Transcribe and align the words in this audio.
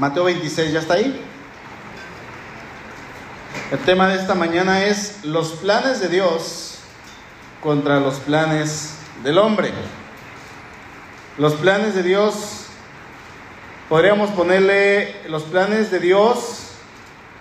Mateo 0.00 0.24
26, 0.24 0.72
¿ya 0.72 0.80
está 0.80 0.94
ahí? 0.94 1.22
El 3.70 3.78
tema 3.80 4.08
de 4.08 4.16
esta 4.16 4.34
mañana 4.34 4.86
es 4.86 5.22
los 5.24 5.50
planes 5.52 6.00
de 6.00 6.08
Dios 6.08 6.78
contra 7.62 8.00
los 8.00 8.14
planes 8.14 8.94
del 9.22 9.36
hombre. 9.36 9.72
Los 11.36 11.52
planes 11.52 11.94
de 11.94 12.02
Dios, 12.02 12.64
podríamos 13.90 14.30
ponerle 14.30 15.16
los 15.28 15.42
planes 15.42 15.90
de 15.90 16.00
Dios 16.00 16.70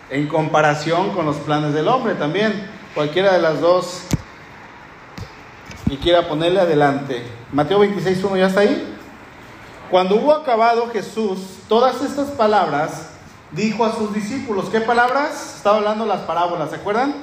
en 0.09 0.27
comparación 0.27 1.11
con 1.11 1.25
los 1.25 1.37
planes 1.37 1.73
del 1.73 1.87
hombre 1.87 2.15
también. 2.15 2.69
Cualquiera 2.93 3.31
de 3.31 3.41
las 3.41 3.61
dos 3.61 4.01
y 5.89 5.95
quiera 5.95 6.27
ponerle 6.27 6.59
adelante. 6.59 7.23
Mateo 7.53 7.79
26, 7.79 8.21
1, 8.21 8.35
¿ya 8.35 8.47
está 8.47 8.59
ahí? 8.59 8.88
Cuando 9.89 10.17
hubo 10.17 10.33
acabado 10.33 10.87
Jesús 10.91 11.39
todas 11.67 12.01
estas 12.03 12.29
palabras, 12.29 13.09
dijo 13.51 13.83
a 13.83 13.95
sus 13.95 14.13
discípulos, 14.13 14.65
¿qué 14.69 14.81
palabras? 14.81 15.55
Estaba 15.55 15.77
hablando 15.77 16.05
las 16.05 16.21
parábolas, 16.21 16.69
¿se 16.69 16.75
acuerdan? 16.75 17.15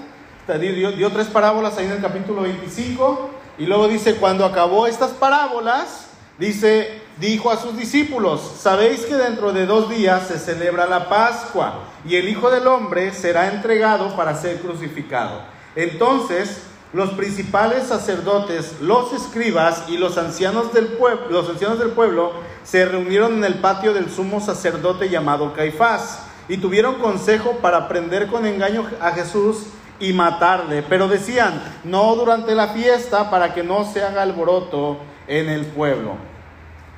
Dio, 0.59 1.13
tres 1.13 1.29
parábolas 1.29 1.79
ahí 1.79 1.87
en 1.87 1.93
el 1.93 2.01
capítulo 2.01 2.43
25 2.43 3.31
y 3.59 3.67
luego 3.67 3.87
dice, 3.87 4.17
cuando 4.17 4.45
acabó 4.45 4.89
estas 4.89 5.13
parábolas, 5.13 6.09
dice, 6.39 7.03
dijo 7.19 7.53
a 7.53 7.57
sus 7.57 7.77
discípulos, 7.77 8.41
sabéis 8.59 9.07
que 9.07 9.15
dentro 9.15 9.53
de 9.53 9.65
dos 9.67 9.89
días 9.89 10.27
se 10.27 10.39
celebra 10.39 10.87
la 10.87 11.09
Pascua 11.09 11.85
y 12.05 12.17
el 12.17 12.29
Hijo 12.29 12.51
del 12.51 12.67
Hombre 12.67 13.13
será 13.13 13.53
entregado 13.53 14.17
para 14.17 14.35
ser 14.35 14.61
crucificado. 14.61 15.41
Entonces, 15.77 16.63
los 16.93 17.11
principales 17.11 17.85
sacerdotes, 17.85 18.77
los 18.81 19.13
escribas 19.13 19.85
y 19.89 19.99
los 19.99 20.17
ancianos 20.19 20.73
del 20.73 20.87
pueblo, 20.87 21.27
los 21.31 21.49
ancianos 21.49 21.79
del 21.79 21.91
pueblo 21.91 22.33
se 22.65 22.85
reunieron 22.85 23.35
en 23.35 23.45
el 23.45 23.55
patio 23.55 23.93
del 23.93 24.11
sumo 24.11 24.41
sacerdote 24.41 25.09
llamado 25.09 25.53
Caifás 25.53 26.21
y 26.49 26.59
tuvieron 26.59 26.97
consejo 26.97 27.59
para 27.61 27.89
prender 27.89 28.29
con 28.29 28.47
engaño 28.47 28.87
a 29.01 29.11
Jesús 29.11 29.67
y 29.99 30.13
matarle, 30.13 30.83
pero 30.83 31.09
decían, 31.09 31.61
no 31.85 32.15
durante 32.15 32.55
la 32.55 32.69
fiesta 32.69 33.31
para 33.31 33.55
que 33.55 33.63
no 33.63 33.91
se 33.91 34.03
haga 34.03 34.23
alboroto 34.23 34.99
en 35.27 35.49
el 35.49 35.67
pueblo. 35.67 36.17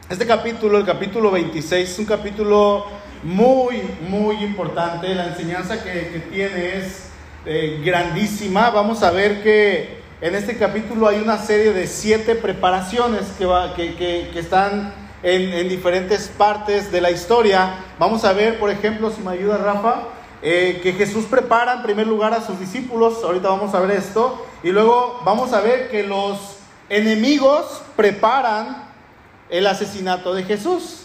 Este 0.08 0.26
capítulo, 0.26 0.78
el 0.78 0.84
capítulo 0.84 1.30
26, 1.30 1.90
es 1.90 1.98
un 1.98 2.06
capítulo 2.06 2.86
muy, 3.22 3.82
muy 4.08 4.36
importante. 4.36 5.14
La 5.14 5.28
enseñanza 5.28 5.82
que, 5.82 5.92
que 5.92 6.20
tiene 6.30 6.78
es 6.78 7.10
eh, 7.50 7.80
grandísima. 7.82 8.68
Vamos 8.68 9.02
a 9.02 9.10
ver 9.10 9.42
que 9.42 10.02
en 10.20 10.34
este 10.34 10.58
capítulo 10.58 11.08
hay 11.08 11.18
una 11.18 11.38
serie 11.38 11.72
de 11.72 11.86
siete 11.86 12.34
preparaciones 12.34 13.22
que, 13.38 14.30
están 14.38 14.92
en, 15.22 15.54
en, 15.54 15.66
diferentes 15.66 16.28
partes 16.28 16.92
de 16.92 17.00
la 17.00 17.10
historia. 17.10 17.76
Vamos 17.98 18.26
a 18.26 18.34
ver, 18.34 18.58
por 18.58 18.68
ejemplo, 18.68 19.10
si 19.10 19.22
me 19.22 19.30
ayuda 19.30 19.56
Rafa, 19.56 20.08
eh, 20.42 20.80
que 20.82 20.92
Jesús 20.92 21.24
prepara 21.24 21.72
en 21.72 21.82
primer 21.82 22.06
lugar 22.06 22.34
a 22.34 22.44
sus 22.44 22.60
discípulos. 22.60 23.24
Ahorita 23.24 23.48
vamos 23.48 23.74
a 23.74 23.80
ver 23.80 23.92
esto. 23.92 24.44
Y 24.62 24.68
luego 24.68 25.22
vamos 25.24 25.54
a 25.54 25.62
ver 25.62 25.90
que 25.90 26.02
los 26.02 26.58
enemigos 26.90 27.80
preparan 27.96 28.90
el 29.48 29.66
asesinato 29.66 30.34
de 30.34 30.42
Jesús. 30.44 31.04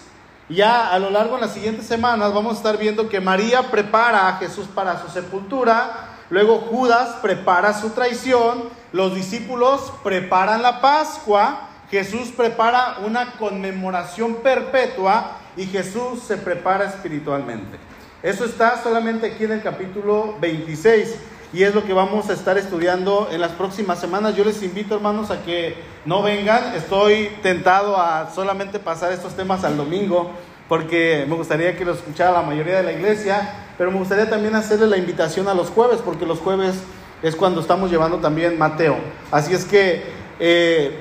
Ya 0.50 0.92
a 0.92 1.00
lo 1.00 1.10
largo 1.10 1.36
de 1.36 1.42
las 1.44 1.54
siguientes 1.54 1.86
semanas 1.86 2.34
vamos 2.34 2.56
a 2.56 2.58
estar 2.58 2.78
viendo 2.78 3.08
que 3.08 3.22
María 3.22 3.72
prepara 3.72 4.28
a 4.28 4.38
Jesús 4.40 4.68
para 4.68 5.02
su 5.02 5.08
sepultura 5.08 6.10
Luego 6.30 6.60
Judas 6.60 7.18
prepara 7.22 7.74
su 7.80 7.90
traición, 7.92 8.64
los 8.92 9.14
discípulos 9.14 9.94
preparan 10.04 10.62
la 10.62 10.82
Pascua, 10.82 11.70
Jesús 11.92 12.30
prepara 12.36 12.98
una 13.06 13.34
conmemoración 13.34 14.36
perpetua 14.36 15.38
y 15.56 15.66
Jesús 15.66 16.24
se 16.26 16.38
prepara 16.38 16.86
espiritualmente. 16.86 17.78
Eso 18.24 18.46
está 18.46 18.82
solamente 18.82 19.28
aquí 19.28 19.44
en 19.44 19.52
el 19.52 19.62
capítulo 19.62 20.36
26 20.40 21.16
y 21.54 21.62
es 21.62 21.76
lo 21.76 21.84
que 21.84 21.94
vamos 21.94 22.30
a 22.30 22.34
estar 22.34 22.58
estudiando 22.58 23.30
en 23.32 23.40
las 23.40 23.52
próximas 23.52 24.00
semanas. 24.00 24.36
Yo 24.36 24.44
les 24.44 24.64
invito, 24.64 24.96
hermanos, 24.96 25.30
a 25.30 25.44
que 25.44 25.76
no 26.04 26.24
vengan. 26.24 26.74
Estoy 26.74 27.30
tentado 27.44 27.96
a 27.96 28.32
solamente 28.34 28.80
pasar 28.80 29.12
estos 29.12 29.36
temas 29.36 29.64
al 29.64 29.78
domingo 29.78 30.32
porque 30.74 31.24
me 31.30 31.36
gustaría 31.36 31.78
que 31.78 31.86
lo 31.86 31.94
escuchara 31.94 32.32
la 32.32 32.42
mayoría 32.42 32.78
de 32.78 32.82
la 32.82 32.94
iglesia, 32.94 33.48
pero 33.78 33.92
me 33.92 34.00
gustaría 34.00 34.28
también 34.28 34.56
hacerle 34.56 34.88
la 34.88 34.98
invitación 34.98 35.48
a 35.48 35.54
los 35.54 35.70
jueves, 35.70 36.00
porque 36.04 36.26
los 36.26 36.40
jueves 36.40 36.74
es 37.22 37.36
cuando 37.36 37.62
estamos 37.62 37.92
llevando 37.92 38.18
también 38.18 38.58
Mateo. 38.58 38.98
Así 39.30 39.54
es 39.54 39.66
que, 39.66 40.02
eh, 40.40 40.98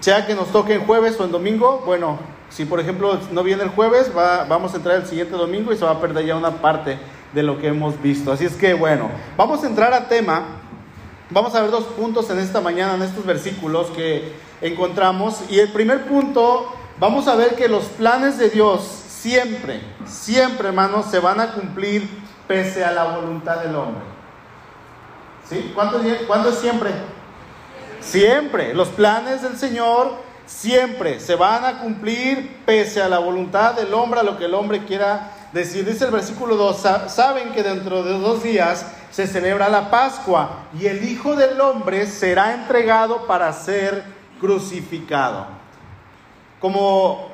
sea 0.00 0.26
que 0.26 0.34
nos 0.34 0.50
toque 0.50 0.72
en 0.72 0.86
jueves 0.86 1.20
o 1.20 1.26
en 1.26 1.32
domingo, 1.32 1.82
bueno, 1.84 2.18
si 2.48 2.64
por 2.64 2.80
ejemplo 2.80 3.18
no 3.30 3.42
viene 3.42 3.62
el 3.62 3.68
jueves, 3.68 4.10
va, 4.16 4.44
vamos 4.44 4.72
a 4.72 4.78
entrar 4.78 4.96
el 4.96 5.04
siguiente 5.04 5.36
domingo 5.36 5.70
y 5.70 5.76
se 5.76 5.84
va 5.84 5.90
a 5.90 6.00
perder 6.00 6.24
ya 6.24 6.34
una 6.34 6.52
parte 6.52 6.96
de 7.34 7.42
lo 7.42 7.58
que 7.58 7.66
hemos 7.66 8.00
visto. 8.00 8.32
Así 8.32 8.46
es 8.46 8.54
que, 8.54 8.72
bueno, 8.72 9.10
vamos 9.36 9.62
a 9.62 9.66
entrar 9.66 9.92
a 9.92 10.08
tema. 10.08 10.44
Vamos 11.28 11.54
a 11.54 11.60
ver 11.60 11.70
dos 11.70 11.84
puntos 11.84 12.30
en 12.30 12.38
esta 12.38 12.62
mañana, 12.62 12.94
en 12.94 13.02
estos 13.02 13.26
versículos 13.26 13.88
que 13.88 14.32
encontramos. 14.62 15.42
Y 15.50 15.58
el 15.58 15.68
primer 15.68 16.06
punto, 16.06 16.72
vamos 16.98 17.28
a 17.28 17.36
ver 17.36 17.54
que 17.54 17.68
los 17.68 17.84
planes 17.84 18.38
de 18.38 18.48
Dios 18.48 18.99
siempre, 19.20 19.80
siempre, 20.06 20.68
hermanos, 20.68 21.06
se 21.10 21.18
van 21.18 21.40
a 21.40 21.52
cumplir 21.52 22.08
pese 22.48 22.84
a 22.84 22.90
la 22.90 23.04
voluntad 23.04 23.58
del 23.58 23.74
hombre. 23.76 24.02
¿Sí? 25.48 25.72
¿Cuándo, 25.74 26.00
¿Cuándo 26.26 26.48
es 26.48 26.58
siempre? 26.58 26.90
Siempre. 28.00 28.72
Los 28.74 28.88
planes 28.88 29.42
del 29.42 29.56
Señor 29.58 30.14
siempre 30.46 31.20
se 31.20 31.36
van 31.36 31.64
a 31.64 31.78
cumplir 31.80 32.62
pese 32.64 33.02
a 33.02 33.08
la 33.08 33.18
voluntad 33.18 33.74
del 33.74 33.92
hombre, 33.94 34.20
a 34.20 34.22
lo 34.22 34.38
que 34.38 34.46
el 34.46 34.54
hombre 34.54 34.84
quiera 34.84 35.32
decir. 35.52 35.84
Dice 35.84 36.06
el 36.06 36.10
versículo 36.10 36.56
2, 36.56 36.76
saben 37.08 37.52
que 37.52 37.62
dentro 37.62 38.02
de 38.02 38.18
dos 38.18 38.42
días 38.42 38.86
se 39.10 39.26
celebra 39.26 39.68
la 39.68 39.90
Pascua 39.90 40.66
y 40.78 40.86
el 40.86 41.04
Hijo 41.04 41.36
del 41.36 41.60
Hombre 41.60 42.06
será 42.06 42.54
entregado 42.54 43.26
para 43.26 43.52
ser 43.52 44.02
crucificado. 44.40 45.46
Como 46.60 47.29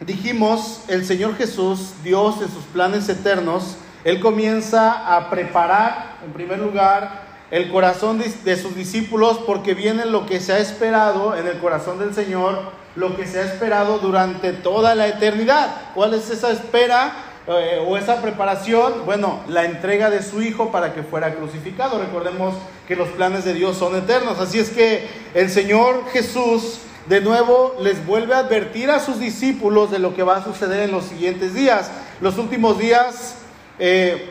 dijimos, 0.00 0.82
el 0.88 1.04
Señor 1.04 1.36
Jesús, 1.36 1.94
Dios 2.02 2.36
en 2.42 2.48
sus 2.48 2.64
planes 2.64 3.08
eternos, 3.08 3.76
Él 4.04 4.20
comienza 4.20 5.16
a 5.16 5.30
preparar, 5.30 6.18
en 6.24 6.32
primer 6.32 6.58
lugar, 6.58 7.26
el 7.50 7.70
corazón 7.70 8.18
de, 8.18 8.56
sus 8.56 8.74
discípulos 8.74 9.38
porque 9.46 9.74
viene 9.74 10.04
lo 10.04 10.26
que 10.26 10.40
se 10.40 10.52
ha 10.52 10.58
esperado 10.58 11.36
en 11.36 11.46
el 11.46 11.58
corazón 11.58 11.98
del 11.98 12.12
Señor, 12.12 12.58
lo 12.96 13.16
que 13.16 13.26
se 13.26 13.38
ha 13.40 13.44
esperado 13.44 13.98
durante 13.98 14.52
toda 14.52 14.94
la 14.94 15.06
eternidad. 15.06 15.92
¿Cuál 15.94 16.14
es 16.14 16.28
esa 16.30 16.50
espera 16.50 17.12
eh, 17.46 17.84
o 17.86 17.96
esa 17.96 18.20
preparación? 18.20 19.04
Bueno, 19.04 19.40
la 19.48 19.64
entrega 19.64 20.10
de 20.10 20.22
su 20.22 20.42
Hijo 20.42 20.72
para 20.72 20.92
que 20.92 21.04
fuera 21.04 21.34
crucificado. 21.34 22.00
Recordemos 22.00 22.56
que 22.88 22.96
los 22.96 23.08
planes 23.10 23.44
de 23.44 23.54
Dios 23.54 23.76
son 23.76 23.94
eternos. 23.94 24.40
Así 24.40 24.58
es 24.58 24.70
que 24.70 25.08
el 25.34 25.48
Señor 25.48 26.04
Jesús 26.12 26.80
de 27.08 27.20
nuevo 27.20 27.76
les 27.80 28.04
vuelve 28.04 28.34
a 28.34 28.38
advertir 28.38 28.90
a 28.90 28.98
sus 28.98 29.20
discípulos 29.20 29.90
de 29.90 29.98
lo 29.98 30.14
que 30.14 30.22
va 30.22 30.36
a 30.36 30.44
suceder 30.44 30.80
en 30.80 30.92
los 30.92 31.04
siguientes 31.04 31.54
días. 31.54 31.90
Los 32.20 32.38
últimos 32.38 32.78
días, 32.78 33.36
eh, 33.78 34.30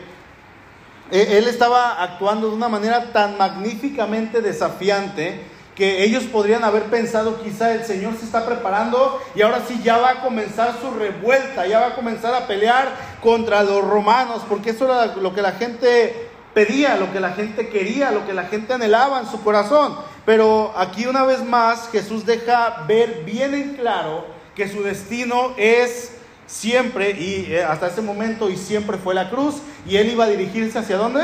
e-, 1.10 1.38
él 1.38 1.48
estaba 1.48 2.02
actuando 2.02 2.48
de 2.48 2.56
una 2.56 2.68
manera 2.68 3.12
tan 3.12 3.38
magníficamente 3.38 4.42
desafiante 4.42 5.40
que 5.74 6.04
ellos 6.04 6.24
podrían 6.24 6.64
haber 6.64 6.84
pensado 6.84 7.42
quizá 7.42 7.72
el 7.72 7.84
Señor 7.84 8.14
se 8.18 8.24
está 8.24 8.46
preparando 8.46 9.20
y 9.34 9.42
ahora 9.42 9.62
sí 9.68 9.80
ya 9.84 9.98
va 9.98 10.10
a 10.10 10.20
comenzar 10.22 10.74
su 10.80 10.90
revuelta, 10.90 11.66
ya 11.66 11.80
va 11.80 11.86
a 11.88 11.94
comenzar 11.94 12.34
a 12.34 12.46
pelear 12.46 12.88
contra 13.22 13.62
los 13.62 13.84
romanos, 13.84 14.42
porque 14.48 14.70
eso 14.70 14.86
era 14.86 15.14
lo 15.16 15.34
que 15.34 15.42
la 15.42 15.52
gente 15.52 16.30
pedía, 16.54 16.96
lo 16.96 17.12
que 17.12 17.20
la 17.20 17.32
gente 17.32 17.68
quería, 17.68 18.10
lo 18.10 18.26
que 18.26 18.32
la 18.32 18.44
gente 18.44 18.72
anhelaba 18.72 19.20
en 19.20 19.26
su 19.26 19.42
corazón. 19.42 19.94
Pero 20.26 20.74
aquí 20.76 21.06
una 21.06 21.22
vez 21.22 21.42
más 21.42 21.88
Jesús 21.88 22.26
deja 22.26 22.84
ver 22.88 23.22
bien 23.24 23.54
en 23.54 23.74
claro 23.76 24.26
que 24.56 24.68
su 24.68 24.82
destino 24.82 25.54
es 25.56 26.12
siempre 26.46 27.12
y 27.12 27.46
eh, 27.48 27.62
hasta 27.62 27.86
ese 27.86 28.02
momento 28.02 28.50
y 28.50 28.56
siempre 28.56 28.98
fue 28.98 29.14
la 29.14 29.30
cruz 29.30 29.56
y 29.86 29.96
él 29.96 30.10
iba 30.10 30.24
a 30.24 30.28
dirigirse 30.28 30.78
hacia 30.78 30.96
dónde? 30.96 31.22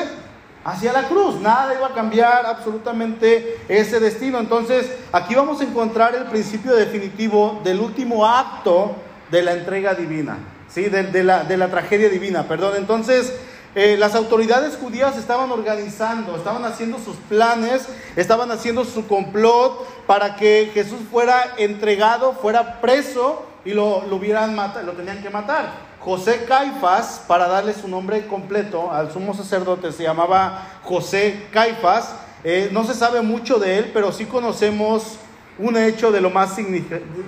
Hacia 0.64 0.92
la 0.92 1.08
cruz, 1.08 1.40
nada 1.40 1.74
iba 1.74 1.88
a 1.88 1.94
cambiar 1.94 2.46
absolutamente 2.46 3.58
ese 3.68 3.98
destino. 3.98 4.38
Entonces, 4.38 4.88
aquí 5.10 5.34
vamos 5.34 5.60
a 5.60 5.64
encontrar 5.64 6.14
el 6.14 6.26
principio 6.26 6.76
definitivo 6.76 7.60
del 7.64 7.80
último 7.80 8.24
acto 8.24 8.94
de 9.32 9.42
la 9.42 9.54
entrega 9.54 9.94
divina, 9.94 10.38
¿sí? 10.68 10.82
de, 10.84 11.24
la, 11.24 11.42
de 11.42 11.56
la 11.56 11.68
tragedia 11.68 12.08
divina, 12.08 12.44
perdón. 12.46 12.74
Entonces, 12.76 13.32
eh, 13.74 13.96
las 13.98 14.14
autoridades 14.14 14.76
judías 14.76 15.16
estaban 15.16 15.50
organizando, 15.50 16.36
estaban 16.36 16.64
haciendo 16.64 16.98
sus 16.98 17.16
planes, 17.16 17.88
estaban 18.16 18.50
haciendo 18.50 18.84
su 18.84 19.06
complot 19.06 20.06
para 20.06 20.36
que 20.36 20.70
Jesús 20.74 21.00
fuera 21.10 21.54
entregado, 21.56 22.34
fuera 22.34 22.80
preso 22.80 23.46
y 23.64 23.72
lo, 23.72 24.04
lo, 24.06 24.16
hubieran 24.16 24.56
lo 24.56 24.92
tenían 24.92 25.22
que 25.22 25.30
matar. 25.30 25.72
José 26.00 26.44
Caifás, 26.46 27.22
para 27.28 27.46
darle 27.46 27.72
su 27.72 27.88
nombre 27.88 28.26
completo 28.26 28.90
al 28.92 29.12
sumo 29.12 29.34
sacerdote, 29.34 29.92
se 29.92 30.02
llamaba 30.02 30.80
José 30.82 31.46
Caifás. 31.52 32.14
Eh, 32.44 32.70
no 32.72 32.84
se 32.84 32.92
sabe 32.92 33.22
mucho 33.22 33.58
de 33.58 33.78
él, 33.78 33.90
pero 33.94 34.12
sí 34.12 34.26
conocemos 34.26 35.16
un 35.58 35.76
hecho 35.76 36.10
de 36.10 36.20
lo 36.20 36.28
más 36.28 36.56
significativo. 36.56 37.24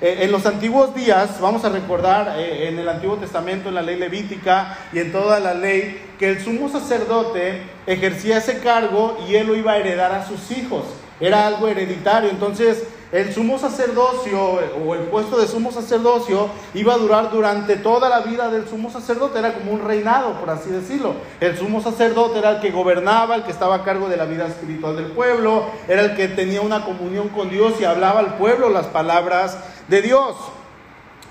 Eh, 0.00 0.18
en 0.22 0.32
los 0.32 0.44
antiguos 0.44 0.92
días, 0.92 1.40
vamos 1.40 1.64
a 1.64 1.68
recordar 1.68 2.34
eh, 2.38 2.68
en 2.68 2.78
el 2.78 2.88
Antiguo 2.88 3.16
Testamento, 3.16 3.68
en 3.68 3.76
la 3.76 3.82
ley 3.82 3.96
levítica 3.96 4.76
y 4.92 4.98
en 4.98 5.12
toda 5.12 5.38
la 5.38 5.54
ley, 5.54 6.02
que 6.18 6.30
el 6.30 6.40
sumo 6.42 6.68
sacerdote 6.68 7.62
ejercía 7.86 8.38
ese 8.38 8.58
cargo 8.58 9.18
y 9.28 9.36
él 9.36 9.46
lo 9.46 9.54
iba 9.54 9.72
a 9.72 9.78
heredar 9.78 10.12
a 10.12 10.26
sus 10.26 10.50
hijos. 10.50 10.84
Era 11.20 11.46
algo 11.46 11.68
hereditario. 11.68 12.30
Entonces, 12.30 12.84
el 13.12 13.34
sumo 13.34 13.58
sacerdocio 13.58 14.40
o 14.42 14.94
el 14.94 15.02
puesto 15.02 15.38
de 15.38 15.46
sumo 15.46 15.70
sacerdocio 15.70 16.48
iba 16.72 16.94
a 16.94 16.96
durar 16.96 17.30
durante 17.30 17.76
toda 17.76 18.08
la 18.08 18.20
vida 18.20 18.50
del 18.50 18.66
sumo 18.66 18.90
sacerdote, 18.90 19.38
era 19.38 19.52
como 19.52 19.72
un 19.72 19.84
reinado, 19.84 20.40
por 20.40 20.48
así 20.48 20.70
decirlo. 20.70 21.16
El 21.38 21.58
sumo 21.58 21.82
sacerdote 21.82 22.38
era 22.38 22.52
el 22.52 22.60
que 22.60 22.70
gobernaba, 22.70 23.34
el 23.34 23.42
que 23.42 23.50
estaba 23.50 23.76
a 23.76 23.84
cargo 23.84 24.08
de 24.08 24.16
la 24.16 24.24
vida 24.24 24.46
espiritual 24.46 24.96
del 24.96 25.12
pueblo, 25.12 25.66
era 25.88 26.00
el 26.00 26.16
que 26.16 26.26
tenía 26.28 26.62
una 26.62 26.86
comunión 26.86 27.28
con 27.28 27.50
Dios 27.50 27.74
y 27.78 27.84
hablaba 27.84 28.20
al 28.20 28.38
pueblo 28.38 28.70
las 28.70 28.86
palabras 28.86 29.58
de 29.88 30.00
Dios. 30.00 30.34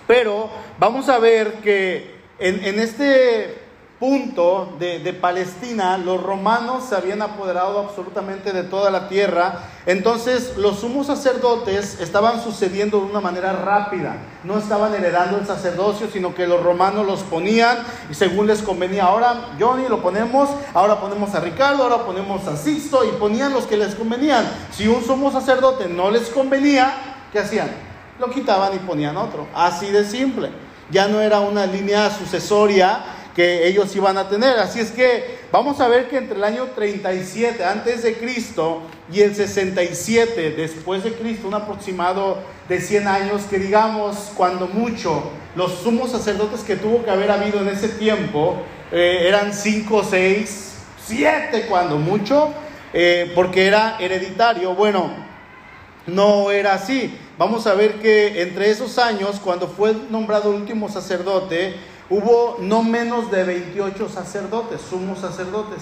Pero 0.05 0.51
vamos 0.77 1.09
a 1.09 1.17
ver 1.17 1.53
que 1.63 2.15
en, 2.37 2.63
en 2.63 2.77
este 2.77 3.70
punto 4.01 4.73
de, 4.79 5.13
Palestina, 5.13 5.95
los 5.99 6.23
romanos 6.23 6.85
se 6.89 6.95
habían 6.95 7.21
apoderado 7.21 7.77
absolutamente 7.77 8.51
de 8.51 8.63
toda 8.63 8.89
la 8.89 9.07
tierra. 9.07 9.59
Entonces 9.85 10.57
los 10.57 10.79
sumos 10.79 11.05
sacerdotes 11.05 11.99
estaban 12.01 12.41
sucediendo 12.41 12.99
de 12.99 13.05
una 13.05 13.21
manera 13.21 13.53
rápida. 13.53 14.15
No 14.43 14.57
estaban 14.57 14.95
heredando 14.95 15.37
el 15.37 15.45
sacerdocio, 15.45 16.07
sino 16.11 16.33
que 16.33 16.47
los 16.47 16.63
romanos 16.63 17.05
los 17.05 17.19
ponían 17.19 17.77
y 18.09 18.15
según 18.15 18.47
les 18.47 18.63
convenía. 18.63 19.03
Ahora 19.03 19.51
Johnny 19.59 19.87
lo 19.87 20.01
ponemos, 20.01 20.49
ahora 20.73 20.99
ponemos 20.99 21.35
a 21.35 21.39
Ricardo, 21.39 21.83
ahora 21.83 22.03
ponemos 22.03 22.47
a 22.47 22.57
Sisto 22.57 23.05
y 23.05 23.09
ponían 23.19 23.53
los 23.53 23.65
que 23.65 23.77
les 23.77 23.93
convenían. 23.93 24.51
Si 24.71 24.87
un 24.87 25.03
sumo 25.03 25.31
sacerdote 25.31 25.87
no 25.87 26.09
les 26.09 26.29
convenía, 26.29 27.19
¿qué 27.31 27.37
hacían? 27.37 27.69
Lo 28.19 28.31
quitaban 28.31 28.73
y 28.73 28.79
ponían 28.79 29.15
otro. 29.15 29.45
Así 29.53 29.91
de 29.91 30.05
simple. 30.05 30.49
Ya 30.89 31.07
no 31.07 31.21
era 31.21 31.39
una 31.39 31.67
línea 31.67 32.09
sucesoria 32.09 33.03
que 33.35 33.67
ellos 33.67 33.95
iban 33.95 34.17
a 34.17 34.29
tener. 34.29 34.59
Así 34.59 34.79
es 34.79 34.91
que 34.91 35.39
vamos 35.51 35.79
a 35.79 35.87
ver 35.87 36.09
que 36.09 36.17
entre 36.17 36.37
el 36.37 36.43
año 36.43 36.65
37 36.75 37.63
antes 37.63 38.03
de 38.03 38.15
Cristo 38.15 38.81
y 39.11 39.21
el 39.21 39.35
67 39.35 40.51
después 40.51 41.03
de 41.03 41.13
Cristo, 41.13 41.47
un 41.47 41.53
aproximado 41.53 42.39
de 42.67 42.79
100 42.79 43.07
años, 43.07 43.43
que 43.49 43.59
digamos 43.59 44.31
cuando 44.35 44.67
mucho, 44.67 45.23
los 45.55 45.79
sumos 45.79 46.11
sacerdotes 46.11 46.61
que 46.61 46.75
tuvo 46.75 47.03
que 47.03 47.11
haber 47.11 47.31
habido 47.31 47.59
en 47.61 47.69
ese 47.69 47.89
tiempo 47.89 48.55
eh, 48.91 49.25
eran 49.27 49.53
5, 49.53 50.05
6, 50.09 50.73
7 51.05 51.65
cuando 51.67 51.97
mucho, 51.97 52.53
eh, 52.93 53.31
porque 53.35 53.67
era 53.67 53.97
hereditario. 53.99 54.75
Bueno, 54.75 55.11
no 56.07 56.51
era 56.51 56.73
así. 56.73 57.17
Vamos 57.37 57.67
a 57.67 57.73
ver 57.73 57.95
que 57.95 58.41
entre 58.41 58.69
esos 58.69 58.97
años, 58.97 59.39
cuando 59.43 59.67
fue 59.67 59.95
nombrado 60.09 60.51
último 60.51 60.89
sacerdote, 60.89 61.75
hubo 62.11 62.57
no 62.59 62.83
menos 62.83 63.31
de 63.31 63.43
28 63.43 64.09
sacerdotes, 64.09 64.81
sumos 64.81 65.19
sacerdotes. 65.19 65.79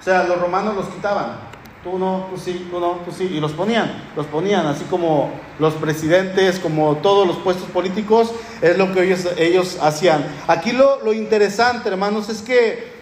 O 0.00 0.02
sea, 0.02 0.24
los 0.24 0.40
romanos 0.40 0.74
los 0.74 0.86
quitaban. 0.88 1.54
Tú 1.84 1.98
no, 1.98 2.26
tú 2.30 2.40
sí, 2.40 2.66
tú 2.70 2.80
no, 2.80 2.92
tú 3.04 3.12
sí. 3.12 3.24
Y 3.24 3.38
los 3.38 3.52
ponían, 3.52 4.10
los 4.16 4.26
ponían, 4.26 4.66
así 4.66 4.84
como 4.86 5.30
los 5.60 5.74
presidentes, 5.74 6.58
como 6.58 6.96
todos 6.96 7.28
los 7.28 7.36
puestos 7.36 7.68
políticos, 7.70 8.32
es 8.60 8.76
lo 8.76 8.92
que 8.92 9.04
ellos, 9.04 9.28
ellos 9.36 9.78
hacían. 9.80 10.26
Aquí 10.48 10.72
lo, 10.72 11.04
lo 11.04 11.12
interesante, 11.12 11.88
hermanos, 11.88 12.28
es 12.28 12.42
que 12.42 12.92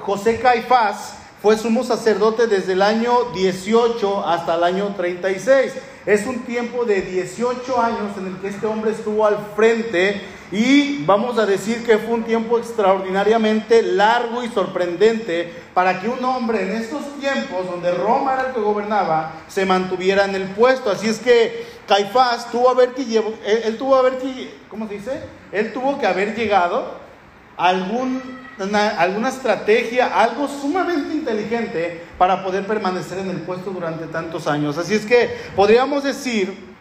José 0.00 0.40
Caifás 0.40 1.23
fue 1.44 1.58
sumo 1.58 1.84
sacerdote 1.84 2.46
desde 2.46 2.72
el 2.72 2.80
año 2.80 3.12
18 3.34 4.26
hasta 4.26 4.54
el 4.54 4.64
año 4.64 4.94
36. 4.96 5.74
Es 6.06 6.26
un 6.26 6.38
tiempo 6.38 6.86
de 6.86 7.02
18 7.02 7.82
años 7.82 8.16
en 8.16 8.28
el 8.28 8.38
que 8.38 8.48
este 8.48 8.66
hombre 8.66 8.92
estuvo 8.92 9.26
al 9.26 9.36
frente 9.54 10.22
y 10.50 11.04
vamos 11.04 11.36
a 11.36 11.44
decir 11.44 11.84
que 11.84 11.98
fue 11.98 12.14
un 12.14 12.22
tiempo 12.22 12.58
extraordinariamente 12.58 13.82
largo 13.82 14.42
y 14.42 14.48
sorprendente 14.48 15.52
para 15.74 16.00
que 16.00 16.08
un 16.08 16.24
hombre 16.24 16.62
en 16.62 16.80
estos 16.80 17.02
tiempos 17.20 17.66
donde 17.70 17.92
Roma 17.92 18.32
era 18.32 18.48
el 18.48 18.54
que 18.54 18.60
gobernaba 18.60 19.32
se 19.46 19.66
mantuviera 19.66 20.24
en 20.24 20.36
el 20.36 20.44
puesto. 20.44 20.90
Así 20.90 21.08
es 21.08 21.18
que 21.18 21.66
Caifás 21.86 22.50
tuvo 22.50 22.70
a 22.70 22.74
ver 22.74 22.94
que 22.94 23.02
él, 23.66 23.76
tuvo 23.76 23.96
a 23.96 24.00
ver 24.00 24.16
que, 24.16 24.50
¿cómo 24.70 24.88
se 24.88 24.94
dice? 24.94 25.20
Él 25.52 25.74
tuvo 25.74 25.98
que 25.98 26.06
haber 26.06 26.34
llegado 26.34 26.94
a 27.58 27.68
algún, 27.68 28.22
alguna 28.58 29.28
estrategia, 29.28 30.06
algo 30.06 30.48
sumamente 30.48 31.14
inteligente 31.14 32.02
para 32.18 32.44
poder 32.44 32.66
permanecer 32.66 33.18
en 33.18 33.30
el 33.30 33.38
puesto 33.38 33.70
durante 33.70 34.06
tantos 34.06 34.46
años. 34.46 34.78
Así 34.78 34.94
es 34.94 35.04
que 35.04 35.30
podríamos 35.56 36.04
decir 36.04 36.74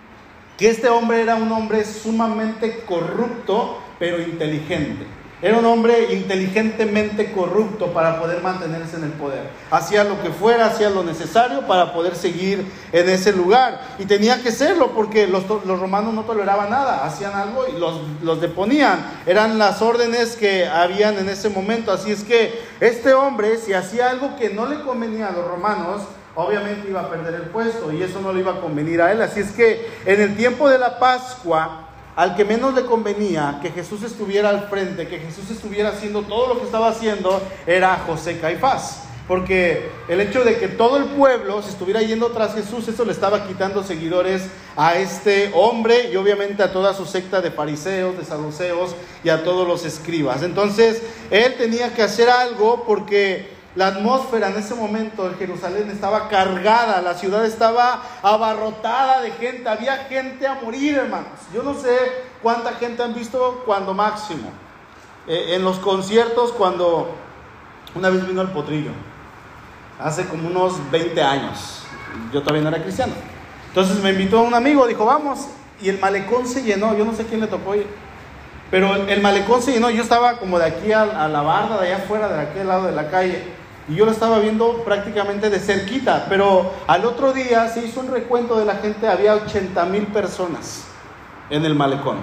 que 0.58 0.70
este 0.70 0.90
hombre 0.90 1.22
era 1.22 1.36
un 1.36 1.52
hombre 1.52 1.84
sumamente 1.84 2.82
corrupto, 2.86 3.82
pero 3.98 4.22
inteligente. 4.22 5.23
Era 5.44 5.58
un 5.58 5.66
hombre 5.66 6.14
inteligentemente 6.14 7.34
corrupto 7.34 7.88
para 7.88 8.18
poder 8.18 8.42
mantenerse 8.42 8.96
en 8.96 9.04
el 9.04 9.12
poder. 9.12 9.50
Hacía 9.72 10.06
lo 10.06 10.22
que 10.24 10.30
fuera, 10.30 10.68
hacía 10.68 10.90
lo 10.90 11.04
necesario 11.04 11.68
para 11.68 11.92
poder 11.92 12.16
seguir 12.16 12.66
en 12.94 13.10
ese 13.10 13.34
lugar. 13.34 13.82
Y 14.00 14.06
tenía 14.06 14.42
que 14.42 14.54
serlo 14.54 14.92
porque 14.92 15.28
los, 15.28 15.46
romanos 15.46 16.14
no 16.14 16.22
toleraban 16.24 16.70
nada. 16.70 17.04
Hacían 17.04 17.34
algo 17.34 17.66
y 17.68 17.78
los, 17.78 18.00
los 18.22 18.40
deponían. 18.40 19.06
Eran 19.26 19.58
las 19.58 19.82
órdenes 19.82 20.38
que 20.38 20.66
habían 20.66 21.18
en 21.18 21.28
ese 21.28 21.50
momento. 21.50 21.92
Así 21.92 22.10
es 22.10 22.24
que 22.24 22.58
este 22.80 23.14
hombre, 23.14 23.58
si 23.58 23.74
hacía 23.74 24.12
algo 24.12 24.38
que 24.38 24.50
no 24.50 24.66
le 24.66 24.80
convenía 24.80 25.28
a 25.28 25.32
los 25.34 25.46
romanos, 25.46 26.04
obviamente 26.36 26.88
iba 26.88 27.02
a 27.02 27.10
perder 27.10 27.34
el 27.34 27.50
puesto 27.50 27.92
y 27.92 28.02
eso 28.02 28.22
no 28.22 28.32
le 28.32 28.40
iba 28.40 28.54
a 28.54 28.62
convenir 28.62 29.02
a 29.02 29.12
él. 29.12 29.22
Así 29.22 29.42
es 29.42 29.52
que 29.52 29.92
en 30.06 30.22
el 30.22 30.38
tiempo 30.38 30.70
de 30.70 30.78
la 30.78 31.00
Pascua, 31.00 31.90
al 32.16 32.36
que 32.36 32.46
menos 32.46 32.74
le 32.74 32.86
convenía 32.86 33.60
que 33.62 33.72
Jesús 33.72 34.04
estuviera 34.04 34.50
al 34.50 34.68
frente, 34.70 35.08
que 35.08 35.20
Jesús 35.20 35.50
estuviera 35.50 35.90
haciendo 35.90 36.22
todo 36.24 36.54
lo 36.54 36.60
que 36.60 36.66
estaba 36.66 36.90
haciendo, 36.90 37.42
era 37.66 38.04
José 38.06 38.40
Caifás. 38.40 39.04
Porque 39.28 39.90
el 40.10 40.20
hecho 40.20 40.44
de 40.44 40.58
que 40.58 40.68
todo 40.68 40.98
el 40.98 41.06
pueblo 41.06 41.62
se 41.62 41.70
estuviera 41.70 42.02
yendo 42.02 42.32
tras 42.32 42.56
Jesús, 42.56 42.86
eso 42.90 43.06
le 43.06 43.14
estaba 43.14 43.48
quitando 43.48 43.82
seguidores 43.82 44.44
a 44.76 44.98
este 44.98 45.50
hombre 45.54 46.10
y 46.12 46.18
obviamente 46.18 46.62
a 46.62 46.74
toda 46.74 46.94
su 46.94 47.06
secta 47.06 47.40
de 47.40 47.50
fariseos, 47.50 48.18
de 48.18 48.26
saduceos 48.26 48.96
y 49.24 49.30
a 49.30 49.44
todos 49.46 49.66
los 49.66 49.86
escribas. 49.86 50.44
Entonces, 50.44 51.02
él 51.32 51.56
tenía 51.58 51.94
que 51.94 52.02
hacer 52.02 52.30
algo 52.30 52.84
porque 52.86 53.53
la 53.76 53.88
atmósfera 53.88 54.50
en 54.50 54.58
ese 54.58 54.76
momento 54.76 55.28
en 55.28 55.36
Jerusalén 55.36 55.90
estaba 55.90 56.28
cargada, 56.30 57.02
la 57.02 57.16
ciudad 57.16 57.44
estaba 57.44 58.04
abarrotada 58.22 59.22
de 59.22 59.32
gente, 59.32 59.68
había 59.68 59.98
gente 60.06 60.46
a 60.46 60.56
morir, 60.56 60.96
hermanos. 60.96 61.40
Yo 61.54 61.64
no 61.64 61.74
sé 61.74 61.98
cuánta 62.42 62.74
gente 62.74 63.02
han 63.02 63.16
visto 63.16 63.64
cuando 63.66 63.94
máximo. 63.94 64.52
Eh, 65.28 65.56
en 65.56 65.64
los 65.64 65.80
conciertos, 65.80 66.52
cuando 66.52 67.16
una 67.96 68.10
vez 68.10 68.28
vino 68.28 68.42
el 68.42 68.50
potrillo, 68.50 68.92
hace 70.00 70.28
como 70.28 70.50
unos 70.50 70.92
20 70.92 71.24
años, 71.24 71.84
yo 72.32 72.42
todavía 72.42 72.62
no 72.62 72.76
era 72.76 72.84
cristiano. 72.84 73.14
Entonces 73.70 74.04
me 74.04 74.12
invitó 74.12 74.42
un 74.42 74.54
amigo, 74.54 74.86
dijo, 74.86 75.06
vamos, 75.06 75.48
y 75.82 75.90
el 75.90 76.00
malecón 76.00 76.48
se 76.48 76.62
llenó, 76.62 76.96
yo 76.96 77.06
no 77.06 77.16
sé 77.16 77.26
quién 77.26 77.42
le 77.42 77.48
tocó 77.48 77.74
ir. 77.74 77.88
Pero 78.70 78.96
el, 78.96 79.22
malecón 79.22 79.64
se 79.64 79.72
llenó, 79.72 79.90
yo 79.90 80.04
estaba 80.04 80.38
como 80.38 80.60
de 80.60 80.66
aquí 80.66 80.92
a, 80.92 81.02
a 81.02 81.28
la 81.28 81.42
barda, 81.42 81.80
de 81.82 81.88
allá 81.88 82.04
afuera, 82.04 82.28
de 82.28 82.42
aquel 82.42 82.68
lado 82.68 82.86
de 82.86 82.92
la 82.92 83.10
calle. 83.10 83.63
Y 83.90 83.96
yo 83.96 84.06
lo 84.06 84.12
estaba 84.12 84.40
viendo 84.40 84.84
prácticamente 84.84 85.50
de 85.50 85.60
cerquita, 85.60 86.28
pero 86.30 86.72
al 86.88 87.06
otro 87.06 87.34
día 87.34 87.68
se 87.68 87.86
hizo 87.86 88.00
un 88.00 88.12
recuento 88.12 88.58
de 88.58 88.66
la 88.66 88.76
gente, 88.76 89.08
había 89.08 89.36
80 89.36 89.86
mil 89.86 90.08
personas 90.08 90.86
en 91.50 91.66
el 91.66 91.76
malecón. 91.76 92.18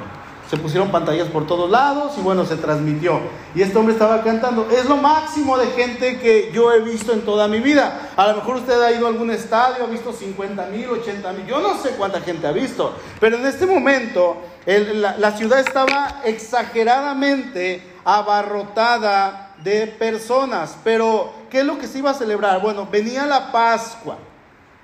Se 0.51 0.57
pusieron 0.57 0.91
pantallas 0.91 1.29
por 1.29 1.47
todos 1.47 1.71
lados 1.71 2.15
y 2.19 2.23
bueno, 2.23 2.45
se 2.45 2.57
transmitió. 2.57 3.21
Y 3.55 3.63
este 3.63 3.79
hombre 3.79 3.93
estaba 3.93 4.25
cantando. 4.25 4.69
Es 4.69 4.89
lo 4.89 4.97
máximo 4.97 5.57
de 5.57 5.67
gente 5.69 6.19
que 6.19 6.51
yo 6.53 6.73
he 6.73 6.81
visto 6.81 7.13
en 7.13 7.21
toda 7.21 7.47
mi 7.47 7.61
vida. 7.61 8.11
A 8.17 8.27
lo 8.27 8.39
mejor 8.39 8.57
usted 8.57 8.83
ha 8.83 8.91
ido 8.91 9.07
a 9.07 9.11
algún 9.11 9.31
estadio, 9.31 9.85
ha 9.85 9.87
visto 9.87 10.13
50 10.13 10.67
mil, 10.67 10.89
80 10.89 11.33
mil. 11.35 11.47
Yo 11.47 11.61
no 11.61 11.81
sé 11.81 11.91
cuánta 11.91 12.21
gente 12.21 12.49
ha 12.49 12.53
visto. 12.53 12.97
Pero 13.21 13.37
en 13.37 13.47
este 13.47 13.65
momento 13.65 14.39
la, 14.67 15.17
la 15.19 15.37
ciudad 15.37 15.61
estaba 15.61 16.21
exageradamente 16.25 17.85
abarrotada 18.05 19.55
de 19.63 19.87
personas. 19.87 20.77
Pero 20.83 21.40
¿Qué 21.51 21.61
es 21.61 21.67
lo 21.67 21.79
que 21.79 21.89
se 21.89 21.99
iba 21.99 22.11
a 22.11 22.15
celebrar? 22.15 22.61
Bueno, 22.61 22.87
venía 22.91 23.27
la 23.27 23.51
Pascua, 23.51 24.19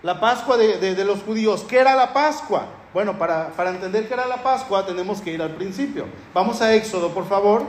la 0.02 0.18
Pascua 0.18 0.56
de, 0.56 1.04
los 1.04 1.22
judíos. 1.22 1.64
¿Qué 1.68 1.78
era 1.78 1.94
la 1.94 2.12
Pascua? 2.12 2.66
Bueno, 2.92 3.16
para, 3.18 3.48
para 3.50 3.70
entender 3.70 4.08
qué 4.08 4.14
era 4.14 4.26
la 4.26 4.42
Pascua 4.42 4.84
tenemos 4.84 5.20
que 5.20 5.30
ir 5.32 5.40
al 5.40 5.50
principio. 5.50 6.06
Vamos 6.34 6.60
a 6.60 6.74
Éxodo, 6.74 7.10
por 7.10 7.28
favor. 7.28 7.62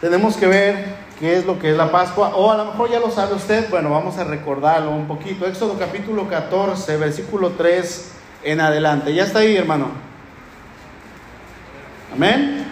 Tenemos 0.00 0.36
que 0.36 0.46
ver 0.46 0.94
qué 1.18 1.36
es 1.36 1.46
lo 1.46 1.58
que 1.58 1.70
es 1.70 1.76
la 1.76 1.90
Pascua, 1.90 2.34
o 2.34 2.50
a 2.50 2.56
lo 2.56 2.64
mejor 2.66 2.90
ya 2.90 3.00
lo 3.00 3.10
sabe 3.10 3.34
usted, 3.34 3.68
bueno, 3.70 3.90
vamos 3.90 4.18
a 4.18 4.24
recordarlo 4.24 4.90
un 4.90 5.06
poquito. 5.06 5.46
Éxodo 5.46 5.78
capítulo 5.78 6.28
14, 6.28 6.96
versículo 6.96 7.50
3 7.50 8.12
en 8.44 8.60
adelante. 8.60 9.14
Ya 9.14 9.24
está 9.24 9.40
ahí, 9.40 9.56
hermano. 9.56 9.86
Amén. 12.12 12.66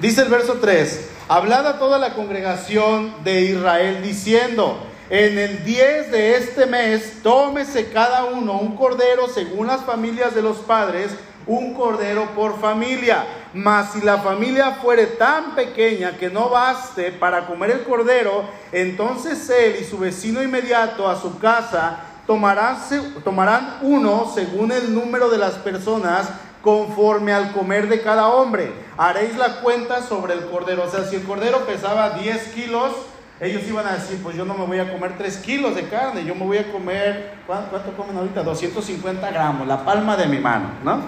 Dice 0.00 0.22
el 0.22 0.28
verso 0.28 0.58
3. 0.60 1.15
Hablad 1.28 1.66
a 1.66 1.78
toda 1.80 1.98
la 1.98 2.14
congregación 2.14 3.12
de 3.24 3.46
Israel 3.46 4.00
diciendo, 4.00 4.78
en 5.10 5.36
el 5.36 5.64
10 5.64 6.12
de 6.12 6.36
este 6.36 6.66
mes, 6.66 7.20
tómese 7.20 7.90
cada 7.90 8.26
uno 8.26 8.60
un 8.60 8.76
cordero 8.76 9.26
según 9.26 9.66
las 9.66 9.80
familias 9.80 10.36
de 10.36 10.42
los 10.42 10.58
padres, 10.58 11.10
un 11.48 11.74
cordero 11.74 12.28
por 12.36 12.60
familia. 12.60 13.26
Mas 13.54 13.92
si 13.92 14.02
la 14.02 14.18
familia 14.18 14.78
fuere 14.80 15.06
tan 15.06 15.56
pequeña 15.56 16.12
que 16.12 16.30
no 16.30 16.48
baste 16.48 17.10
para 17.10 17.48
comer 17.48 17.72
el 17.72 17.82
cordero, 17.82 18.44
entonces 18.70 19.50
él 19.50 19.78
y 19.80 19.84
su 19.84 19.98
vecino 19.98 20.40
inmediato 20.44 21.08
a 21.08 21.20
su 21.20 21.40
casa 21.40 22.04
tomarán, 22.24 23.78
uno 23.82 24.30
según 24.32 24.70
el 24.70 24.94
número 24.94 25.28
de 25.28 25.38
las 25.38 25.54
personas 25.54 26.28
conforme 26.66 27.32
al 27.32 27.52
comer 27.52 27.88
de 27.88 28.02
cada 28.02 28.26
hombre. 28.26 28.72
Haréis 28.96 29.36
la 29.36 29.60
cuenta 29.60 30.02
sobre 30.02 30.34
el 30.34 30.46
cordero. 30.46 30.82
O 30.82 30.90
sea, 30.90 31.04
si 31.04 31.14
el 31.14 31.22
cordero 31.22 31.60
pesaba 31.60 32.18
10 32.18 32.48
kilos, 32.48 32.90
ellos 33.38 33.62
iban 33.68 33.86
a 33.86 33.92
decir, 33.92 34.18
pues 34.20 34.34
yo 34.34 34.44
no 34.44 34.54
me 34.54 34.66
voy 34.66 34.80
a 34.80 34.90
comer 34.90 35.12
3 35.16 35.36
kilos 35.36 35.76
de 35.76 35.88
carne, 35.88 36.24
yo 36.24 36.34
me 36.34 36.44
voy 36.44 36.58
a 36.58 36.72
comer, 36.72 37.34
¿cuánto, 37.46 37.92
comen 37.96 38.16
ahorita? 38.16 38.42
250 38.42 39.30
gramos, 39.30 39.64
la 39.68 39.84
palma 39.84 40.16
de 40.16 40.26
mi 40.26 40.38
mano, 40.38 40.70
¿no? 40.82 41.02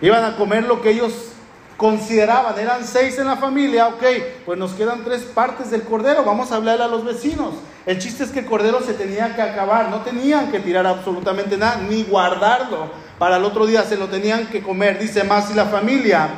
Iban 0.00 0.24
a 0.24 0.36
comer 0.36 0.64
lo 0.64 0.82
que 0.82 0.90
ellos 0.90 1.12
consideraban, 1.76 2.58
eran 2.58 2.84
seis 2.84 3.20
en 3.20 3.28
la 3.28 3.36
familia, 3.36 3.86
ok, 3.86 4.02
pues 4.46 4.58
nos 4.58 4.72
quedan 4.72 5.04
tres 5.04 5.22
partes 5.22 5.70
del 5.70 5.82
cordero, 5.82 6.24
vamos 6.24 6.50
a 6.50 6.56
hablarle 6.56 6.82
a 6.82 6.88
los 6.88 7.04
vecinos. 7.04 7.54
El 7.86 8.00
chiste 8.00 8.24
es 8.24 8.30
que 8.30 8.40
el 8.40 8.46
cordero 8.46 8.80
se 8.80 8.94
tenía 8.94 9.36
que 9.36 9.42
acabar, 9.42 9.90
no 9.90 10.00
tenían 10.00 10.50
que 10.50 10.58
tirar 10.58 10.88
absolutamente 10.88 11.56
nada, 11.56 11.76
ni 11.88 12.02
guardarlo 12.02 13.06
para 13.18 13.36
el 13.36 13.44
otro 13.44 13.66
día, 13.66 13.82
se 13.84 13.96
lo 13.96 14.08
tenían 14.08 14.46
que 14.46 14.62
comer. 14.62 14.98
Dice 14.98 15.24
más, 15.24 15.48
si 15.48 15.54
la 15.54 15.66
familia, 15.66 16.28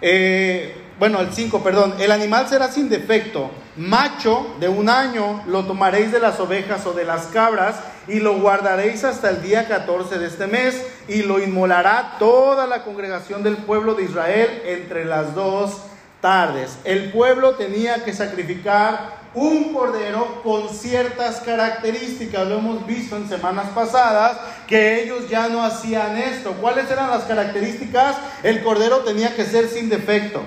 eh, 0.00 0.76
bueno, 0.98 1.20
el 1.20 1.32
5, 1.32 1.62
perdón, 1.62 1.94
el 1.98 2.12
animal 2.12 2.48
será 2.48 2.70
sin 2.70 2.88
defecto, 2.88 3.50
macho 3.76 4.56
de 4.60 4.68
un 4.68 4.88
año, 4.88 5.42
lo 5.46 5.64
tomaréis 5.64 6.12
de 6.12 6.20
las 6.20 6.40
ovejas 6.40 6.86
o 6.86 6.92
de 6.92 7.04
las 7.04 7.26
cabras 7.26 7.76
y 8.08 8.20
lo 8.20 8.38
guardaréis 8.38 9.04
hasta 9.04 9.28
el 9.30 9.42
día 9.42 9.68
14 9.68 10.18
de 10.18 10.26
este 10.26 10.46
mes 10.46 10.86
y 11.08 11.22
lo 11.22 11.42
inmolará 11.42 12.16
toda 12.18 12.66
la 12.66 12.84
congregación 12.84 13.42
del 13.42 13.56
pueblo 13.56 13.94
de 13.94 14.04
Israel 14.04 14.62
entre 14.64 15.04
las 15.04 15.34
dos 15.34 15.82
tardes. 16.20 16.78
El 16.84 17.10
pueblo 17.10 17.56
tenía 17.56 18.04
que 18.04 18.12
sacrificar 18.12 19.15
un 19.36 19.74
cordero 19.74 20.40
con 20.42 20.70
ciertas 20.70 21.40
características. 21.40 22.48
Lo 22.48 22.58
hemos 22.58 22.86
visto 22.86 23.16
en 23.16 23.28
semanas 23.28 23.68
pasadas 23.74 24.38
que 24.66 25.02
ellos 25.02 25.28
ya 25.28 25.48
no 25.48 25.62
hacían 25.62 26.16
esto. 26.16 26.52
¿Cuáles 26.54 26.90
eran 26.90 27.10
las 27.10 27.24
características? 27.24 28.16
El 28.42 28.64
cordero 28.64 29.00
tenía 29.00 29.36
que 29.36 29.44
ser 29.44 29.68
sin 29.68 29.90
defecto. 29.90 30.42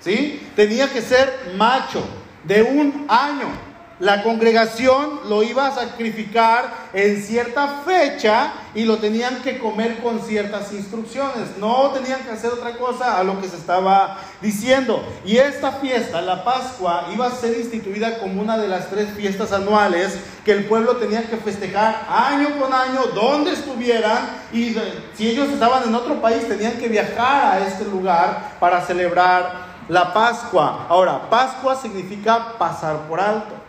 ¿Sí? 0.00 0.40
Tenía 0.54 0.88
que 0.88 1.02
ser 1.02 1.54
macho, 1.56 2.06
de 2.44 2.62
un 2.62 3.04
año. 3.08 3.73
La 4.00 4.24
congregación 4.24 5.20
lo 5.28 5.44
iba 5.44 5.68
a 5.68 5.74
sacrificar 5.74 6.88
en 6.92 7.22
cierta 7.22 7.82
fecha 7.86 8.52
y 8.74 8.86
lo 8.86 8.98
tenían 8.98 9.40
que 9.40 9.60
comer 9.60 9.98
con 10.02 10.20
ciertas 10.20 10.72
instrucciones. 10.72 11.56
No 11.58 11.90
tenían 11.90 12.20
que 12.24 12.30
hacer 12.30 12.50
otra 12.50 12.76
cosa 12.76 13.20
a 13.20 13.22
lo 13.22 13.40
que 13.40 13.48
se 13.48 13.56
estaba 13.56 14.18
diciendo. 14.42 15.00
Y 15.24 15.36
esta 15.36 15.70
fiesta, 15.72 16.20
la 16.22 16.42
Pascua, 16.42 17.06
iba 17.14 17.28
a 17.28 17.30
ser 17.30 17.56
instituida 17.56 18.18
como 18.18 18.42
una 18.42 18.58
de 18.58 18.66
las 18.66 18.90
tres 18.90 19.10
fiestas 19.10 19.52
anuales 19.52 20.18
que 20.44 20.50
el 20.50 20.64
pueblo 20.64 20.96
tenía 20.96 21.22
que 21.30 21.36
festejar 21.36 22.04
año 22.08 22.58
con 22.58 22.72
año 22.72 23.00
donde 23.14 23.52
estuvieran. 23.52 24.28
Y 24.52 24.74
si 25.14 25.28
ellos 25.28 25.50
estaban 25.50 25.84
en 25.84 25.94
otro 25.94 26.20
país, 26.20 26.48
tenían 26.48 26.78
que 26.78 26.88
viajar 26.88 27.62
a 27.62 27.66
este 27.68 27.84
lugar 27.84 28.56
para 28.58 28.84
celebrar 28.84 29.74
la 29.88 30.12
Pascua. 30.12 30.86
Ahora, 30.88 31.30
Pascua 31.30 31.76
significa 31.76 32.58
pasar 32.58 33.06
por 33.06 33.20
alto. 33.20 33.63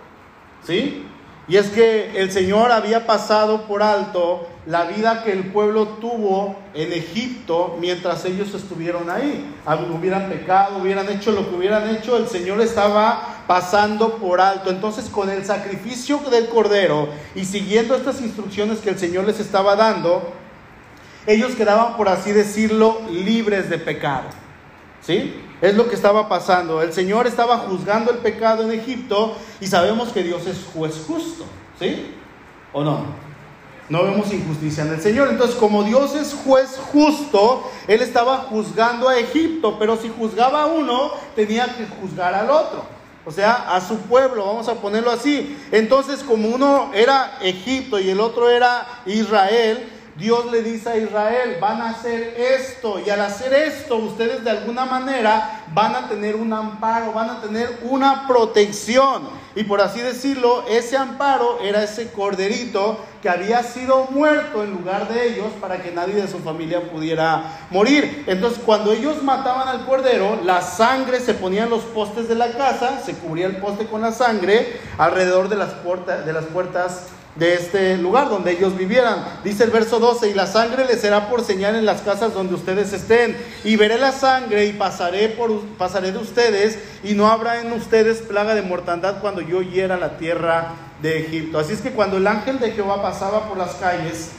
¿Sí? 0.65 1.05
Y 1.47 1.57
es 1.57 1.67
que 1.67 2.19
el 2.19 2.31
Señor 2.31 2.71
había 2.71 3.05
pasado 3.05 3.67
por 3.67 3.83
alto 3.83 4.47
la 4.65 4.85
vida 4.85 5.23
que 5.23 5.31
el 5.31 5.51
pueblo 5.51 5.87
tuvo 5.99 6.55
en 6.73 6.91
Egipto 6.91 7.77
mientras 7.79 8.25
ellos 8.25 8.51
estuvieron 8.55 9.11
ahí. 9.11 9.53
Hubieran 9.95 10.27
pecado, 10.27 10.79
hubieran 10.79 11.07
hecho 11.09 11.31
lo 11.31 11.47
que 11.47 11.55
hubieran 11.55 11.87
hecho, 11.95 12.17
el 12.17 12.27
Señor 12.27 12.61
estaba 12.61 13.43
pasando 13.45 14.17
por 14.17 14.41
alto. 14.41 14.71
Entonces 14.71 15.07
con 15.07 15.29
el 15.29 15.45
sacrificio 15.45 16.17
del 16.31 16.49
cordero 16.49 17.09
y 17.35 17.45
siguiendo 17.45 17.95
estas 17.95 18.21
instrucciones 18.21 18.79
que 18.79 18.89
el 18.89 18.97
Señor 18.97 19.25
les 19.25 19.39
estaba 19.39 19.75
dando, 19.75 20.33
ellos 21.27 21.53
quedaban, 21.53 21.95
por 21.95 22.09
así 22.09 22.31
decirlo, 22.31 23.01
libres 23.11 23.69
de 23.69 23.77
pecado. 23.77 24.29
¿Sí? 25.05 25.35
Es 25.61 25.75
lo 25.75 25.87
que 25.87 25.95
estaba 25.95 26.27
pasando. 26.27 26.81
El 26.81 26.93
Señor 26.93 27.27
estaba 27.27 27.57
juzgando 27.59 28.11
el 28.11 28.17
pecado 28.17 28.63
en 28.63 28.71
Egipto 28.71 29.35
y 29.61 29.67
sabemos 29.67 30.09
que 30.09 30.23
Dios 30.23 30.45
es 30.47 30.65
juez 30.73 31.03
justo. 31.07 31.45
¿Sí? 31.79 32.13
¿O 32.73 32.83
no? 32.83 33.25
No 33.87 34.03
vemos 34.03 34.33
injusticia 34.33 34.83
en 34.83 34.93
el 34.93 35.01
Señor. 35.01 35.29
Entonces, 35.29 35.55
como 35.55 35.83
Dios 35.83 36.15
es 36.15 36.33
juez 36.33 36.79
justo, 36.91 37.69
Él 37.87 38.01
estaba 38.01 38.37
juzgando 38.37 39.07
a 39.07 39.19
Egipto, 39.19 39.77
pero 39.77 39.95
si 39.95 40.09
juzgaba 40.09 40.63
a 40.63 40.65
uno, 40.65 41.11
tenía 41.35 41.65
que 41.65 41.85
juzgar 41.85 42.33
al 42.33 42.49
otro. 42.49 42.83
O 43.25 43.31
sea, 43.31 43.75
a 43.75 43.81
su 43.81 43.97
pueblo, 43.97 44.45
vamos 44.45 44.67
a 44.67 44.75
ponerlo 44.75 45.11
así. 45.11 45.57
Entonces, 45.71 46.23
como 46.23 46.49
uno 46.49 46.91
era 46.93 47.37
Egipto 47.41 47.99
y 47.99 48.09
el 48.09 48.19
otro 48.19 48.49
era 48.49 48.87
Israel, 49.05 49.87
Dios 50.17 50.49
le 50.49 50.61
dice 50.61 50.89
a 50.89 50.97
Israel, 50.97 51.57
van 51.59 51.81
a 51.81 51.89
hacer 51.89 52.35
esto 52.37 53.01
y 53.05 53.09
al 53.09 53.19
hacer 53.19 53.53
esto 53.53 53.97
ustedes 53.97 54.45
de 54.45 54.49
alguna 54.49 54.85
manera 54.85 55.65
van 55.73 55.93
a 55.93 56.07
tener 56.07 56.37
un 56.37 56.53
amparo, 56.53 57.11
van 57.11 57.29
a 57.29 57.41
tener 57.41 57.79
una 57.83 58.25
protección. 58.25 59.23
Y 59.55 59.63
por 59.63 59.81
así 59.81 59.99
decirlo, 59.99 60.63
ese 60.69 60.95
amparo 60.95 61.59
era 61.61 61.83
ese 61.83 62.11
corderito 62.11 62.97
que 63.21 63.27
había 63.27 63.61
sido 63.63 64.05
muerto 64.11 64.63
en 64.63 64.71
lugar 64.71 65.09
de 65.09 65.27
ellos 65.27 65.47
para 65.59 65.81
que 65.81 65.91
nadie 65.91 66.15
de 66.15 66.29
su 66.29 66.39
familia 66.39 66.89
pudiera 66.89 67.65
morir. 67.69 68.23
Entonces 68.27 68.61
cuando 68.65 68.93
ellos 68.93 69.21
mataban 69.21 69.67
al 69.67 69.85
cordero, 69.85 70.39
la 70.45 70.61
sangre 70.61 71.19
se 71.19 71.33
ponía 71.33 71.63
en 71.63 71.69
los 71.69 71.83
postes 71.83 72.29
de 72.29 72.35
la 72.35 72.53
casa, 72.53 73.01
se 73.03 73.15
cubría 73.15 73.47
el 73.47 73.57
poste 73.57 73.85
con 73.85 74.01
la 74.01 74.13
sangre 74.13 74.79
alrededor 74.97 75.49
de 75.49 75.57
las, 75.57 75.73
puertas, 75.73 76.25
de 76.25 76.31
las 76.31 76.45
puertas 76.45 77.07
de 77.35 77.55
este 77.55 77.97
lugar 77.97 78.29
donde 78.29 78.51
ellos 78.51 78.77
vivieran. 78.77 79.23
Dice 79.43 79.65
el 79.65 79.69
verso 79.69 79.99
12, 79.99 80.29
y 80.29 80.33
la 80.33 80.47
sangre 80.47 80.85
les 80.85 81.01
será 81.01 81.29
por 81.29 81.43
señal 81.43 81.75
en 81.75 81.85
las 81.85 82.01
casas 82.01 82.33
donde 82.33 82.55
ustedes 82.55 82.93
estén, 82.93 83.37
y 83.63 83.75
veré 83.75 83.97
la 83.97 84.11
sangre 84.11 84.65
y 84.65 84.73
pasaré, 84.73 85.29
por, 85.29 85.61
pasaré 85.77 86.11
de 86.11 86.17
ustedes, 86.17 86.79
y 87.03 87.13
no 87.13 87.27
habrá 87.27 87.61
en 87.61 87.71
ustedes 87.73 88.21
plaga 88.21 88.55
de 88.55 88.61
mortandad 88.61 89.19
cuando 89.19 89.41
yo 89.41 89.61
hiera 89.61 89.97
la 89.97 90.17
tierra 90.17 90.75
de 91.01 91.19
Egipto. 91.19 91.59
Así 91.59 91.73
es 91.73 91.81
que 91.81 91.91
cuando 91.91 92.17
el 92.17 92.27
ángel 92.27 92.59
de 92.59 92.71
Jehová 92.71 93.01
pasaba 93.01 93.49
por 93.49 93.57
las 93.57 93.75
calles, 93.75 94.31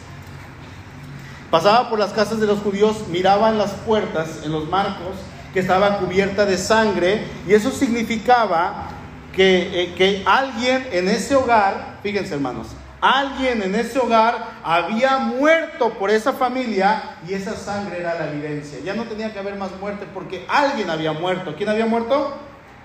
pasaba 1.50 1.90
por 1.90 1.98
las 1.98 2.12
casas 2.12 2.40
de 2.40 2.46
los 2.46 2.60
judíos, 2.60 3.08
miraba 3.08 3.50
en 3.50 3.58
las 3.58 3.72
puertas, 3.72 4.40
en 4.42 4.52
los 4.52 4.68
marcos, 4.68 5.16
que 5.52 5.60
estaba 5.60 5.98
cubierta 5.98 6.46
de 6.46 6.56
sangre, 6.56 7.24
y 7.46 7.52
eso 7.52 7.70
significaba 7.70 8.88
que, 9.34 9.82
eh, 9.82 9.94
que 9.94 10.22
alguien 10.26 10.86
en 10.92 11.08
ese 11.08 11.34
hogar, 11.34 11.98
fíjense 12.02 12.34
hermanos, 12.34 12.68
Alguien 13.00 13.62
en 13.62 13.74
ese 13.74 13.98
hogar 13.98 14.56
había 14.64 15.18
muerto 15.18 15.90
por 15.94 16.10
esa 16.10 16.32
familia 16.32 17.16
y 17.28 17.34
esa 17.34 17.54
sangre 17.54 18.00
era 18.00 18.14
la 18.18 18.30
evidencia. 18.30 18.78
Ya 18.82 18.94
no 18.94 19.04
tenía 19.04 19.32
que 19.32 19.38
haber 19.38 19.56
más 19.56 19.70
muerte 19.78 20.06
porque 20.14 20.46
alguien 20.48 20.88
había 20.88 21.12
muerto. 21.12 21.54
¿Quién 21.56 21.68
había 21.68 21.86
muerto? 21.86 22.36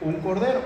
Un 0.01 0.15
cordero. 0.15 0.61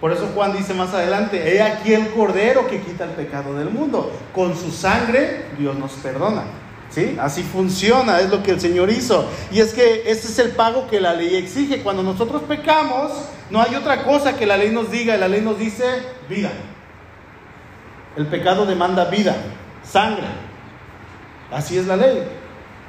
Por 0.00 0.12
eso 0.12 0.30
Juan 0.34 0.54
dice 0.54 0.74
más 0.74 0.92
adelante, 0.92 1.54
he 1.54 1.62
aquí 1.62 1.94
el 1.94 2.10
cordero 2.10 2.68
que 2.68 2.82
quita 2.82 3.04
el 3.04 3.12
pecado 3.12 3.54
del 3.54 3.70
mundo. 3.70 4.12
Con 4.34 4.54
su 4.54 4.70
sangre 4.70 5.46
Dios 5.58 5.74
nos 5.76 5.92
perdona. 5.92 6.42
¿Sí? 6.90 7.16
Así 7.20 7.42
funciona, 7.42 8.20
es 8.20 8.30
lo 8.30 8.42
que 8.42 8.52
el 8.52 8.60
Señor 8.60 8.90
hizo. 8.90 9.28
Y 9.50 9.60
es 9.60 9.72
que 9.72 10.02
ese 10.06 10.28
es 10.28 10.38
el 10.38 10.50
pago 10.50 10.86
que 10.86 11.00
la 11.00 11.14
ley 11.14 11.34
exige. 11.34 11.82
Cuando 11.82 12.02
nosotros 12.02 12.42
pecamos, 12.42 13.10
no 13.50 13.60
hay 13.60 13.74
otra 13.74 14.04
cosa 14.04 14.36
que 14.36 14.46
la 14.46 14.56
ley 14.56 14.70
nos 14.70 14.90
diga. 14.90 15.16
La 15.16 15.28
ley 15.28 15.40
nos 15.40 15.58
dice 15.58 15.84
vida. 16.28 16.52
El 18.16 18.26
pecado 18.26 18.64
demanda 18.64 19.04
vida, 19.06 19.36
sangre. 19.84 20.26
Así 21.52 21.76
es 21.76 21.86
la 21.86 21.96
ley. 21.96 22.22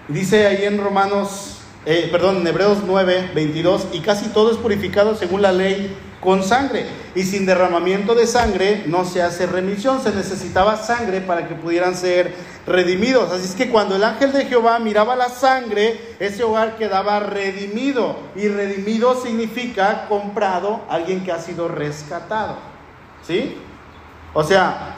Dice 0.08 0.48
ahí 0.48 0.64
en 0.64 0.82
Romanos, 0.82 1.60
eh, 1.86 2.08
perdón, 2.12 2.38
en 2.38 2.48
Hebreos 2.48 2.80
9, 2.86 3.32
22, 3.36 3.90
y 3.92 4.00
casi 4.00 4.30
todo 4.30 4.52
es 4.52 4.58
purificado 4.58 5.16
según 5.16 5.42
la 5.42 5.52
ley 5.52 5.96
con 6.22 6.44
sangre. 6.44 6.86
Y 7.14 7.24
sin 7.24 7.46
derramamiento 7.46 8.16
de 8.16 8.26
sangre 8.26 8.84
no 8.88 9.04
se 9.04 9.22
hace 9.22 9.48
remisión. 9.48 10.02
Se 10.02 10.14
necesitaba 10.14 10.78
sangre 10.78 11.20
para 11.20 11.48
que 11.48 11.56
pudieran 11.56 11.96
ser 11.96 12.34
redimidos. 12.66 13.32
Así 13.32 13.46
es 13.46 13.56
que 13.56 13.70
cuando 13.70 13.98
el 13.98 14.06
ángel 14.06 14.32
de 14.32 14.46
Jehová 14.46 14.80
miraba 14.80 15.18
la 15.18 15.30
sangre, 15.30 16.16
ese 16.20 16.44
hogar 16.44 16.78
quedaba 16.78 17.20
redimido. 17.20 18.16
Y 18.36 18.48
redimido 18.48 19.22
significa 19.22 20.06
comprado, 20.08 20.82
alguien 20.90 21.24
que 21.24 21.34
ha 21.34 21.40
sido 21.40 21.68
rescatado. 21.68 22.56
¿Sí? 23.26 23.58
O 24.34 24.44
sea, 24.44 24.96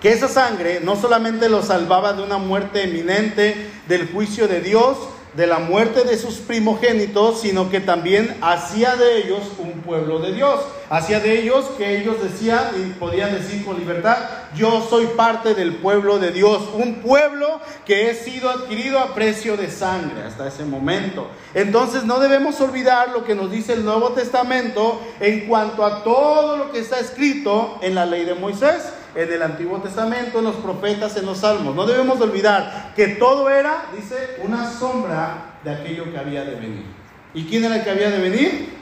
que 0.00 0.12
esa 0.12 0.28
sangre 0.28 0.80
no 0.80 0.96
solamente 0.96 1.48
los 1.48 1.66
salvaba 1.66 2.12
de 2.14 2.22
una 2.22 2.38
muerte 2.38 2.84
eminente, 2.84 3.70
del 3.86 4.10
juicio 4.10 4.48
de 4.48 4.60
Dios, 4.60 4.96
de 5.34 5.46
la 5.46 5.58
muerte 5.58 6.04
de 6.04 6.16
sus 6.16 6.36
primogénitos, 6.36 7.42
sino 7.42 7.70
que 7.70 7.80
también 7.80 8.36
hacía 8.40 8.96
de 8.96 9.18
ellos 9.18 9.40
un 9.58 9.80
pueblo 9.82 10.18
de 10.18 10.32
Dios. 10.32 10.60
hacía 10.88 11.20
de 11.20 11.40
ellos 11.40 11.66
que 11.78 12.00
ellos 12.00 12.16
decían 12.20 12.64
y 12.76 12.98
podían 12.98 13.32
decir 13.32 13.64
con 13.64 13.78
libertad, 13.78 14.16
yo 14.56 14.84
soy 14.90 15.06
parte 15.16 15.54
del 15.54 15.76
pueblo 15.76 16.18
de 16.18 16.32
Dios, 16.32 16.68
un 16.74 16.96
pueblo 16.96 17.60
que 17.86 18.10
he 18.10 18.14
sido 18.16 18.50
adquirido 18.50 18.98
a 18.98 19.14
precio 19.14 19.56
de 19.56 19.70
sangre 19.70 20.24
hasta 20.24 20.48
ese 20.48 20.64
momento. 20.64 21.28
Entonces 21.54 22.02
no 22.02 22.18
debemos 22.18 22.60
olvidar 22.60 23.10
lo 23.10 23.24
que 23.24 23.36
nos 23.36 23.52
dice 23.52 23.74
el 23.74 23.84
Nuevo 23.84 24.10
Testamento 24.10 25.00
en 25.20 25.46
cuanto 25.46 25.84
a 25.84 26.02
todo 26.02 26.56
lo 26.56 26.72
que 26.72 26.80
está 26.80 26.98
escrito 26.98 27.78
en 27.82 27.94
la 27.94 28.04
ley 28.04 28.24
de 28.24 28.34
Moisés 28.34 28.82
en 29.14 29.32
el 29.32 29.42
Antiguo 29.42 29.78
Testamento, 29.78 30.38
en 30.38 30.44
los 30.44 30.56
profetas, 30.56 31.16
en 31.16 31.26
los 31.26 31.38
salmos. 31.38 31.74
No 31.74 31.86
debemos 31.86 32.20
olvidar 32.20 32.92
que 32.94 33.08
todo 33.08 33.50
era, 33.50 33.86
dice, 33.94 34.38
una 34.42 34.70
sombra 34.70 35.56
de 35.64 35.70
aquello 35.70 36.10
que 36.10 36.18
había 36.18 36.44
de 36.44 36.54
venir. 36.54 36.86
¿Y 37.34 37.44
quién 37.44 37.64
era 37.64 37.76
el 37.76 37.84
que 37.84 37.90
había 37.90 38.10
de 38.10 38.18
venir? 38.18 38.80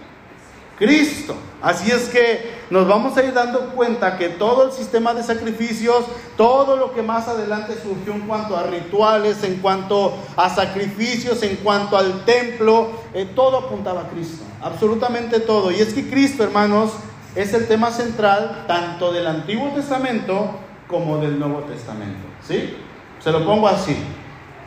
Cristo. 0.79 1.35
Así 1.61 1.91
es 1.91 2.09
que 2.09 2.59
nos 2.71 2.87
vamos 2.87 3.17
a 3.17 3.25
ir 3.25 3.35
dando 3.35 3.71
cuenta 3.71 4.17
que 4.17 4.29
todo 4.29 4.67
el 4.67 4.73
sistema 4.73 5.13
de 5.13 5.25
sacrificios, 5.25 6.05
todo 6.37 6.77
lo 6.77 6.95
que 6.95 7.03
más 7.03 7.27
adelante 7.27 7.75
surgió 7.83 8.15
en 8.15 8.21
cuanto 8.29 8.57
a 8.57 8.63
rituales, 8.63 9.43
en 9.43 9.57
cuanto 9.57 10.17
a 10.37 10.49
sacrificios, 10.55 11.43
en 11.43 11.57
cuanto 11.57 11.99
al 11.99 12.25
templo, 12.25 12.91
eh, 13.13 13.29
todo 13.35 13.59
apuntaba 13.59 14.03
a 14.03 14.09
Cristo. 14.09 14.45
Absolutamente 14.63 15.41
todo. 15.41 15.73
Y 15.73 15.81
es 15.81 15.93
que 15.93 16.09
Cristo, 16.09 16.45
hermanos, 16.45 16.93
es 17.35 17.55
el 17.55 17.67
tema 17.67 17.91
central 17.91 18.65
tanto 18.67 19.13
del 19.13 19.27
Antiguo 19.27 19.71
Testamento 19.71 20.59
como 20.87 21.19
del 21.19 21.39
Nuevo 21.39 21.61
Testamento. 21.61 22.27
¿Sí? 22.47 22.75
Se 23.21 23.31
lo 23.31 23.45
pongo 23.45 23.69
así. 23.69 23.97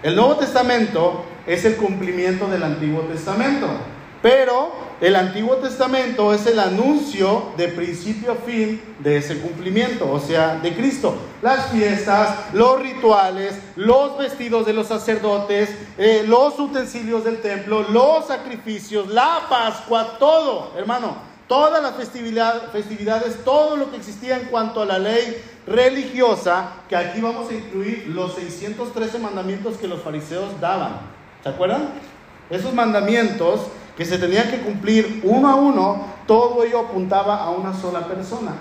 El 0.03 0.15
Nuevo 0.15 0.35
Testamento 0.35 1.25
es 1.45 1.65
el 1.65 1.75
cumplimiento 1.75 2.47
del 2.47 2.63
Antiguo 2.63 3.01
Testamento, 3.01 3.67
pero 4.21 4.71
el 4.99 5.15
Antiguo 5.15 5.55
Testamento 5.57 6.33
es 6.33 6.45
el 6.45 6.59
anuncio 6.59 7.53
de 7.57 7.69
principio 7.69 8.33
a 8.33 8.35
fin 8.35 8.81
de 8.99 9.17
ese 9.17 9.39
cumplimiento, 9.39 10.11
o 10.11 10.19
sea, 10.19 10.57
de 10.57 10.75
Cristo. 10.75 11.15
Las 11.41 11.71
fiestas, 11.71 12.53
los 12.53 12.79
rituales, 12.79 13.59
los 13.75 14.17
vestidos 14.17 14.65
de 14.65 14.73
los 14.73 14.87
sacerdotes, 14.87 15.69
eh, 15.97 16.23
los 16.27 16.59
utensilios 16.59 17.23
del 17.23 17.41
templo, 17.41 17.83
los 17.89 18.27
sacrificios, 18.27 19.07
la 19.07 19.41
Pascua, 19.49 20.17
todo, 20.19 20.73
hermano 20.77 21.30
todas 21.51 21.83
las 21.83 21.95
festividades, 21.95 23.43
todo 23.43 23.75
lo 23.75 23.91
que 23.91 23.97
existía 23.97 24.37
en 24.37 24.45
cuanto 24.45 24.83
a 24.83 24.85
la 24.85 24.97
ley 24.99 25.35
religiosa, 25.67 26.75
que 26.87 26.95
aquí 26.95 27.19
vamos 27.19 27.51
a 27.51 27.53
incluir 27.53 28.07
los 28.07 28.35
613 28.35 29.19
mandamientos 29.19 29.75
que 29.75 29.89
los 29.89 29.99
fariseos 30.01 30.61
daban. 30.61 31.01
¿Se 31.43 31.49
acuerdan? 31.49 31.89
Esos 32.49 32.73
mandamientos 32.73 33.63
que 33.97 34.05
se 34.05 34.17
tenían 34.17 34.49
que 34.49 34.61
cumplir 34.61 35.19
uno 35.25 35.49
a 35.49 35.55
uno, 35.55 36.05
todo 36.25 36.63
ello 36.63 36.79
apuntaba 36.79 37.43
a 37.43 37.49
una 37.49 37.73
sola 37.73 38.07
persona, 38.07 38.53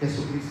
Jesucristo. 0.00 0.48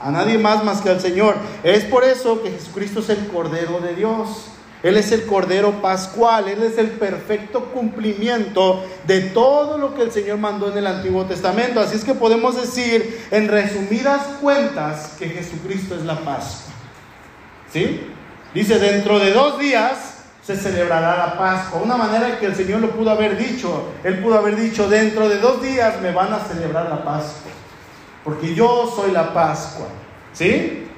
A 0.00 0.10
nadie 0.10 0.38
más 0.38 0.64
más 0.64 0.80
que 0.80 0.88
al 0.88 1.00
Señor. 1.02 1.34
Es 1.62 1.84
por 1.84 2.04
eso 2.04 2.42
que 2.42 2.52
Jesucristo 2.52 3.00
es 3.00 3.10
el 3.10 3.26
Cordero 3.26 3.80
de 3.80 3.94
Dios. 3.94 4.46
Él 4.82 4.96
es 4.96 5.12
el 5.12 5.26
Cordero 5.26 5.80
Pascual, 5.80 6.48
Él 6.48 6.62
es 6.62 6.76
el 6.76 6.88
perfecto 6.88 7.66
cumplimiento 7.66 8.84
de 9.06 9.20
todo 9.20 9.78
lo 9.78 9.94
que 9.94 10.02
el 10.02 10.10
Señor 10.10 10.38
mandó 10.38 10.70
en 10.72 10.78
el 10.78 10.86
Antiguo 10.86 11.24
Testamento. 11.24 11.80
Así 11.80 11.96
es 11.96 12.04
que 12.04 12.14
podemos 12.14 12.60
decir, 12.60 13.26
en 13.30 13.48
resumidas 13.48 14.22
cuentas, 14.40 15.14
que 15.18 15.28
Jesucristo 15.28 15.94
es 15.94 16.02
la 16.02 16.16
Pascua. 16.16 16.72
¿Sí? 17.72 18.08
Dice, 18.52 18.78
dentro 18.78 19.18
de 19.20 19.32
dos 19.32 19.58
días 19.58 20.24
se 20.42 20.56
celebrará 20.56 21.16
la 21.16 21.38
Pascua. 21.38 21.80
Una 21.80 21.96
manera 21.96 22.38
que 22.40 22.46
el 22.46 22.56
Señor 22.56 22.80
lo 22.80 22.90
pudo 22.90 23.10
haber 23.10 23.38
dicho. 23.38 23.92
Él 24.02 24.18
pudo 24.18 24.36
haber 24.36 24.56
dicho, 24.56 24.88
dentro 24.88 25.28
de 25.28 25.38
dos 25.38 25.62
días 25.62 26.00
me 26.00 26.10
van 26.10 26.32
a 26.32 26.40
celebrar 26.40 26.88
la 26.88 27.04
Pascua. 27.04 27.52
Porque 28.24 28.52
yo 28.54 28.92
soy 28.94 29.12
la 29.12 29.32
Pascua. 29.32 29.86
¿Sí? 30.32 30.88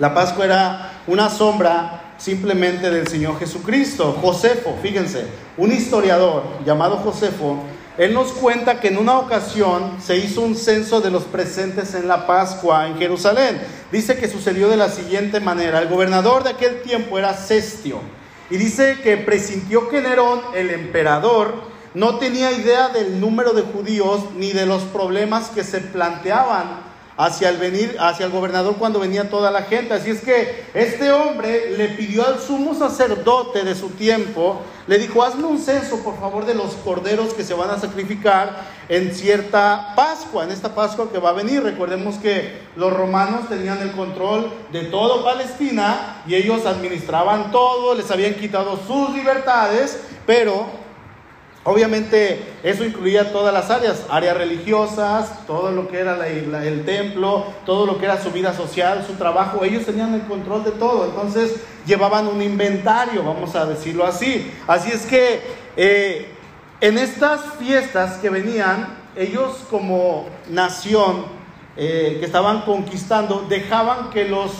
La 0.00 0.12
Pascua 0.12 0.44
era 0.44 0.92
una 1.06 1.28
sombra 1.28 2.01
simplemente 2.22 2.88
del 2.88 3.08
Señor 3.08 3.38
Jesucristo. 3.38 4.16
Josefo, 4.22 4.78
fíjense, 4.80 5.24
un 5.56 5.72
historiador 5.72 6.44
llamado 6.64 6.98
Josefo, 6.98 7.58
él 7.98 8.14
nos 8.14 8.28
cuenta 8.28 8.80
que 8.80 8.88
en 8.88 8.96
una 8.96 9.18
ocasión 9.18 9.96
se 10.00 10.16
hizo 10.16 10.40
un 10.40 10.54
censo 10.54 11.00
de 11.00 11.10
los 11.10 11.24
presentes 11.24 11.94
en 11.94 12.08
la 12.08 12.26
Pascua 12.26 12.86
en 12.86 12.96
Jerusalén. 12.96 13.60
Dice 13.90 14.16
que 14.16 14.28
sucedió 14.28 14.68
de 14.68 14.76
la 14.76 14.88
siguiente 14.88 15.40
manera. 15.40 15.80
El 15.80 15.88
gobernador 15.88 16.44
de 16.44 16.50
aquel 16.50 16.80
tiempo 16.82 17.18
era 17.18 17.34
Cestio. 17.34 17.98
Y 18.50 18.56
dice 18.56 18.98
que 19.02 19.16
presintió 19.16 19.88
que 19.88 20.00
Nerón, 20.00 20.40
el 20.54 20.70
emperador, 20.70 21.54
no 21.92 22.18
tenía 22.18 22.52
idea 22.52 22.88
del 22.88 23.20
número 23.20 23.52
de 23.52 23.62
judíos 23.62 24.20
ni 24.36 24.52
de 24.52 24.64
los 24.64 24.82
problemas 24.84 25.50
que 25.50 25.64
se 25.64 25.80
planteaban 25.80 26.81
hacia 27.16 27.48
el 27.50 27.58
venir, 27.58 27.96
hacia 28.00 28.26
el 28.26 28.32
gobernador 28.32 28.76
cuando 28.78 29.00
venía 29.00 29.28
toda 29.28 29.50
la 29.50 29.62
gente. 29.62 29.94
Así 29.94 30.10
es 30.10 30.20
que 30.20 30.64
este 30.74 31.10
hombre 31.12 31.76
le 31.76 31.88
pidió 31.88 32.26
al 32.26 32.40
sumo 32.40 32.74
sacerdote 32.74 33.64
de 33.64 33.74
su 33.74 33.90
tiempo, 33.90 34.62
le 34.86 34.98
dijo, 34.98 35.22
hazme 35.22 35.44
un 35.44 35.58
censo, 35.58 36.02
por 36.02 36.18
favor, 36.18 36.46
de 36.46 36.54
los 36.54 36.74
corderos 36.74 37.34
que 37.34 37.44
se 37.44 37.54
van 37.54 37.70
a 37.70 37.78
sacrificar 37.78 38.66
en 38.88 39.14
cierta 39.14 39.94
Pascua, 39.94 40.44
en 40.44 40.50
esta 40.50 40.74
Pascua 40.74 41.10
que 41.12 41.18
va 41.18 41.30
a 41.30 41.34
venir. 41.34 41.62
Recordemos 41.62 42.16
que 42.16 42.60
los 42.76 42.92
romanos 42.92 43.48
tenían 43.48 43.80
el 43.80 43.92
control 43.92 44.52
de 44.72 44.84
todo 44.84 45.24
Palestina 45.24 46.22
y 46.26 46.34
ellos 46.34 46.66
administraban 46.66 47.52
todo, 47.52 47.94
les 47.94 48.10
habían 48.10 48.34
quitado 48.34 48.78
sus 48.86 49.10
libertades, 49.10 50.00
pero 50.26 50.81
Obviamente 51.64 52.42
eso 52.64 52.84
incluía 52.84 53.32
todas 53.32 53.54
las 53.54 53.70
áreas, 53.70 54.06
áreas 54.10 54.36
religiosas, 54.36 55.46
todo 55.46 55.70
lo 55.70 55.86
que 55.88 56.00
era 56.00 56.26
el 56.26 56.84
templo, 56.84 57.46
todo 57.64 57.86
lo 57.86 57.98
que 57.98 58.06
era 58.06 58.20
su 58.20 58.32
vida 58.32 58.52
social, 58.52 59.04
su 59.06 59.14
trabajo, 59.14 59.64
ellos 59.64 59.84
tenían 59.84 60.12
el 60.14 60.22
control 60.22 60.64
de 60.64 60.72
todo, 60.72 61.04
entonces 61.04 61.54
llevaban 61.86 62.26
un 62.26 62.42
inventario, 62.42 63.22
vamos 63.22 63.54
a 63.54 63.64
decirlo 63.64 64.04
así. 64.04 64.50
Así 64.66 64.90
es 64.90 65.06
que 65.06 65.40
eh, 65.76 66.34
en 66.80 66.98
estas 66.98 67.40
fiestas 67.60 68.14
que 68.16 68.28
venían, 68.28 68.98
ellos 69.14 69.64
como 69.70 70.26
nación 70.50 71.26
eh, 71.76 72.16
que 72.18 72.26
estaban 72.26 72.62
conquistando, 72.62 73.46
dejaban 73.48 74.10
que 74.10 74.24
los 74.24 74.50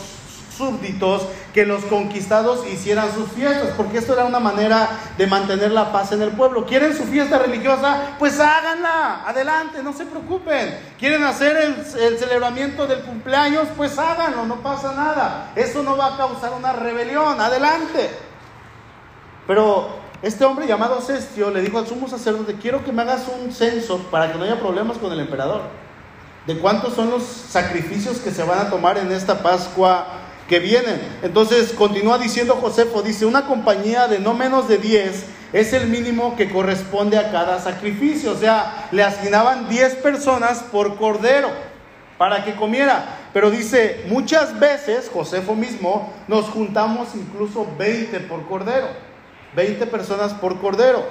súbditos, 0.57 1.27
que 1.53 1.65
los 1.65 1.83
conquistados 1.85 2.67
hicieran 2.67 3.13
sus 3.13 3.29
fiestas, 3.29 3.71
porque 3.75 3.97
esto 3.97 4.13
era 4.13 4.25
una 4.25 4.39
manera 4.39 4.89
de 5.17 5.27
mantener 5.27 5.71
la 5.71 5.91
paz 5.91 6.11
en 6.11 6.21
el 6.21 6.31
pueblo. 6.31 6.65
¿Quieren 6.65 6.95
su 6.95 7.03
fiesta 7.03 7.39
religiosa? 7.39 8.15
Pues 8.19 8.39
háganla, 8.39 9.27
adelante, 9.27 9.83
no 9.83 9.93
se 9.93 10.05
preocupen. 10.05 10.77
¿Quieren 10.97 11.23
hacer 11.23 11.57
el, 11.57 12.17
celebramiento 12.17 12.87
del 12.87 13.01
cumpleaños? 13.01 13.67
Pues 13.75 13.97
háganlo, 13.97 14.45
no 14.45 14.61
pasa 14.61 14.93
nada. 14.93 15.51
Eso 15.55 15.83
no 15.83 15.97
va 15.97 16.13
a 16.13 16.17
causar 16.17 16.53
una 16.53 16.73
rebelión, 16.73 17.39
adelante. 17.39 18.09
Pero 19.45 19.89
este 20.21 20.45
hombre 20.45 20.67
llamado 20.67 21.01
Cestio 21.01 21.51
le 21.51 21.61
dijo 21.61 21.77
al 21.77 21.87
sumo 21.87 22.07
sacerdote, 22.07 22.55
quiero 22.55 22.83
que 22.83 22.93
me 22.93 23.01
hagas 23.01 23.25
un 23.27 23.51
censo 23.51 23.97
para 24.09 24.31
que 24.31 24.37
no 24.37 24.45
haya 24.45 24.59
problemas 24.59 24.97
con 24.97 25.11
el 25.11 25.19
emperador. 25.19 25.61
De 26.47 26.57
cuántos 26.59 26.93
son 26.93 27.09
los 27.09 27.23
sacrificios 27.23 28.17
que 28.17 28.31
se 28.31 28.43
van 28.43 28.59
a 28.59 28.69
tomar 28.69 28.97
en 28.97 29.11
esta 29.11 29.41
Pascua 29.41 30.22
vienen. 30.59 31.01
Entonces 31.21 31.73
continúa 31.73 32.17
diciendo 32.17 32.57
Josefo, 32.61 33.01
dice, 33.01 33.25
una 33.25 33.45
compañía 33.45 34.07
de 34.07 34.19
no 34.19 34.33
menos 34.33 34.67
de 34.67 34.77
10 34.77 35.25
es 35.53 35.73
el 35.73 35.87
mínimo 35.87 36.35
que 36.35 36.49
corresponde 36.49 37.17
a 37.17 37.31
cada 37.31 37.59
sacrificio. 37.59 38.31
O 38.31 38.37
sea, 38.37 38.87
le 38.91 39.03
asignaban 39.03 39.69
10 39.69 39.95
personas 39.95 40.63
por 40.63 40.97
cordero 40.97 41.49
para 42.17 42.43
que 42.43 42.55
comiera. 42.55 43.19
Pero 43.33 43.51
dice, 43.51 44.05
muchas 44.07 44.59
veces, 44.59 45.09
Josefo 45.13 45.55
mismo, 45.55 46.13
nos 46.27 46.45
juntamos 46.45 47.09
incluso 47.15 47.67
20 47.77 48.19
por 48.21 48.47
cordero. 48.47 48.87
20 49.55 49.85
personas 49.87 50.33
por 50.33 50.59
cordero. 50.59 51.03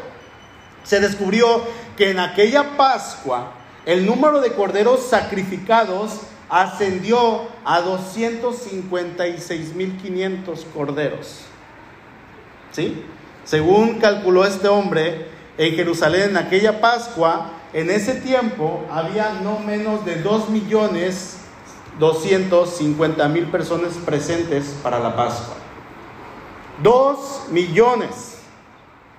Se 0.85 1.01
descubrió 1.01 1.63
que 1.97 2.11
en 2.11 2.19
aquella 2.19 2.77
Pascua 2.77 3.53
el 3.87 4.07
número 4.07 4.41
de 4.41 4.53
corderos 4.53 5.09
sacrificados 5.09 6.21
ascendió 6.53 7.49
a 7.65 7.81
256.500 7.81 10.65
corderos. 10.75 11.47
¿Sí? 12.73 13.03
Según 13.45 13.99
calculó 13.99 14.45
este 14.45 14.69
hombre, 14.69 15.29
en 15.57 15.75
Jerusalén 15.75 16.29
en 16.31 16.37
aquella 16.37 16.83
Pascua, 16.83 17.53
en 17.73 17.91
ese 17.91 18.17
tiempo 18.17 18.85
había 18.91 19.33
no 19.43 19.61
menos 19.61 20.05
de 20.05 20.17
2 20.17 20.51
millones 20.51 21.39
250 21.99 23.27
mil 23.29 23.47
personas 23.47 23.95
presentes 24.05 24.77
para 24.83 24.99
la 24.99 25.17
Pascua. 25.17 25.55
2 26.83 27.47
millones 27.51 28.41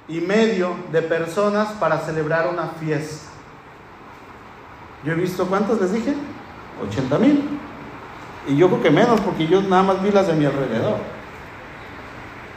y 0.08 0.22
medio 0.22 0.76
de 0.92 1.02
personas 1.02 1.70
para 1.80 2.02
celebrar 2.02 2.48
una 2.48 2.68
fiesta. 2.80 3.26
Yo 5.04 5.14
he 5.14 5.16
visto, 5.16 5.48
¿cuántos 5.48 5.82
les 5.82 5.94
dije? 5.94 6.14
80 6.82 7.18
mil. 7.20 7.60
Y 8.48 8.58
yo 8.58 8.68
creo 8.68 8.82
que 8.82 8.90
menos, 8.90 9.22
porque 9.22 9.48
yo 9.48 9.62
nada 9.62 9.84
más 9.84 10.04
vi 10.04 10.12
las 10.12 10.28
de 10.28 10.34
mi 10.34 10.46
alrededor. 10.46 10.98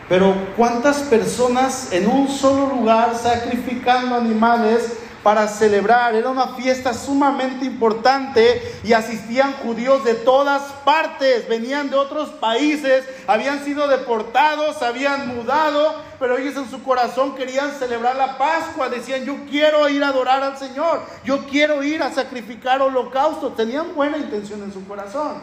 Pero 0.08 0.34
¿cuántas 0.56 0.98
personas 0.98 1.92
en 1.92 2.08
un 2.08 2.28
solo 2.28 2.68
lugar 2.74 3.14
sacrificando 3.16 4.14
animales 4.14 4.98
para 5.26 5.48
celebrar. 5.48 6.14
Era 6.14 6.28
una 6.28 6.54
fiesta 6.54 6.94
sumamente 6.94 7.64
importante 7.64 8.62
y 8.84 8.92
asistían 8.92 9.54
judíos 9.54 10.04
de 10.04 10.14
todas 10.14 10.62
partes, 10.84 11.48
venían 11.48 11.90
de 11.90 11.96
otros 11.96 12.28
países, 12.28 13.04
habían 13.26 13.64
sido 13.64 13.88
deportados, 13.88 14.82
habían 14.82 15.34
mudado, 15.34 16.00
pero 16.20 16.38
ellos 16.38 16.54
en 16.54 16.70
su 16.70 16.80
corazón 16.84 17.34
querían 17.34 17.72
celebrar 17.72 18.14
la 18.14 18.38
Pascua. 18.38 18.88
Decían, 18.88 19.24
yo 19.24 19.34
quiero 19.50 19.88
ir 19.88 20.04
a 20.04 20.10
adorar 20.10 20.44
al 20.44 20.58
Señor, 20.58 21.02
yo 21.24 21.44
quiero 21.46 21.82
ir 21.82 22.04
a 22.04 22.12
sacrificar 22.12 22.80
holocausto. 22.80 23.48
Tenían 23.48 23.96
buena 23.96 24.18
intención 24.18 24.62
en 24.62 24.72
su 24.72 24.86
corazón. 24.86 25.38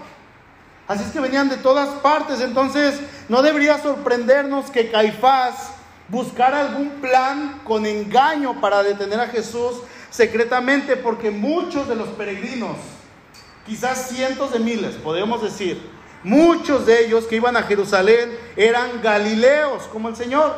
Así 0.87 1.03
es 1.03 1.11
que 1.11 1.19
venían 1.19 1.49
de 1.49 1.57
todas 1.57 1.89
partes. 1.95 2.39
Entonces, 2.39 3.01
no 3.27 3.41
debería 3.41 3.77
sorprendernos 3.79 4.71
que 4.71 4.89
Caifás 4.89 5.73
buscar 6.09 6.53
algún 6.53 6.89
plan 7.01 7.61
con 7.63 7.85
engaño 7.85 8.59
para 8.61 8.83
detener 8.83 9.19
a 9.19 9.27
Jesús 9.27 9.77
secretamente, 10.09 10.95
porque 10.95 11.31
muchos 11.31 11.87
de 11.87 11.95
los 11.95 12.09
peregrinos, 12.09 12.77
quizás 13.65 14.09
cientos 14.09 14.51
de 14.51 14.59
miles, 14.59 14.95
podemos 14.95 15.41
decir, 15.41 15.81
muchos 16.23 16.85
de 16.85 17.05
ellos 17.05 17.25
que 17.25 17.37
iban 17.37 17.57
a 17.57 17.63
Jerusalén 17.63 18.37
eran 18.55 19.01
galileos 19.01 19.83
como 19.83 20.09
el 20.09 20.15
Señor. 20.15 20.55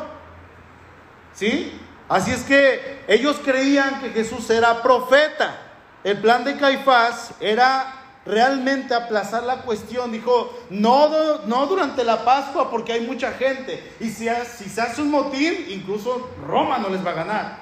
¿Sí? 1.34 1.80
Así 2.08 2.30
es 2.30 2.42
que 2.42 3.04
ellos 3.08 3.40
creían 3.44 4.00
que 4.00 4.10
Jesús 4.10 4.48
era 4.50 4.82
profeta. 4.82 5.58
El 6.04 6.18
plan 6.18 6.44
de 6.44 6.56
Caifás 6.56 7.32
era 7.40 8.05
realmente 8.26 8.94
aplazar 8.94 9.44
la 9.44 9.62
cuestión. 9.62 10.12
Dijo, 10.12 10.52
no, 10.70 11.08
no 11.46 11.66
durante 11.66 12.04
la 12.04 12.24
Pascua 12.24 12.70
porque 12.70 12.92
hay 12.92 13.06
mucha 13.06 13.32
gente. 13.32 13.92
Y 14.00 14.10
si, 14.10 14.28
si 14.56 14.68
se 14.68 14.80
hace 14.80 15.02
un 15.02 15.10
motín, 15.10 15.54
incluso 15.68 16.30
Roma 16.46 16.78
no 16.78 16.88
les 16.88 17.04
va 17.04 17.10
a 17.10 17.14
ganar. 17.14 17.58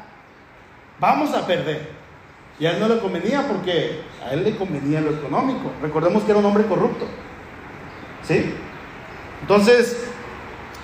Vamos 0.99 1.35
a 1.35 1.47
perder. 1.47 1.93
Y 2.59 2.67
a 2.67 2.73
él 2.73 2.81
no 2.81 2.89
le 2.89 3.01
convenía 3.01 3.47
porque 3.47 4.03
a 4.25 4.33
él 4.33 4.45
le 4.45 4.57
convenía 4.57 5.01
lo 5.01 5.11
económico. 5.11 5.71
Recordemos 5.83 6.23
que 6.23 6.31
era 6.31 6.41
un 6.41 6.47
hombre 6.47 6.67
corrupto. 6.67 7.07
¿Sí? 8.23 8.55
Entonces, 9.43 9.97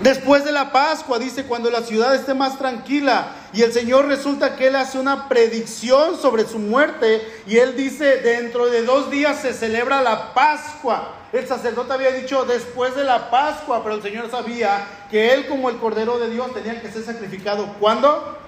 Después 0.00 0.46
de 0.46 0.52
la 0.52 0.72
Pascua, 0.72 1.18
dice, 1.18 1.44
cuando 1.44 1.70
la 1.70 1.82
ciudad 1.82 2.14
esté 2.14 2.32
más 2.32 2.58
tranquila 2.58 3.34
y 3.52 3.62
el 3.62 3.72
Señor 3.72 4.06
resulta 4.06 4.54
que 4.54 4.68
Él 4.68 4.76
hace 4.76 4.98
una 4.98 5.28
predicción 5.28 6.16
sobre 6.16 6.46
su 6.46 6.58
muerte 6.58 7.26
y 7.46 7.56
Él 7.56 7.76
dice, 7.76 8.20
dentro 8.20 8.66
de 8.66 8.84
dos 8.84 9.10
días 9.10 9.40
se 9.40 9.52
celebra 9.52 10.02
la 10.02 10.34
Pascua. 10.34 11.16
El 11.32 11.48
sacerdote 11.48 11.92
había 11.92 12.12
dicho 12.12 12.44
después 12.44 12.94
de 12.94 13.02
la 13.02 13.30
Pascua, 13.30 13.82
pero 13.82 13.96
el 13.96 14.02
Señor 14.02 14.30
sabía 14.30 15.06
que 15.10 15.32
Él 15.32 15.48
como 15.48 15.68
el 15.68 15.78
Cordero 15.78 16.18
de 16.18 16.30
Dios 16.30 16.54
tenía 16.54 16.80
que 16.80 16.92
ser 16.92 17.04
sacrificado. 17.04 17.74
¿Cuándo? 17.80 18.38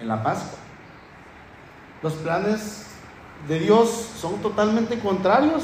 En 0.00 0.08
la 0.08 0.20
Pascua. 0.22 0.58
Los 2.02 2.14
planes 2.14 2.86
de 3.46 3.60
Dios 3.60 3.88
son 4.20 4.42
totalmente 4.42 4.98
contrarios. 4.98 5.62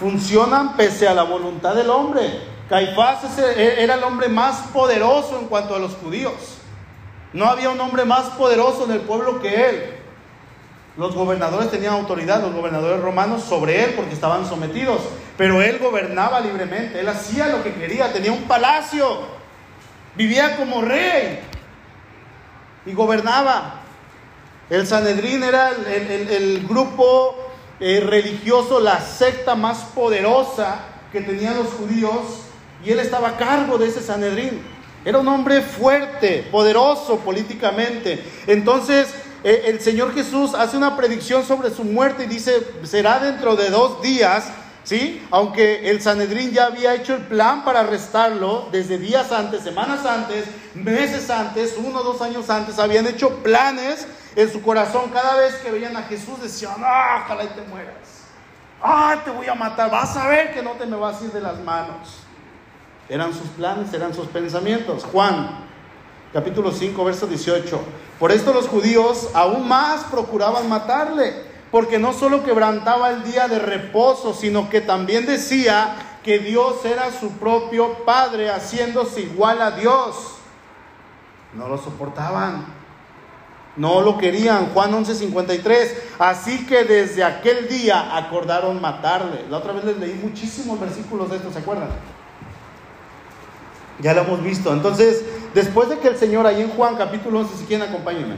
Funcionan 0.00 0.76
pese 0.76 1.06
a 1.06 1.14
la 1.14 1.22
voluntad 1.22 1.76
del 1.76 1.90
hombre. 1.90 2.40
Caifás 2.68 3.38
era 3.38 3.94
el 3.94 4.02
hombre 4.02 4.28
más 4.28 4.68
poderoso 4.72 5.38
en 5.38 5.46
cuanto 5.46 5.76
a 5.76 5.78
los 5.78 5.94
judíos. 5.94 6.59
No 7.32 7.46
había 7.46 7.70
un 7.70 7.80
hombre 7.80 8.04
más 8.04 8.30
poderoso 8.30 8.84
en 8.84 8.92
el 8.92 9.00
pueblo 9.00 9.40
que 9.40 9.68
él. 9.68 10.00
Los 10.96 11.14
gobernadores 11.14 11.70
tenían 11.70 11.94
autoridad, 11.94 12.42
los 12.42 12.52
gobernadores 12.52 13.00
romanos, 13.00 13.44
sobre 13.44 13.84
él 13.84 13.94
porque 13.94 14.14
estaban 14.14 14.46
sometidos. 14.46 15.00
Pero 15.36 15.62
él 15.62 15.78
gobernaba 15.78 16.40
libremente, 16.40 17.00
él 17.00 17.08
hacía 17.08 17.46
lo 17.48 17.62
que 17.62 17.72
quería, 17.72 18.12
tenía 18.12 18.32
un 18.32 18.42
palacio, 18.42 19.20
vivía 20.16 20.56
como 20.56 20.82
rey 20.82 21.40
y 22.84 22.92
gobernaba. 22.92 23.76
El 24.68 24.86
Sanedrín 24.86 25.42
era 25.42 25.70
el, 25.70 26.66
grupo 26.68 27.36
eh, 27.80 28.04
religioso, 28.06 28.80
la 28.80 29.00
secta 29.00 29.54
más 29.54 29.78
poderosa 29.94 30.80
que 31.12 31.20
tenían 31.20 31.56
los 31.56 31.68
judíos 31.68 32.42
y 32.84 32.90
él 32.90 33.00
estaba 33.00 33.30
a 33.30 33.36
cargo 33.36 33.78
de 33.78 33.88
ese 33.88 34.02
Sanedrín. 34.02 34.62
Era 35.04 35.18
un 35.18 35.28
hombre 35.28 35.62
fuerte, 35.62 36.46
poderoso 36.50 37.18
políticamente. 37.20 38.22
Entonces 38.46 39.14
eh, 39.42 39.64
el 39.66 39.80
Señor 39.80 40.12
Jesús 40.14 40.54
hace 40.54 40.76
una 40.76 40.96
predicción 40.96 41.44
sobre 41.44 41.70
su 41.70 41.84
muerte 41.84 42.24
y 42.24 42.26
dice, 42.26 42.60
será 42.84 43.18
dentro 43.18 43.56
de 43.56 43.70
dos 43.70 44.02
días, 44.02 44.44
¿sí? 44.84 45.26
Aunque 45.30 45.88
el 45.88 46.02
Sanedrín 46.02 46.50
ya 46.50 46.66
había 46.66 46.94
hecho 46.94 47.14
el 47.14 47.22
plan 47.22 47.64
para 47.64 47.80
arrestarlo 47.80 48.68
desde 48.70 48.98
días 48.98 49.32
antes, 49.32 49.62
semanas 49.62 50.04
antes, 50.04 50.44
meses 50.74 51.30
antes, 51.30 51.76
uno 51.78 52.00
o 52.00 52.02
dos 52.02 52.20
años 52.20 52.50
antes, 52.50 52.78
habían 52.78 53.06
hecho 53.06 53.36
planes 53.36 54.06
en 54.36 54.52
su 54.52 54.60
corazón. 54.60 55.10
Cada 55.10 55.36
vez 55.36 55.54
que 55.54 55.70
veían 55.70 55.96
a 55.96 56.02
Jesús 56.02 56.42
decían, 56.42 56.74
ah, 56.84 57.22
ojalá 57.24 57.44
y 57.44 57.48
te 57.48 57.62
mueras. 57.62 57.94
Ah, 58.82 59.22
te 59.24 59.30
voy 59.30 59.46
a 59.46 59.54
matar. 59.54 59.90
Vas 59.90 60.16
a 60.18 60.28
ver 60.28 60.52
que 60.52 60.62
no 60.62 60.72
te 60.72 60.84
me 60.84 60.96
vas 60.96 61.22
a 61.22 61.24
ir 61.24 61.32
de 61.32 61.40
las 61.40 61.58
manos. 61.60 62.24
Eran 63.10 63.34
sus 63.34 63.48
planes, 63.48 63.92
eran 63.92 64.14
sus 64.14 64.28
pensamientos. 64.28 65.04
Juan, 65.04 65.64
capítulo 66.32 66.70
5, 66.70 67.04
verso 67.04 67.26
18. 67.26 67.80
Por 68.20 68.30
esto 68.30 68.54
los 68.54 68.68
judíos 68.68 69.30
aún 69.34 69.66
más 69.66 70.04
procuraban 70.04 70.68
matarle, 70.68 71.34
porque 71.72 71.98
no 71.98 72.12
solo 72.12 72.44
quebrantaba 72.44 73.10
el 73.10 73.24
día 73.24 73.48
de 73.48 73.58
reposo, 73.58 74.32
sino 74.32 74.70
que 74.70 74.80
también 74.80 75.26
decía 75.26 75.96
que 76.22 76.38
Dios 76.38 76.84
era 76.84 77.10
su 77.10 77.32
propio 77.32 78.04
Padre, 78.04 78.48
haciéndose 78.48 79.22
igual 79.22 79.60
a 79.60 79.72
Dios. 79.72 80.36
No 81.54 81.66
lo 81.66 81.78
soportaban. 81.78 82.64
No 83.74 84.02
lo 84.02 84.18
querían. 84.18 84.66
Juan 84.66 84.92
11:53. 84.92 85.96
Así 86.20 86.64
que 86.64 86.84
desde 86.84 87.24
aquel 87.24 87.66
día 87.66 88.16
acordaron 88.16 88.80
matarle. 88.80 89.46
La 89.50 89.58
otra 89.58 89.72
vez 89.72 89.84
les 89.84 89.98
leí 89.98 90.14
muchísimos 90.22 90.78
versículos 90.78 91.28
de 91.28 91.38
esto, 91.38 91.52
¿se 91.52 91.58
acuerdan? 91.58 91.88
Ya 94.02 94.14
lo 94.14 94.22
hemos 94.22 94.42
visto. 94.42 94.72
Entonces, 94.72 95.24
después 95.54 95.88
de 95.88 95.98
que 95.98 96.08
el 96.08 96.16
Señor, 96.16 96.46
ahí 96.46 96.62
en 96.62 96.70
Juan 96.70 96.96
capítulo 96.96 97.40
11, 97.40 97.56
si 97.56 97.64
quieren 97.64 97.88
acompáñenme. 97.88 98.36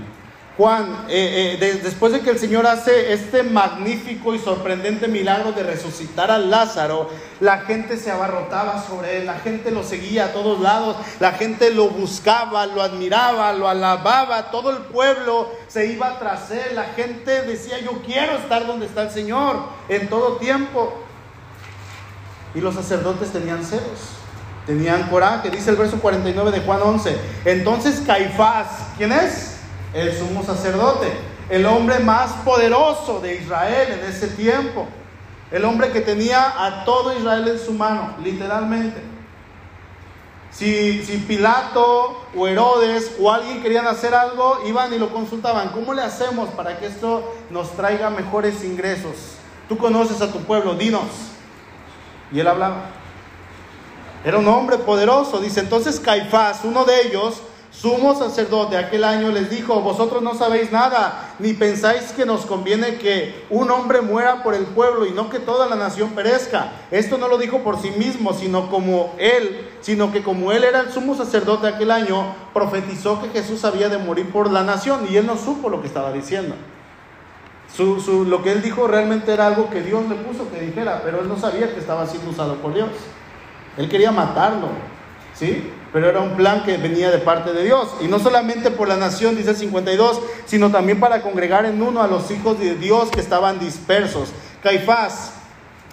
Juan, 0.56 1.06
eh, 1.08 1.58
eh, 1.62 1.80
después 1.82 2.12
de 2.12 2.20
que 2.20 2.28
el 2.28 2.38
Señor 2.38 2.66
hace 2.66 3.14
este 3.14 3.42
magnífico 3.42 4.34
y 4.34 4.38
sorprendente 4.38 5.08
milagro 5.08 5.52
de 5.52 5.62
resucitar 5.62 6.30
a 6.30 6.36
Lázaro, 6.36 7.08
la 7.40 7.60
gente 7.60 7.96
se 7.96 8.10
abarrotaba 8.10 8.84
sobre 8.86 9.16
él, 9.16 9.26
la 9.26 9.38
gente 9.38 9.70
lo 9.70 9.82
seguía 9.82 10.26
a 10.26 10.32
todos 10.34 10.60
lados, 10.60 10.96
la 11.20 11.32
gente 11.32 11.70
lo 11.70 11.88
buscaba, 11.88 12.66
lo 12.66 12.82
admiraba, 12.82 13.54
lo 13.54 13.66
alababa, 13.66 14.50
todo 14.50 14.70
el 14.70 14.78
pueblo 14.84 15.50
se 15.68 15.86
iba 15.86 16.18
tras 16.18 16.50
él, 16.50 16.74
la 16.74 16.84
gente 16.84 17.42
decía, 17.42 17.80
yo 17.80 18.02
quiero 18.04 18.36
estar 18.36 18.66
donde 18.66 18.84
está 18.84 19.04
el 19.04 19.10
Señor 19.10 19.56
en 19.88 20.08
todo 20.10 20.36
tiempo. 20.36 20.92
Y 22.54 22.60
los 22.60 22.74
sacerdotes 22.74 23.32
tenían 23.32 23.64
celos. 23.64 24.21
Tenían 24.66 25.08
coraje, 25.08 25.50
dice 25.50 25.70
el 25.70 25.76
verso 25.76 25.98
49 25.98 26.52
de 26.52 26.60
Juan 26.60 26.80
11. 26.82 27.16
Entonces 27.44 28.02
Caifás, 28.06 28.66
¿quién 28.96 29.12
es? 29.12 29.56
El 29.92 30.16
sumo 30.16 30.44
sacerdote, 30.44 31.12
el 31.48 31.66
hombre 31.66 31.98
más 31.98 32.32
poderoso 32.44 33.20
de 33.20 33.36
Israel 33.36 33.98
en 34.00 34.08
ese 34.08 34.28
tiempo. 34.28 34.86
El 35.50 35.64
hombre 35.64 35.90
que 35.90 36.00
tenía 36.00 36.64
a 36.64 36.84
todo 36.84 37.16
Israel 37.16 37.46
en 37.48 37.58
su 37.58 37.74
mano, 37.74 38.14
literalmente. 38.22 39.02
Si, 40.50 41.02
si, 41.04 41.18
Pilato 41.18 42.22
o 42.36 42.46
Herodes 42.46 43.16
o 43.20 43.32
alguien 43.32 43.62
querían 43.62 43.86
hacer 43.86 44.14
algo, 44.14 44.60
iban 44.66 44.92
y 44.92 44.98
lo 44.98 45.12
consultaban. 45.12 45.70
¿Cómo 45.70 45.92
le 45.92 46.02
hacemos 46.02 46.50
para 46.50 46.78
que 46.78 46.86
esto 46.86 47.34
nos 47.50 47.72
traiga 47.72 48.10
mejores 48.10 48.62
ingresos? 48.64 49.36
Tú 49.68 49.76
conoces 49.76 50.20
a 50.20 50.30
tu 50.30 50.40
pueblo, 50.40 50.74
dinos. 50.74 51.08
Y 52.30 52.40
él 52.40 52.48
hablaba. 52.48 53.01
Era 54.24 54.38
un 54.38 54.48
hombre 54.48 54.78
poderoso. 54.78 55.40
Dice 55.40 55.60
entonces 55.60 55.98
Caifás, 55.98 56.60
uno 56.64 56.84
de 56.84 57.06
ellos, 57.06 57.42
sumo 57.72 58.14
sacerdote, 58.14 58.76
aquel 58.76 59.02
año 59.02 59.30
les 59.30 59.50
dijo, 59.50 59.80
vosotros 59.80 60.22
no 60.22 60.34
sabéis 60.34 60.70
nada, 60.70 61.34
ni 61.38 61.54
pensáis 61.54 62.12
que 62.12 62.26
nos 62.26 62.46
conviene 62.46 62.96
que 62.96 63.46
un 63.50 63.70
hombre 63.70 64.02
muera 64.02 64.42
por 64.42 64.54
el 64.54 64.64
pueblo 64.66 65.06
y 65.06 65.10
no 65.10 65.30
que 65.30 65.38
toda 65.38 65.66
la 65.66 65.74
nación 65.74 66.10
perezca. 66.10 66.72
Esto 66.90 67.18
no 67.18 67.28
lo 67.28 67.38
dijo 67.38 67.60
por 67.60 67.80
sí 67.80 67.90
mismo, 67.90 68.34
sino 68.34 68.70
como 68.70 69.14
él, 69.18 69.68
sino 69.80 70.12
que 70.12 70.22
como 70.22 70.52
él 70.52 70.64
era 70.64 70.80
el 70.80 70.92
sumo 70.92 71.16
sacerdote 71.16 71.66
aquel 71.66 71.90
año, 71.90 72.34
profetizó 72.52 73.20
que 73.20 73.30
Jesús 73.30 73.64
había 73.64 73.88
de 73.88 73.98
morir 73.98 74.30
por 74.30 74.52
la 74.52 74.62
nación 74.62 75.06
y 75.10 75.16
él 75.16 75.26
no 75.26 75.36
supo 75.36 75.68
lo 75.68 75.80
que 75.80 75.88
estaba 75.88 76.12
diciendo. 76.12 76.54
Su, 77.74 78.26
lo 78.28 78.42
que 78.42 78.52
él 78.52 78.60
dijo 78.60 78.86
realmente 78.86 79.32
era 79.32 79.46
algo 79.46 79.70
que 79.70 79.80
Dios 79.80 80.06
le 80.06 80.16
puso 80.16 80.50
que 80.50 80.60
dijera, 80.60 81.00
pero 81.02 81.20
él 81.20 81.28
no 81.28 81.38
sabía 81.38 81.72
que 81.72 81.80
estaba 81.80 82.06
siendo 82.06 82.30
usado 82.30 82.56
por 82.56 82.74
Dios. 82.74 82.90
Él 83.76 83.88
quería 83.88 84.12
matarlo, 84.12 84.68
¿sí? 85.34 85.70
Pero 85.92 86.08
era 86.08 86.20
un 86.20 86.36
plan 86.36 86.64
que 86.64 86.76
venía 86.78 87.10
de 87.10 87.18
parte 87.18 87.52
de 87.52 87.64
Dios. 87.64 87.88
Y 88.00 88.04
no 88.04 88.18
solamente 88.18 88.70
por 88.70 88.88
la 88.88 88.96
nación, 88.96 89.36
dice 89.36 89.50
el 89.50 89.56
52, 89.56 90.20
sino 90.46 90.70
también 90.70 91.00
para 91.00 91.22
congregar 91.22 91.66
en 91.66 91.82
uno 91.82 92.02
a 92.02 92.06
los 92.06 92.30
hijos 92.30 92.58
de 92.58 92.74
Dios 92.76 93.10
que 93.10 93.20
estaban 93.20 93.58
dispersos. 93.58 94.30
Caifás 94.62 95.32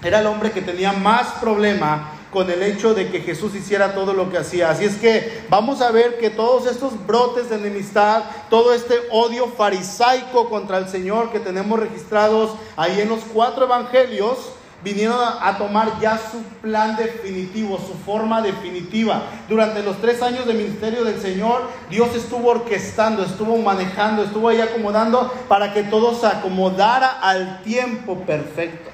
era 0.03 0.19
el 0.19 0.27
hombre 0.27 0.51
que 0.51 0.61
tenía 0.61 0.93
más 0.93 1.27
problema 1.41 2.11
con 2.31 2.49
el 2.49 2.61
hecho 2.61 2.93
de 2.93 3.09
que 3.09 3.21
Jesús 3.21 3.55
hiciera 3.55 3.93
todo 3.93 4.13
lo 4.13 4.29
que 4.29 4.37
hacía. 4.37 4.69
Así 4.69 4.85
es 4.85 4.97
que 4.97 5.43
vamos 5.49 5.81
a 5.81 5.91
ver 5.91 6.17
que 6.19 6.29
todos 6.29 6.67
estos 6.67 7.05
brotes 7.07 7.49
de 7.49 7.55
enemistad, 7.55 8.23
todo 8.49 8.73
este 8.73 8.95
odio 9.11 9.47
farisaico 9.47 10.49
contra 10.49 10.77
el 10.77 10.87
Señor 10.87 11.31
que 11.31 11.39
tenemos 11.39 11.79
registrados 11.79 12.51
ahí 12.77 13.01
en 13.01 13.09
los 13.09 13.21
cuatro 13.33 13.65
evangelios, 13.65 14.37
vinieron 14.83 15.19
a, 15.19 15.57
tomar 15.57 15.99
ya 15.99 16.17
su 16.17 16.41
plan 16.61 16.95
definitivo, 16.95 17.77
su 17.77 17.93
forma 18.05 18.41
definitiva. 18.41 19.23
Durante 19.47 19.83
los 19.83 19.99
tres 19.99 20.21
años 20.21 20.45
de 20.45 20.53
ministerio 20.53 21.03
del 21.03 21.19
Señor, 21.19 21.63
Dios 21.89 22.15
estuvo 22.15 22.49
orquestando, 22.49 23.23
estuvo 23.23 23.57
manejando, 23.57 24.23
estuvo 24.23 24.49
ahí 24.49 24.61
acomodando 24.61 25.31
para 25.47 25.73
que 25.73 25.83
todo 25.83 26.15
se 26.15 26.27
acomodara 26.27 27.19
al 27.21 27.61
tiempo 27.63 28.19
perfecto. 28.19 28.89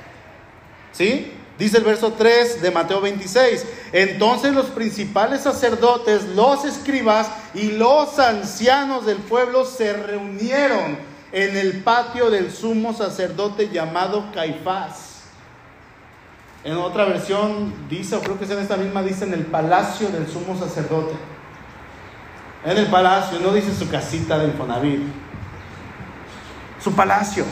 ¿Sí? 0.92 1.32
Dice 1.58 1.78
el 1.78 1.84
verso 1.86 2.14
3 2.14 2.62
de 2.62 2.72
Mateo 2.72 3.00
26. 3.00 3.66
Entonces 3.94 4.54
los 4.54 4.68
principales 4.68 5.42
sacerdotes, 5.42 6.26
los 6.36 6.66
escribas 6.66 7.30
y 7.54 7.72
los 7.72 8.20
ancianos 8.20 9.06
del 9.06 9.18
pueblo 9.18 9.66
se 9.66 9.94
reunieron 9.94 10.98
en 11.32 11.56
el 11.58 11.84
patio 11.84 12.30
del 12.30 12.52
sumo 12.52 12.94
sacerdote 12.94 13.70
llamado 13.70 14.32
Caifás. 14.34 15.15
En 16.66 16.78
otra 16.78 17.06
versión 17.06 17.74
dice, 17.88 18.16
o 18.16 18.22
creo 18.22 18.40
que 18.40 18.46
es 18.46 18.50
en 18.50 18.58
esta 18.58 18.76
misma, 18.76 19.04
dice 19.04 19.24
en 19.24 19.36
el 19.36 19.46
palacio 19.46 20.10
del 20.10 20.28
sumo 20.28 20.58
sacerdote. 20.58 21.14
En 22.66 22.76
el 22.76 22.88
palacio, 22.88 23.40
no 23.40 23.54
dice 23.54 23.74
su 23.74 23.88
casita 23.88 24.40
de 24.40 24.48
Infonavit. 24.48 25.02
Su 26.84 26.94
palacio. 26.94 27.46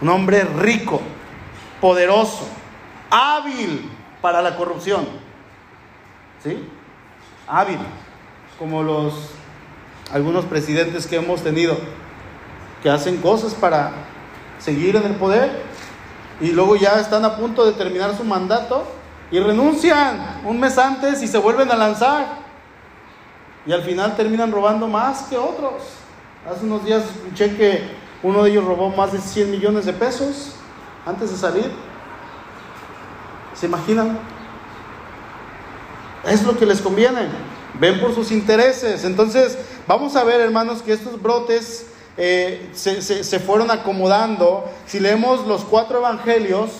Un 0.00 0.08
hombre 0.08 0.42
rico, 0.42 1.00
poderoso 1.80 2.48
hábil 3.08 3.88
para 4.20 4.42
la 4.42 4.56
corrupción. 4.56 5.06
¿Sí? 6.42 6.68
Hábil, 7.46 7.78
como 8.58 8.82
los 8.82 9.30
algunos 10.12 10.44
presidentes 10.46 11.06
que 11.06 11.16
hemos 11.16 11.42
tenido, 11.42 11.78
que 12.82 12.90
hacen 12.90 13.18
cosas 13.18 13.54
para 13.54 13.92
seguir 14.58 14.96
en 14.96 15.04
el 15.04 15.14
poder 15.14 15.62
y 16.42 16.50
luego 16.50 16.74
ya 16.74 16.98
están 16.98 17.24
a 17.24 17.36
punto 17.36 17.64
de 17.64 17.72
terminar 17.72 18.16
su 18.16 18.24
mandato 18.24 18.84
y 19.30 19.38
renuncian 19.38 20.40
un 20.44 20.58
mes 20.58 20.76
antes 20.76 21.22
y 21.22 21.28
se 21.28 21.38
vuelven 21.38 21.70
a 21.70 21.76
lanzar. 21.76 22.42
Y 23.64 23.72
al 23.72 23.82
final 23.82 24.16
terminan 24.16 24.50
robando 24.50 24.88
más 24.88 25.22
que 25.22 25.38
otros. 25.38 25.84
Hace 26.50 26.64
unos 26.64 26.84
días 26.84 27.04
escuché 27.04 27.56
que 27.56 27.82
uno 28.24 28.42
de 28.42 28.50
ellos 28.50 28.64
robó 28.64 28.90
más 28.90 29.12
de 29.12 29.20
100 29.20 29.52
millones 29.52 29.86
de 29.86 29.92
pesos 29.92 30.56
antes 31.06 31.30
de 31.30 31.36
salir. 31.36 31.70
¿Se 33.54 33.66
imaginan? 33.66 34.18
Es 36.24 36.42
lo 36.42 36.58
que 36.58 36.66
les 36.66 36.80
conviene. 36.80 37.28
Ven 37.78 38.00
por 38.00 38.12
sus 38.16 38.32
intereses. 38.32 39.04
Entonces, 39.04 39.56
vamos 39.86 40.16
a 40.16 40.24
ver, 40.24 40.40
hermanos, 40.40 40.82
que 40.82 40.92
estos 40.92 41.22
brotes 41.22 41.86
eh, 42.16 42.70
se, 42.72 43.40
fueron 43.40 43.70
acomodando. 43.70 44.64
Si 44.86 45.00
leemos 45.00 45.46
los 45.46 45.64
cuatro 45.64 45.98
evangelios 45.98 46.70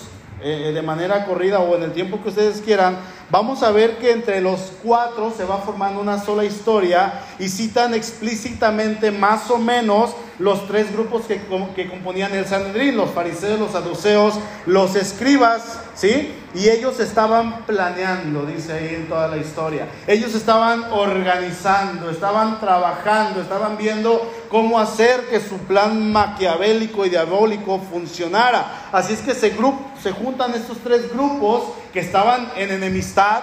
eh, 0.42 0.72
de 0.74 0.82
manera 0.82 1.24
corrida 1.26 1.60
o 1.60 1.76
en 1.76 1.84
el 1.84 1.92
tiempo 1.92 2.22
que 2.22 2.28
ustedes 2.28 2.60
quieran, 2.60 2.98
vamos 3.32 3.62
a 3.62 3.70
ver 3.70 3.96
que 3.96 4.12
entre 4.12 4.42
los 4.42 4.60
cuatro 4.82 5.32
se 5.34 5.46
va 5.46 5.56
formando 5.56 6.02
una 6.02 6.22
sola 6.22 6.44
historia 6.44 7.14
y 7.38 7.48
citan 7.48 7.94
explícitamente 7.94 9.10
más 9.10 9.50
o 9.50 9.56
menos 9.56 10.10
los 10.38 10.68
tres 10.68 10.92
grupos 10.92 11.22
que, 11.24 11.40
que 11.74 11.88
componían 11.88 12.34
el 12.34 12.44
Sanedrín, 12.44 12.96
los 12.96 13.10
fariseos, 13.10 13.58
los 13.58 13.72
saduceos, 13.72 14.34
los 14.66 14.96
escribas, 14.96 15.78
¿sí? 15.94 16.34
Y 16.54 16.68
ellos 16.68 17.00
estaban 17.00 17.64
planeando, 17.64 18.44
dice 18.44 18.72
ahí 18.74 18.94
en 18.96 19.08
toda 19.08 19.28
la 19.28 19.38
historia. 19.38 19.88
Ellos 20.06 20.34
estaban 20.34 20.84
organizando, 20.92 22.10
estaban 22.10 22.60
trabajando, 22.60 23.40
estaban 23.40 23.78
viendo 23.78 24.30
cómo 24.50 24.78
hacer 24.78 25.28
que 25.30 25.40
su 25.40 25.56
plan 25.58 26.12
maquiavélico 26.12 27.06
y 27.06 27.10
diabólico 27.10 27.80
funcionara. 27.90 28.88
Así 28.92 29.14
es 29.14 29.20
que 29.20 29.32
se, 29.32 29.56
se 30.02 30.12
juntan 30.12 30.54
estos 30.54 30.78
tres 30.84 31.10
grupos 31.10 31.62
que 31.92 32.00
estaban 32.00 32.50
en 32.56 32.70
enemistad. 32.70 33.42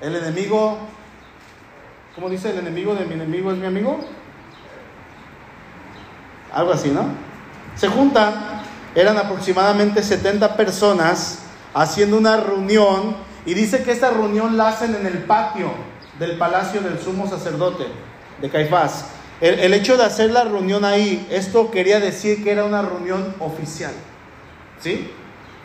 El 0.00 0.16
enemigo, 0.16 0.78
¿cómo 2.14 2.28
dice? 2.28 2.50
El 2.50 2.58
enemigo 2.58 2.94
de 2.94 3.04
mi 3.04 3.14
enemigo 3.14 3.50
es 3.52 3.58
mi 3.58 3.66
amigo. 3.66 4.00
Algo 6.52 6.72
así, 6.72 6.90
¿no? 6.90 7.06
Se 7.76 7.88
juntan, 7.88 8.34
eran 8.94 9.16
aproximadamente 9.16 10.02
70 10.02 10.56
personas 10.56 11.40
haciendo 11.74 12.16
una 12.16 12.36
reunión 12.38 13.16
y 13.46 13.54
dice 13.54 13.82
que 13.82 13.92
esta 13.92 14.10
reunión 14.10 14.56
la 14.56 14.68
hacen 14.68 14.94
en 14.94 15.06
el 15.06 15.18
patio 15.18 15.70
del 16.18 16.36
palacio 16.36 16.80
del 16.80 16.98
sumo 16.98 17.28
sacerdote 17.28 17.86
de 18.40 18.50
Caifás. 18.50 19.06
El, 19.40 19.72
hecho 19.72 19.96
de 19.96 20.04
hacer 20.04 20.32
la 20.32 20.42
reunión 20.42 20.84
ahí, 20.84 21.24
esto 21.30 21.70
quería 21.70 22.00
decir 22.00 22.42
que 22.42 22.50
era 22.50 22.64
una 22.64 22.82
reunión 22.82 23.36
oficial. 23.38 23.92
¿Sí? 24.80 25.10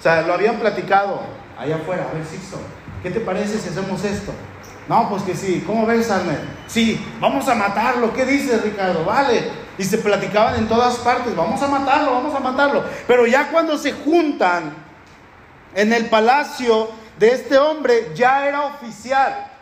O 0.03 0.05
sea, 0.05 0.21
lo 0.23 0.33
habían 0.33 0.57
platicado 0.57 1.21
allá 1.57 1.77
afuera. 1.77 2.05
A 2.11 2.13
ver, 2.13 2.25
Sixto, 2.25 2.57
¿qué 3.01 3.09
te 3.09 3.21
parece 3.21 3.57
si 3.57 3.69
hacemos 3.69 4.03
esto? 4.03 4.33
No, 4.89 5.07
pues 5.07 5.23
que 5.23 5.33
sí. 5.33 5.63
¿Cómo 5.65 5.85
ves, 5.85 6.11
Arner? 6.11 6.41
Sí, 6.67 7.01
vamos 7.21 7.47
a 7.47 7.55
matarlo. 7.55 8.13
¿Qué 8.13 8.25
dices, 8.25 8.61
Ricardo? 8.63 9.05
Vale. 9.05 9.49
Y 9.77 9.83
se 9.85 9.99
platicaban 9.99 10.55
en 10.55 10.67
todas 10.67 10.97
partes. 10.97 11.33
Vamos 11.33 11.63
a 11.63 11.69
matarlo, 11.69 12.15
vamos 12.15 12.35
a 12.35 12.41
matarlo. 12.41 12.83
Pero 13.07 13.25
ya 13.25 13.47
cuando 13.49 13.77
se 13.77 13.93
juntan 13.93 14.73
en 15.73 15.93
el 15.93 16.07
palacio 16.07 16.89
de 17.17 17.29
este 17.29 17.57
hombre 17.57 18.11
ya 18.13 18.45
era 18.45 18.65
oficial. 18.65 19.53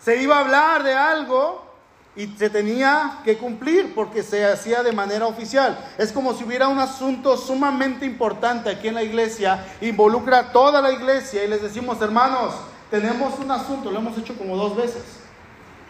Se 0.00 0.20
iba 0.20 0.38
a 0.38 0.40
hablar 0.40 0.82
de 0.82 0.94
algo 0.94 1.71
y 2.14 2.26
se 2.26 2.50
tenía 2.50 3.20
que 3.24 3.38
cumplir 3.38 3.94
porque 3.94 4.22
se 4.22 4.44
hacía 4.44 4.82
de 4.82 4.92
manera 4.92 5.26
oficial. 5.26 5.78
Es 5.96 6.12
como 6.12 6.34
si 6.34 6.44
hubiera 6.44 6.68
un 6.68 6.78
asunto 6.78 7.36
sumamente 7.36 8.04
importante 8.04 8.68
aquí 8.68 8.88
en 8.88 8.94
la 8.94 9.02
iglesia, 9.02 9.64
involucra 9.80 10.38
a 10.38 10.52
toda 10.52 10.82
la 10.82 10.92
iglesia 10.92 11.44
y 11.44 11.48
les 11.48 11.62
decimos, 11.62 12.00
hermanos, 12.02 12.54
tenemos 12.90 13.38
un 13.38 13.50
asunto, 13.50 13.90
lo 13.90 13.98
hemos 13.98 14.18
hecho 14.18 14.36
como 14.36 14.56
dos 14.56 14.76
veces. 14.76 15.02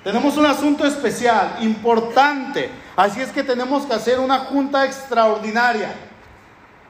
Tenemos 0.05 0.37
un 0.37 0.47
asunto 0.47 0.85
especial, 0.85 1.57
importante. 1.61 2.71
Así 2.97 3.21
es 3.21 3.31
que 3.31 3.43
tenemos 3.43 3.87
que 3.87 3.95
hacer 3.95 4.19
una 4.19 4.41
junta 4.41 4.85
extraordinaria 4.85 5.95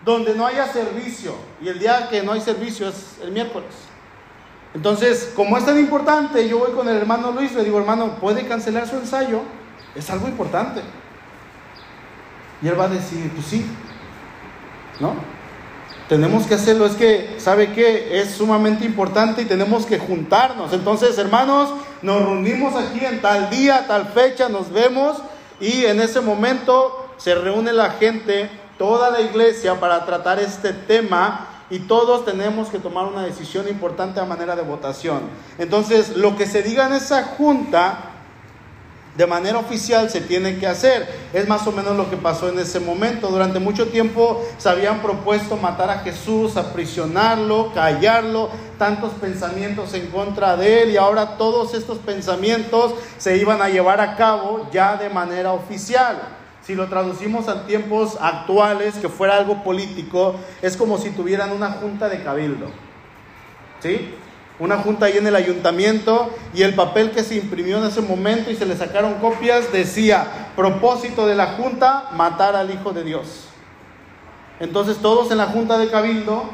donde 0.04 0.34
no 0.34 0.46
haya 0.46 0.66
servicio. 0.66 1.34
Y 1.60 1.68
el 1.68 1.78
día 1.78 2.08
que 2.08 2.22
no 2.22 2.32
hay 2.32 2.40
servicio 2.40 2.88
es 2.88 3.18
el 3.22 3.30
miércoles. 3.30 3.70
Entonces, 4.74 5.32
como 5.36 5.58
es 5.58 5.66
tan 5.66 5.78
importante, 5.78 6.48
yo 6.48 6.58
voy 6.58 6.72
con 6.72 6.88
el 6.88 6.96
hermano 6.96 7.32
Luis, 7.32 7.52
le 7.52 7.64
digo, 7.64 7.78
hermano, 7.78 8.16
¿puede 8.20 8.46
cancelar 8.46 8.88
su 8.88 8.96
ensayo? 8.96 9.40
Es 9.94 10.08
algo 10.10 10.28
importante. 10.28 10.80
Y 12.62 12.68
él 12.68 12.78
va 12.78 12.84
a 12.84 12.88
decir, 12.88 13.30
pues 13.34 13.46
sí, 13.46 13.66
¿no? 14.98 15.14
Tenemos 16.08 16.46
que 16.46 16.54
hacerlo, 16.54 16.86
es 16.86 16.94
que, 16.94 17.36
¿sabe 17.38 17.72
qué? 17.72 18.20
Es 18.20 18.32
sumamente 18.32 18.84
importante 18.84 19.42
y 19.42 19.44
tenemos 19.46 19.86
que 19.86 19.98
juntarnos. 19.98 20.72
Entonces, 20.72 21.16
hermanos, 21.18 21.70
nos 22.00 22.22
reunimos 22.22 22.74
aquí 22.74 23.04
en 23.04 23.20
tal 23.20 23.50
día, 23.50 23.86
tal 23.86 24.06
fecha, 24.08 24.48
nos 24.48 24.72
vemos 24.72 25.18
y 25.60 25.84
en 25.84 26.00
ese 26.00 26.20
momento 26.20 27.14
se 27.18 27.34
reúne 27.34 27.72
la 27.72 27.90
gente 27.90 28.50
toda 28.78 29.10
la 29.10 29.20
iglesia 29.20 29.78
para 29.78 30.04
tratar 30.04 30.40
este 30.40 30.72
tema 30.72 31.51
y 31.72 31.78
todos 31.78 32.26
tenemos 32.26 32.68
que 32.68 32.78
tomar 32.78 33.06
una 33.06 33.24
decisión 33.24 33.66
importante 33.66 34.20
a 34.20 34.26
manera 34.26 34.54
de 34.54 34.60
votación. 34.60 35.22
Entonces, 35.56 36.16
lo 36.16 36.36
que 36.36 36.44
se 36.44 36.62
diga 36.62 36.86
en 36.86 36.92
esa 36.92 37.24
junta 37.24 38.10
de 39.16 39.26
manera 39.26 39.58
oficial 39.58 40.10
se 40.10 40.20
tiene 40.20 40.58
que 40.58 40.66
hacer. 40.66 41.08
Es 41.32 41.48
más 41.48 41.66
o 41.66 41.72
menos 41.72 41.96
lo 41.96 42.10
que 42.10 42.18
pasó 42.18 42.50
en 42.50 42.58
ese 42.58 42.78
momento. 42.78 43.28
Durante 43.28 43.58
mucho 43.58 43.88
tiempo 43.88 44.44
se 44.58 44.68
habían 44.68 45.00
propuesto 45.00 45.56
matar 45.56 45.88
a 45.88 46.00
Jesús, 46.00 46.58
aprisionarlo, 46.58 47.72
callarlo, 47.72 48.50
tantos 48.78 49.12
pensamientos 49.12 49.94
en 49.94 50.08
contra 50.08 50.58
de 50.58 50.82
él 50.82 50.90
y 50.90 50.98
ahora 50.98 51.38
todos 51.38 51.72
estos 51.72 51.96
pensamientos 51.98 52.94
se 53.16 53.38
iban 53.38 53.62
a 53.62 53.70
llevar 53.70 53.98
a 54.02 54.16
cabo 54.16 54.68
ya 54.70 54.98
de 54.98 55.08
manera 55.08 55.52
oficial. 55.52 56.41
Si 56.62 56.74
lo 56.74 56.88
traducimos 56.88 57.48
a 57.48 57.66
tiempos 57.66 58.16
actuales, 58.20 58.94
que 58.94 59.08
fuera 59.08 59.36
algo 59.36 59.64
político, 59.64 60.36
es 60.62 60.76
como 60.76 60.96
si 60.98 61.10
tuvieran 61.10 61.50
una 61.52 61.72
junta 61.72 62.08
de 62.08 62.22
cabildo. 62.22 62.66
¿Sí? 63.80 64.14
Una 64.60 64.78
junta 64.78 65.06
ahí 65.06 65.16
en 65.16 65.26
el 65.26 65.34
ayuntamiento 65.34 66.30
y 66.54 66.62
el 66.62 66.74
papel 66.74 67.10
que 67.10 67.24
se 67.24 67.34
imprimió 67.34 67.78
en 67.78 67.84
ese 67.84 68.00
momento 68.00 68.50
y 68.50 68.56
se 68.56 68.66
le 68.66 68.76
sacaron 68.76 69.14
copias 69.14 69.72
decía, 69.72 70.52
propósito 70.54 71.26
de 71.26 71.34
la 71.34 71.54
junta, 71.54 72.10
matar 72.16 72.54
al 72.54 72.70
Hijo 72.70 72.92
de 72.92 73.02
Dios. 73.02 73.48
Entonces 74.60 74.98
todos 74.98 75.32
en 75.32 75.38
la 75.38 75.46
junta 75.46 75.78
de 75.78 75.90
cabildo 75.90 76.44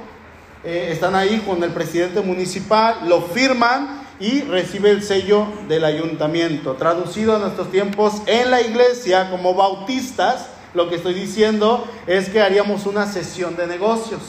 eh, 0.64 0.88
están 0.90 1.14
ahí 1.14 1.42
con 1.46 1.62
el 1.62 1.70
presidente 1.70 2.22
municipal, 2.22 3.06
lo 3.06 3.20
firman 3.20 4.07
y 4.20 4.42
recibe 4.42 4.90
el 4.90 5.02
sello 5.02 5.46
del 5.68 5.84
ayuntamiento. 5.84 6.74
Traducido 6.74 7.36
a 7.36 7.38
nuestros 7.38 7.70
tiempos 7.70 8.14
en 8.26 8.50
la 8.50 8.60
iglesia 8.60 9.30
como 9.30 9.54
bautistas, 9.54 10.48
lo 10.74 10.88
que 10.88 10.96
estoy 10.96 11.14
diciendo 11.14 11.84
es 12.06 12.28
que 12.28 12.42
haríamos 12.42 12.86
una 12.86 13.06
sesión 13.06 13.56
de 13.56 13.66
negocios. 13.66 14.20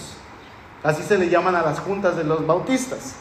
Así 0.83 1.03
se 1.03 1.17
le 1.17 1.29
llaman 1.29 1.55
a 1.55 1.61
las 1.61 1.79
juntas 1.79 2.15
de 2.15 2.23
los 2.23 2.45
bautistas. 2.45 3.15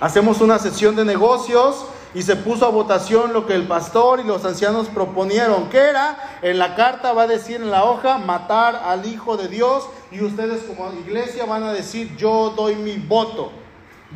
hacemos 0.00 0.40
una 0.40 0.58
sesión 0.58 0.96
de 0.96 1.04
negocios 1.04 1.84
y 2.14 2.22
se 2.22 2.34
puso 2.34 2.64
a 2.64 2.70
votación 2.70 3.34
lo 3.34 3.46
que 3.46 3.54
el 3.54 3.66
pastor 3.68 4.20
y 4.20 4.24
los 4.24 4.44
ancianos 4.46 4.88
proponieron. 4.88 5.68
¿Qué 5.68 5.78
era? 5.78 6.38
En 6.40 6.58
la 6.58 6.74
carta 6.74 7.12
va 7.12 7.22
a 7.22 7.26
decir 7.26 7.56
en 7.56 7.70
la 7.70 7.84
hoja, 7.84 8.16
matar 8.18 8.76
al 8.76 9.04
Hijo 9.06 9.36
de 9.36 9.48
Dios 9.48 9.84
y 10.10 10.22
ustedes 10.22 10.62
como 10.62 10.90
iglesia 10.92 11.44
van 11.44 11.64
a 11.64 11.72
decir, 11.72 12.16
yo 12.16 12.54
doy 12.56 12.76
mi 12.76 12.96
voto. 12.96 13.52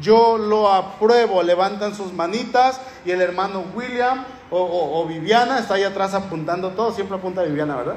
Yo 0.00 0.38
lo 0.38 0.72
apruebo, 0.72 1.42
levantan 1.42 1.94
sus 1.94 2.12
manitas 2.12 2.80
y 3.04 3.12
el 3.12 3.20
hermano 3.20 3.64
William 3.74 4.24
o, 4.50 5.04
Viviana 5.08 5.58
está 5.58 5.74
ahí 5.74 5.82
atrás 5.82 6.14
apuntando 6.14 6.70
todo, 6.70 6.92
siempre 6.92 7.16
apunta 7.16 7.42
Viviana, 7.42 7.76
¿verdad? 7.76 7.96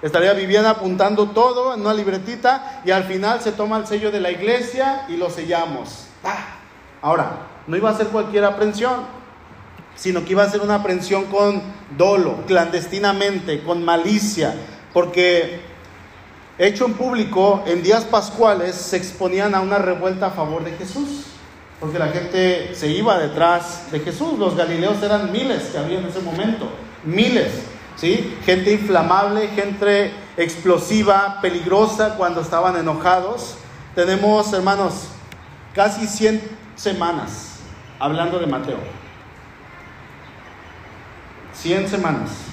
Estaría 0.00 0.32
Viviana 0.32 0.70
apuntando 0.70 1.28
todo 1.30 1.74
en 1.74 1.80
una 1.80 1.94
libretita 1.94 2.82
y 2.84 2.90
al 2.90 3.04
final 3.04 3.40
se 3.40 3.52
toma 3.52 3.76
el 3.76 3.86
sello 3.86 4.10
de 4.10 4.20
la 4.20 4.32
iglesia 4.32 5.06
y 5.08 5.16
lo 5.16 5.30
sellamos. 5.30 6.08
Ah, 6.24 6.56
ahora, 7.00 7.46
no 7.68 7.76
iba 7.76 7.90
a 7.90 7.96
ser 7.96 8.08
cualquier 8.08 8.44
aprehensión, 8.44 9.06
sino 9.94 10.24
que 10.24 10.32
iba 10.32 10.42
a 10.42 10.50
ser 10.50 10.60
una 10.60 10.76
aprehensión 10.76 11.26
con 11.26 11.62
dolo, 11.96 12.38
clandestinamente, 12.46 13.62
con 13.62 13.84
malicia, 13.84 14.54
porque 14.92 15.60
hecho 16.66 16.86
en 16.86 16.94
público, 16.94 17.64
en 17.66 17.82
días 17.82 18.04
pascuales 18.04 18.76
se 18.76 18.96
exponían 18.96 19.54
a 19.54 19.60
una 19.60 19.78
revuelta 19.78 20.26
a 20.26 20.30
favor 20.30 20.62
de 20.62 20.72
Jesús, 20.72 21.24
porque 21.80 21.98
la 21.98 22.08
gente 22.08 22.74
se 22.74 22.88
iba 22.88 23.18
detrás 23.18 23.90
de 23.90 23.98
Jesús, 24.00 24.38
los 24.38 24.56
galileos 24.56 25.02
eran 25.02 25.32
miles 25.32 25.64
que 25.64 25.78
había 25.78 25.98
en 25.98 26.06
ese 26.06 26.20
momento, 26.20 26.68
miles, 27.04 27.52
¿sí? 27.96 28.36
Gente 28.44 28.72
inflamable, 28.72 29.48
gente 29.48 30.12
explosiva, 30.36 31.40
peligrosa 31.42 32.14
cuando 32.16 32.40
estaban 32.40 32.76
enojados. 32.76 33.56
Tenemos, 33.96 34.52
hermanos, 34.52 35.08
casi 35.74 36.06
100 36.06 36.40
semanas 36.76 37.56
hablando 37.98 38.38
de 38.38 38.46
Mateo. 38.46 38.78
100 41.54 41.88
semanas 41.88 42.51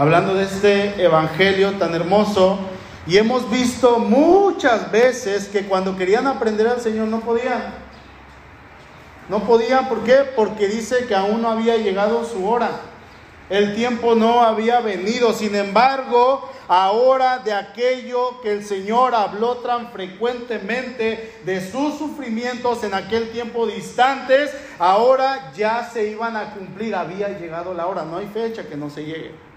hablando 0.00 0.32
de 0.32 0.44
este 0.44 1.04
evangelio 1.04 1.72
tan 1.72 1.94
hermoso. 1.94 2.58
Y 3.06 3.18
hemos 3.18 3.50
visto 3.50 3.98
muchas 3.98 4.90
veces 4.90 5.46
que 5.48 5.66
cuando 5.66 5.94
querían 5.94 6.26
aprender 6.26 6.66
al 6.68 6.80
Señor 6.80 7.08
no 7.08 7.20
podían. 7.20 7.74
No 9.28 9.40
podían, 9.40 9.90
¿por 9.90 10.02
qué? 10.02 10.24
Porque 10.34 10.68
dice 10.68 11.04
que 11.06 11.14
aún 11.14 11.42
no 11.42 11.50
había 11.50 11.76
llegado 11.76 12.24
su 12.24 12.48
hora. 12.48 12.70
El 13.50 13.74
tiempo 13.74 14.14
no 14.14 14.40
había 14.40 14.80
venido. 14.80 15.34
Sin 15.34 15.54
embargo, 15.54 16.50
ahora 16.66 17.40
de 17.40 17.52
aquello 17.52 18.40
que 18.40 18.52
el 18.52 18.64
Señor 18.64 19.14
habló 19.14 19.58
tan 19.58 19.92
frecuentemente, 19.92 21.40
de 21.44 21.60
sus 21.70 21.98
sufrimientos 21.98 22.84
en 22.84 22.94
aquel 22.94 23.30
tiempo 23.32 23.66
distantes, 23.66 24.50
ahora 24.78 25.52
ya 25.54 25.90
se 25.92 26.08
iban 26.08 26.38
a 26.38 26.54
cumplir. 26.54 26.94
Había 26.94 27.38
llegado 27.38 27.74
la 27.74 27.86
hora. 27.86 28.04
No 28.04 28.16
hay 28.16 28.28
fecha 28.28 28.66
que 28.66 28.76
no 28.76 28.88
se 28.88 29.04
llegue 29.04 29.49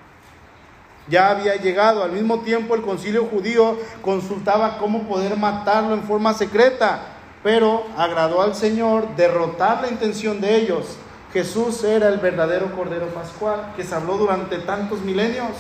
ya 1.08 1.30
había 1.30 1.56
llegado. 1.56 2.04
Al 2.04 2.12
mismo 2.12 2.40
tiempo 2.40 2.76
el 2.76 2.82
concilio 2.82 3.26
judío 3.26 3.78
consultaba 4.02 4.78
cómo 4.78 5.04
poder 5.04 5.38
matarlo 5.38 5.94
en 5.94 6.04
forma 6.04 6.34
secreta, 6.34 7.02
pero 7.44 7.84
agradó 7.98 8.42
al 8.42 8.56
Señor 8.56 9.16
derrotar 9.16 9.82
la 9.82 9.90
intención 9.90 10.40
de 10.42 10.56
ellos. 10.56 10.98
Jesús 11.34 11.84
era 11.84 12.10
el 12.10 12.20
verdadero 12.20 12.76
Cordero 12.76 13.08
Pascual 13.08 13.74
que 13.76 13.84
se 13.84 13.96
habló 13.96 14.18
durante 14.18 14.60
tantos 14.60 15.02
milenios. 15.02 15.52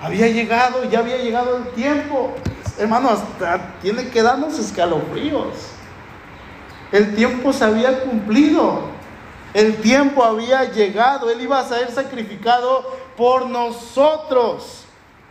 Había 0.00 0.26
llegado, 0.26 0.84
ya 0.84 1.00
había 1.00 1.18
llegado 1.18 1.58
el 1.58 1.68
tiempo. 1.74 2.34
Hermanos, 2.78 3.20
tiene 3.82 4.08
que 4.08 4.22
darnos 4.22 4.58
escalofríos. 4.58 5.54
El 6.90 7.14
tiempo 7.14 7.52
se 7.52 7.64
había 7.64 8.02
cumplido. 8.02 8.80
El 9.54 9.76
tiempo 9.76 10.24
había 10.24 10.64
llegado. 10.64 11.30
Él 11.30 11.42
iba 11.42 11.60
a 11.60 11.68
ser 11.68 11.90
sacrificado 11.90 12.84
por 13.16 13.46
nosotros. 13.46 14.84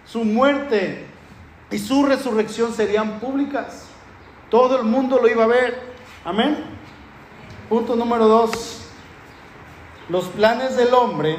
Su 0.05 0.23
muerte 0.23 1.05
y 1.69 1.79
su 1.79 2.05
resurrección 2.05 2.73
serían 2.73 3.19
públicas. 3.19 3.85
Todo 4.49 4.77
el 4.77 4.83
mundo 4.83 5.19
lo 5.21 5.27
iba 5.29 5.45
a 5.45 5.47
ver. 5.47 5.81
Amén. 6.25 6.57
Punto 7.69 7.95
número 7.95 8.27
dos. 8.27 8.81
Los 10.09 10.25
planes 10.25 10.75
del 10.75 10.93
hombre 10.93 11.37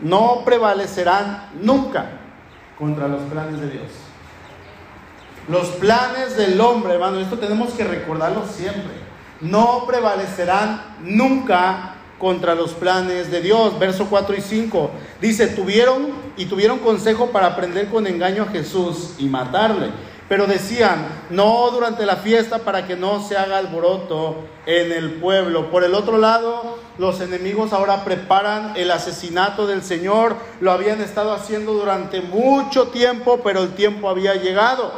no 0.00 0.42
prevalecerán 0.44 1.50
nunca 1.60 2.06
contra 2.78 3.08
los 3.08 3.22
planes 3.22 3.60
de 3.60 3.70
Dios. 3.70 3.90
Los 5.48 5.66
planes 5.68 6.36
del 6.36 6.60
hombre, 6.60 6.94
hermano, 6.94 7.18
esto 7.18 7.38
tenemos 7.38 7.72
que 7.74 7.84
recordarlo 7.84 8.46
siempre. 8.46 8.94
No 9.40 9.84
prevalecerán 9.86 10.96
nunca 11.00 11.93
contra 12.24 12.54
los 12.54 12.72
planes 12.72 13.30
de 13.30 13.42
Dios. 13.42 13.78
Verso 13.78 14.06
4 14.08 14.34
y 14.34 14.40
5 14.40 14.90
dice, 15.20 15.46
tuvieron 15.48 16.06
y 16.38 16.46
tuvieron 16.46 16.78
consejo 16.78 17.26
para 17.26 17.48
aprender 17.48 17.90
con 17.90 18.06
engaño 18.06 18.44
a 18.44 18.46
Jesús 18.46 19.10
y 19.18 19.26
matarle. 19.26 19.90
Pero 20.26 20.46
decían, 20.46 21.06
no 21.28 21.70
durante 21.70 22.06
la 22.06 22.16
fiesta 22.16 22.60
para 22.60 22.86
que 22.86 22.96
no 22.96 23.22
se 23.22 23.36
haga 23.36 23.58
alboroto 23.58 24.36
en 24.64 24.90
el 24.90 25.16
pueblo. 25.16 25.70
Por 25.70 25.84
el 25.84 25.94
otro 25.94 26.16
lado, 26.16 26.78
los 26.96 27.20
enemigos 27.20 27.74
ahora 27.74 28.04
preparan 28.04 28.72
el 28.74 28.90
asesinato 28.90 29.66
del 29.66 29.82
Señor. 29.82 30.34
Lo 30.62 30.72
habían 30.72 31.02
estado 31.02 31.34
haciendo 31.34 31.74
durante 31.74 32.22
mucho 32.22 32.88
tiempo, 32.88 33.40
pero 33.44 33.64
el 33.64 33.74
tiempo 33.74 34.08
había 34.08 34.34
llegado. 34.36 34.92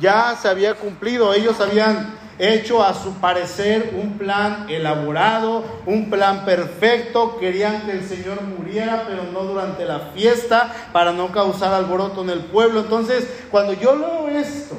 Ya 0.00 0.34
se 0.40 0.48
había 0.48 0.72
cumplido. 0.72 1.34
Ellos 1.34 1.60
habían 1.60 2.14
hecho 2.38 2.82
a 2.82 2.94
su 2.94 3.14
parecer 3.14 3.94
un 4.00 4.18
plan 4.18 4.66
elaborado, 4.68 5.64
un 5.86 6.10
plan 6.10 6.44
perfecto. 6.44 7.38
Querían 7.38 7.82
que 7.82 7.92
el 7.92 8.06
Señor 8.06 8.42
muriera, 8.42 9.04
pero 9.06 9.24
no 9.24 9.42
durante 9.42 9.84
la 9.84 10.10
fiesta, 10.14 10.74
para 10.92 11.12
no 11.12 11.32
causar 11.32 11.72
alboroto 11.72 12.22
en 12.22 12.30
el 12.30 12.40
pueblo. 12.40 12.80
Entonces, 12.80 13.28
cuando 13.50 13.72
yo 13.72 13.96
leo 13.96 14.28
esto, 14.28 14.76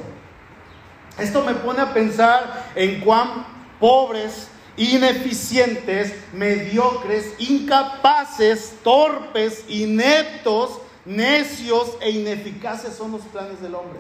esto 1.18 1.44
me 1.44 1.56
pone 1.56 1.82
a 1.82 1.94
pensar 1.94 2.68
en 2.76 3.02
cuán 3.02 3.46
pobres, 3.80 4.50
ineficientes, 4.76 6.14
mediocres, 6.34 7.34
incapaces, 7.40 8.76
torpes, 8.84 9.66
ineptos, 9.68 10.80
necios 11.06 11.98
e 12.02 12.12
ineficaces 12.12 12.96
son 12.96 13.14
los 13.14 13.22
planes 13.22 13.62
del 13.62 13.74
hombre. 13.74 14.00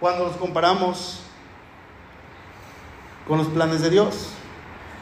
Cuando 0.00 0.24
los 0.24 0.36
comparamos 0.36 1.20
con 3.26 3.38
los 3.38 3.48
planes 3.48 3.80
de 3.82 3.90
Dios. 3.90 4.30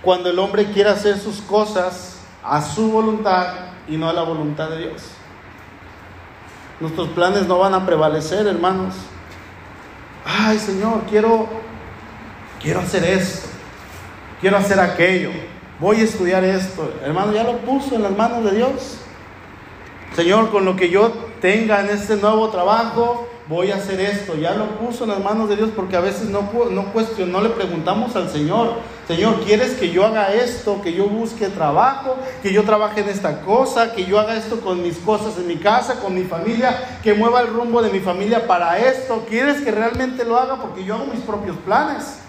Cuando 0.03 0.29
el 0.29 0.39
hombre 0.39 0.71
quiere 0.73 0.91
hacer 0.91 1.19
sus 1.19 1.41
cosas 1.41 2.19
a 2.43 2.61
su 2.61 2.91
voluntad 2.91 3.55
y 3.89 3.97
no 3.97 4.09
a 4.09 4.13
la 4.13 4.23
voluntad 4.23 4.71
de 4.71 4.79
Dios. 4.79 5.03
Nuestros 6.81 7.09
planes 7.11 7.47
no 7.47 7.59
van 7.59 7.75
a 7.75 7.87
prevalecer, 7.87 8.47
hermanos. 8.47 8.95
Ay, 10.25 10.59
Señor, 10.59 11.03
quiero 11.09 11.49
quiero 12.65 12.81
hacer 12.81 13.05
esto. 13.05 13.49
Quiero 14.41 14.57
hacer 14.57 14.81
aquello. 14.81 15.31
Voy 15.79 16.01
a 16.01 16.05
estudiar 16.05 16.43
esto. 16.45 16.93
Hermano, 17.05 17.33
ya 17.33 17.45
lo 17.45 17.59
puso 17.59 17.95
en 17.95 18.03
las 18.03 18.17
manos 18.17 18.45
de 18.45 18.57
Dios. 18.57 18.99
Señor, 20.17 20.51
con 20.51 20.65
lo 20.65 20.75
que 20.75 20.91
yo 20.91 21.11
tenga 21.41 21.81
en 21.81 21.91
este 21.91 22.17
nuevo 22.17 22.49
trabajo, 22.49 23.29
voy 23.47 23.71
a 23.71 23.77
hacer 23.77 24.01
esto. 24.01 24.35
Ya 24.37 24.55
lo 24.55 24.79
puso 24.79 25.05
en 25.05 25.11
las 25.11 25.23
manos 25.23 25.49
de 25.49 25.57
Dios 25.57 25.71
porque 25.75 25.97
a 25.97 26.01
veces 26.01 26.29
no, 26.29 26.49
no 26.71 26.93
cuestionó, 26.93 27.41
le 27.41 27.51
preguntamos 27.51 28.17
al 28.17 28.31
Señor, 28.31 28.75
Señor, 29.07 29.41
¿quieres 29.45 29.73
que 29.73 29.91
yo 29.91 30.07
haga 30.07 30.33
esto? 30.33 30.81
Que 30.81 30.95
yo 30.95 31.07
busque 31.07 31.49
trabajo, 31.49 32.17
que 32.43 32.53
yo 32.53 32.65
trabaje 32.65 33.01
en 33.01 33.11
esta 33.11 33.43
cosa, 33.43 33.93
que 33.93 34.07
yo 34.07 34.19
haga 34.19 34.37
esto 34.37 34.61
con 34.61 34.83
mis 34.83 34.97
cosas 34.97 35.37
en 35.37 35.47
mi 35.47 35.57
casa, 35.57 36.01
con 36.01 36.15
mi 36.15 36.25
familia, 36.25 36.99
que 37.03 37.13
mueva 37.13 37.43
el 37.43 37.49
rumbo 37.49 37.83
de 37.83 37.91
mi 37.91 38.01
familia 38.01 38.47
para 38.47 38.79
esto. 38.79 39.27
¿Quieres 39.29 39.61
que 39.61 39.71
realmente 39.71 40.25
lo 40.25 40.39
haga? 40.39 40.57
Porque 40.57 40.85
yo 40.85 40.95
hago 40.95 41.07
mis 41.07 41.21
propios 41.21 41.57
planes 41.59 42.21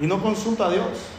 y 0.00 0.06
no 0.06 0.22
consulta 0.22 0.66
a 0.66 0.70
Dios. 0.70 1.15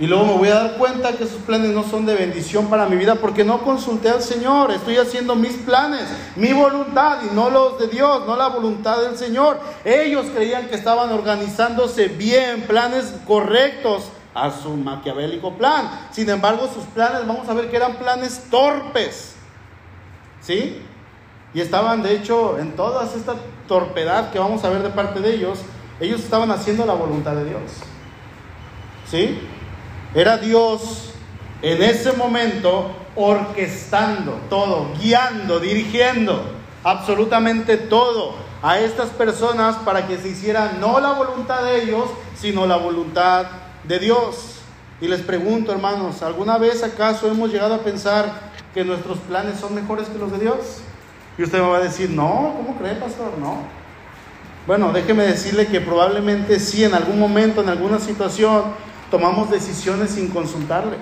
Y 0.00 0.08
luego 0.08 0.24
me 0.26 0.32
voy 0.32 0.48
a 0.48 0.54
dar 0.54 0.76
cuenta 0.76 1.12
que 1.12 1.22
esos 1.22 1.40
planes 1.42 1.70
no 1.70 1.84
son 1.84 2.04
de 2.04 2.14
bendición 2.14 2.66
para 2.68 2.86
mi 2.86 2.96
vida 2.96 3.14
porque 3.14 3.44
no 3.44 3.62
consulté 3.62 4.10
al 4.10 4.22
Señor. 4.22 4.72
Estoy 4.72 4.96
haciendo 4.96 5.36
mis 5.36 5.52
planes, 5.52 6.02
mi 6.34 6.52
voluntad 6.52 7.18
y 7.22 7.32
no 7.32 7.48
los 7.48 7.78
de 7.78 7.86
Dios, 7.86 8.26
no 8.26 8.34
la 8.34 8.48
voluntad 8.48 9.02
del 9.02 9.16
Señor. 9.16 9.60
Ellos 9.84 10.26
creían 10.34 10.66
que 10.66 10.74
estaban 10.74 11.12
organizándose 11.12 12.08
bien, 12.08 12.62
planes 12.62 13.14
correctos 13.24 14.10
a 14.34 14.50
su 14.50 14.70
maquiavélico 14.70 15.56
plan. 15.56 16.08
Sin 16.10 16.28
embargo, 16.28 16.68
sus 16.74 16.84
planes, 16.86 17.24
vamos 17.24 17.48
a 17.48 17.54
ver 17.54 17.70
que 17.70 17.76
eran 17.76 17.94
planes 17.94 18.42
torpes. 18.50 19.36
¿Sí? 20.40 20.82
Y 21.54 21.60
estaban, 21.60 22.02
de 22.02 22.16
hecho, 22.16 22.58
en 22.58 22.74
toda 22.74 23.04
esta 23.04 23.36
torpedad 23.68 24.32
que 24.32 24.40
vamos 24.40 24.64
a 24.64 24.70
ver 24.70 24.82
de 24.82 24.90
parte 24.90 25.20
de 25.20 25.34
ellos, 25.34 25.60
ellos 26.00 26.20
estaban 26.20 26.50
haciendo 26.50 26.84
la 26.84 26.94
voluntad 26.94 27.36
de 27.36 27.44
Dios. 27.44 27.62
¿Sí? 29.08 29.38
Era 30.14 30.38
Dios 30.38 31.10
en 31.62 31.82
ese 31.82 32.12
momento 32.12 32.94
orquestando 33.16 34.38
todo, 34.48 34.88
guiando, 35.00 35.60
dirigiendo 35.60 36.42
absolutamente 36.84 37.76
todo 37.76 38.34
a 38.62 38.78
estas 38.78 39.10
personas 39.10 39.76
para 39.76 40.06
que 40.06 40.16
se 40.18 40.28
hiciera 40.28 40.72
no 40.78 41.00
la 41.00 41.12
voluntad 41.12 41.64
de 41.64 41.82
ellos, 41.82 42.04
sino 42.36 42.66
la 42.66 42.76
voluntad 42.76 43.46
de 43.84 43.98
Dios. 43.98 44.60
Y 45.00 45.08
les 45.08 45.20
pregunto, 45.20 45.72
hermanos, 45.72 46.22
¿alguna 46.22 46.58
vez 46.58 46.82
acaso 46.82 47.28
hemos 47.28 47.50
llegado 47.50 47.74
a 47.74 47.78
pensar 47.78 48.52
que 48.72 48.84
nuestros 48.84 49.18
planes 49.18 49.58
son 49.58 49.74
mejores 49.74 50.08
que 50.08 50.18
los 50.18 50.30
de 50.32 50.38
Dios? 50.38 50.56
Y 51.36 51.42
usted 51.42 51.60
me 51.60 51.68
va 51.68 51.78
a 51.78 51.82
decir, 51.82 52.10
no, 52.10 52.54
¿cómo 52.56 52.78
cree, 52.78 52.94
pastor? 52.94 53.36
No. 53.38 53.58
Bueno, 54.66 54.92
déjeme 54.92 55.24
decirle 55.24 55.66
que 55.66 55.80
probablemente 55.80 56.60
sí, 56.60 56.84
en 56.84 56.94
algún 56.94 57.18
momento, 57.18 57.60
en 57.60 57.68
alguna 57.68 57.98
situación, 57.98 58.62
tomamos 59.14 59.48
decisiones 59.48 60.10
sin 60.10 60.28
consultarle. 60.28 60.96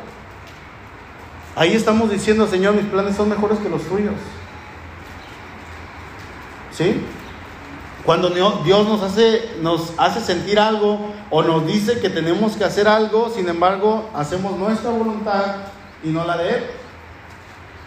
Ahí 1.56 1.72
estamos 1.72 2.10
diciendo, 2.10 2.46
Señor, 2.46 2.74
mis 2.74 2.84
planes 2.84 3.16
son 3.16 3.30
mejores 3.30 3.58
que 3.58 3.70
los 3.70 3.80
tuyos. 3.84 4.12
¿Sí? 6.72 7.02
Cuando 8.04 8.28
Dios 8.28 8.86
nos 8.86 9.00
hace, 9.00 9.56
nos 9.62 9.94
hace 9.96 10.20
sentir 10.20 10.60
algo 10.60 10.98
o 11.30 11.42
nos 11.42 11.66
dice 11.66 12.00
que 12.00 12.10
tenemos 12.10 12.54
que 12.54 12.64
hacer 12.64 12.86
algo, 12.86 13.30
sin 13.34 13.48
embargo, 13.48 14.10
hacemos 14.14 14.58
nuestra 14.58 14.90
voluntad 14.90 15.56
y 16.04 16.10
no 16.10 16.22
la 16.26 16.36
de 16.36 16.50
Él. 16.50 16.66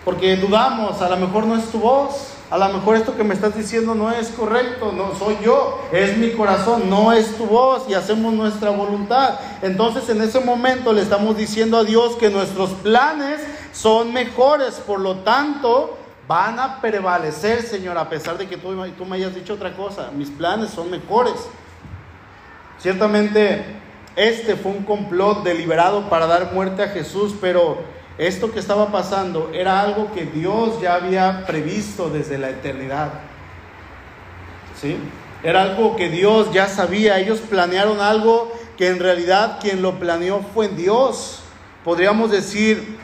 Porque 0.03 0.37
dudamos, 0.37 1.03
a 1.03 1.09
lo 1.09 1.17
mejor 1.17 1.45
no 1.45 1.55
es 1.55 1.65
tu 1.65 1.77
voz, 1.77 2.29
a 2.49 2.57
lo 2.57 2.69
mejor 2.69 2.95
esto 2.95 3.17
que 3.17 3.23
me 3.23 3.33
estás 3.33 3.55
diciendo 3.55 3.95
no 3.95 4.11
es 4.11 4.29
correcto, 4.29 4.91
no 4.91 5.15
soy 5.15 5.37
yo, 5.43 5.81
es 5.91 6.17
mi 6.17 6.31
corazón, 6.31 6.89
no 6.89 7.11
es 7.11 7.35
tu 7.37 7.45
voz 7.45 7.89
y 7.89 7.93
hacemos 7.93 8.33
nuestra 8.33 8.69
voluntad. 8.69 9.39
Entonces 9.61 10.07
en 10.09 10.21
ese 10.21 10.39
momento 10.39 10.93
le 10.93 11.01
estamos 11.01 11.35
diciendo 11.35 11.77
a 11.77 11.83
Dios 11.83 12.15
que 12.17 12.29
nuestros 12.29 12.69
planes 12.71 13.41
son 13.73 14.13
mejores, 14.13 14.75
por 14.75 14.99
lo 14.99 15.17
tanto 15.17 15.97
van 16.27 16.59
a 16.59 16.81
prevalecer, 16.81 17.61
Señor, 17.61 17.97
a 17.97 18.09
pesar 18.09 18.37
de 18.37 18.47
que 18.47 18.57
tú, 18.57 18.75
tú 18.97 19.05
me 19.05 19.15
hayas 19.17 19.35
dicho 19.35 19.53
otra 19.53 19.75
cosa. 19.75 20.11
Mis 20.15 20.29
planes 20.29 20.71
son 20.71 20.89
mejores. 20.89 21.33
Ciertamente 22.79 23.65
este 24.15 24.55
fue 24.55 24.71
un 24.71 24.83
complot 24.83 25.43
deliberado 25.43 26.09
para 26.09 26.25
dar 26.25 26.53
muerte 26.53 26.83
a 26.83 26.87
Jesús, 26.89 27.33
pero 27.41 27.79
esto 28.17 28.51
que 28.51 28.59
estaba 28.59 28.91
pasando 28.91 29.51
era 29.53 29.81
algo 29.81 30.13
que 30.13 30.25
Dios 30.25 30.79
ya 30.81 30.95
había 30.95 31.45
previsto 31.45 32.09
desde 32.09 32.37
la 32.37 32.49
eternidad. 32.49 33.11
¿Sí? 34.79 34.97
Era 35.43 35.63
algo 35.63 35.95
que 35.95 36.09
Dios 36.09 36.51
ya 36.53 36.67
sabía. 36.67 37.19
Ellos 37.19 37.39
planearon 37.39 37.99
algo 37.99 38.51
que 38.77 38.87
en 38.87 38.99
realidad 38.99 39.59
quien 39.61 39.81
lo 39.81 39.99
planeó 39.99 40.41
fue 40.53 40.69
Dios. 40.69 41.41
Podríamos 41.83 42.31
decir, 42.31 42.97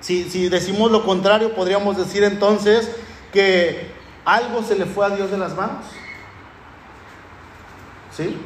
si, 0.00 0.48
decimos 0.48 0.92
lo 0.92 1.04
contrario, 1.04 1.54
podríamos 1.54 1.96
decir 1.96 2.22
entonces 2.22 2.90
que 3.32 3.90
algo 4.24 4.62
se 4.62 4.76
le 4.76 4.86
fue 4.86 5.06
a 5.06 5.10
Dios 5.10 5.30
de 5.32 5.38
las 5.38 5.56
manos. 5.56 5.84
¿Sí? 8.16 8.38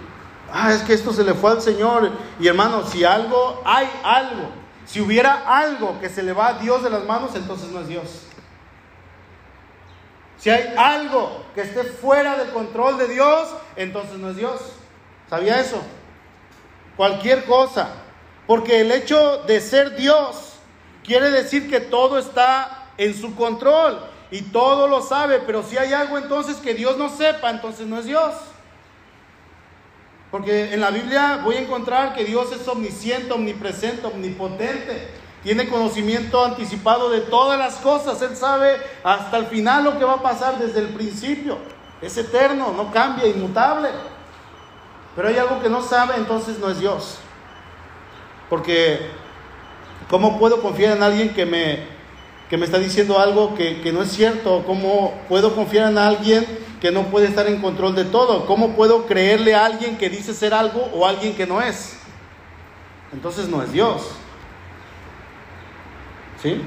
Ah, 0.51 0.73
es 0.73 0.83
que 0.83 0.95
esto 0.95 1.13
se 1.13 1.25
le 1.25 1.35
fue 1.35 1.51
al 1.51 1.61
Señor. 1.61 2.11
Y 2.41 2.49
hermano, 2.49 2.87
si 2.87 3.05
algo, 3.05 3.61
hay 3.67 3.89
algo 4.03 4.64
si 4.87 5.01
hubiera 5.01 5.45
algo 5.47 6.01
que 6.01 6.09
se 6.09 6.23
le 6.23 6.33
va 6.33 6.49
a 6.49 6.55
Dios 6.55 6.83
de 6.83 6.91
las 6.91 7.05
manos, 7.05 7.35
entonces 7.35 7.71
no 7.71 7.81
es 7.81 7.89
Dios. 7.89 8.23
Si 10.39 10.51
hay 10.51 10.75
algo 10.77 11.43
que 11.55 11.63
esté 11.63 11.85
fuera 11.85 12.37
del 12.37 12.51
control 12.51 12.99
de 12.99 13.09
Dios, 13.09 13.49
entonces 13.77 14.19
no 14.19 14.31
es 14.31 14.37
Dios. 14.37 14.61
¿Sabía 15.31 15.59
eso? 15.61 15.81
Cualquier 16.97 17.45
cosa. 17.45 17.89
Porque 18.47 18.83
el 18.83 18.93
hecho 18.93 19.39
de 19.47 19.61
ser 19.61 19.97
Dios 19.97 20.57
quiere 21.03 21.31
decir 21.31 21.71
que 21.71 21.81
todo 21.81 22.19
está 22.19 22.89
en 22.99 23.15
su 23.15 23.35
control 23.35 24.01
y 24.31 24.43
todo 24.43 24.87
lo 24.87 25.01
sabe. 25.01 25.41
Pero 25.41 25.63
si 25.63 25.79
hay 25.79 25.95
algo 25.95 26.19
entonces 26.19 26.57
que 26.57 26.75
Dios 26.75 26.99
no 26.99 27.09
sepa, 27.09 27.49
entonces 27.49 27.87
no 27.87 27.99
es 27.99 28.05
Dios. 28.05 28.35
Porque 30.35 30.75
en 30.75 30.81
la 30.81 30.91
Biblia 30.91 31.43
voy 31.45 31.55
a 31.55 31.61
encontrar 31.61 32.13
que 32.13 32.25
Dios 32.25 32.51
es 32.51 32.67
omnisciente, 32.67 33.33
omnipresente, 33.33 34.05
omnipotente. 34.05 35.07
Tiene 35.45 35.69
conocimiento 35.69 36.45
anticipado 36.45 37.09
de 37.09 37.21
todas 37.21 37.57
las 37.57 37.77
cosas. 37.77 38.21
Él 38.21 38.37
sabe 38.37 38.79
hasta 39.05 39.37
el 39.37 39.47
final 39.47 39.85
lo 39.85 39.97
que 39.97 40.05
va 40.05 40.15
a 40.15 40.23
pasar 40.23 40.59
desde 40.59 40.81
el 40.81 40.89
principio. 40.89 41.57
Es 42.03 42.17
eterno, 42.17 42.73
no 42.77 42.91
cambia, 42.91 43.29
inmutable. 43.29 43.91
Pero 45.15 45.29
hay 45.29 45.39
algo 45.39 45.63
que 45.63 45.69
no 45.69 45.81
sabe, 45.81 46.17
entonces 46.17 46.59
no 46.59 46.69
es 46.69 46.81
Dios. 46.81 47.19
Porque, 48.51 49.09
¿cómo 50.11 50.41
puedo 50.41 50.61
confiar 50.61 50.97
en 50.97 51.05
alguien 51.05 51.33
que 51.33 51.47
me, 51.47 51.94
que 52.49 52.57
me 52.57 52.67
está 52.67 52.79
diciendo 52.79 53.19
algo 53.19 53.55
que, 53.55 53.81
que 53.81 53.93
no 53.93 54.03
es 54.03 54.13
cierto? 54.13 54.65
¿Cómo 54.67 55.15
puedo 55.29 55.55
confiar 55.55 55.91
en 55.91 55.99
alguien 55.99 56.47
que 56.85 56.91
no 56.91 57.05
puede 57.05 57.29
estar 57.29 57.47
en 57.47 57.63
control 57.63 57.95
de 57.95 58.05
todo. 58.05 58.45
¿Cómo 58.45 58.77
puedo 58.77 59.07
creerle 59.07 59.55
a 59.55 59.65
alguien 59.65 59.97
que 59.97 60.11
dice 60.11 60.35
ser 60.35 60.53
algo 60.53 60.83
o 60.93 61.07
alguien 61.07 61.35
que 61.35 61.47
no 61.47 61.63
es? 61.63 61.97
Entonces 63.11 63.49
no 63.49 63.63
es 63.63 63.73
Dios. 63.73 64.11
¿Sí? 66.43 66.61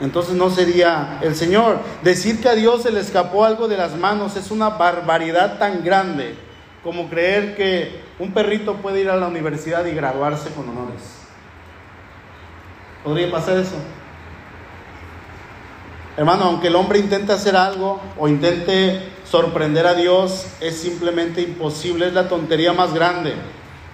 Entonces 0.00 0.34
no 0.34 0.50
sería 0.50 1.20
el 1.22 1.36
Señor. 1.36 1.78
Decir 2.02 2.40
que 2.40 2.48
a 2.48 2.56
Dios 2.56 2.82
se 2.82 2.90
le 2.90 2.98
escapó 2.98 3.44
algo 3.44 3.68
de 3.68 3.76
las 3.76 3.94
manos 3.94 4.36
es 4.36 4.50
una 4.50 4.70
barbaridad 4.70 5.56
tan 5.60 5.84
grande 5.84 6.34
como 6.82 7.08
creer 7.08 7.54
que 7.54 8.02
un 8.18 8.32
perrito 8.32 8.78
puede 8.78 9.02
ir 9.02 9.08
a 9.08 9.14
la 9.14 9.28
universidad 9.28 9.86
y 9.86 9.92
graduarse 9.92 10.50
con 10.50 10.68
honores. 10.68 11.02
¿Podría 13.04 13.30
pasar 13.30 13.58
eso? 13.58 13.76
Hermano, 16.18 16.46
aunque 16.46 16.66
el 16.66 16.74
hombre 16.74 16.98
intente 16.98 17.32
hacer 17.32 17.54
algo 17.54 18.00
o 18.18 18.26
intente 18.26 19.08
sorprender 19.24 19.86
a 19.86 19.94
Dios 19.94 20.46
es 20.60 20.76
simplemente 20.76 21.40
imposible, 21.42 22.08
es 22.08 22.12
la 22.12 22.28
tontería 22.28 22.72
más 22.72 22.92
grande. 22.92 23.34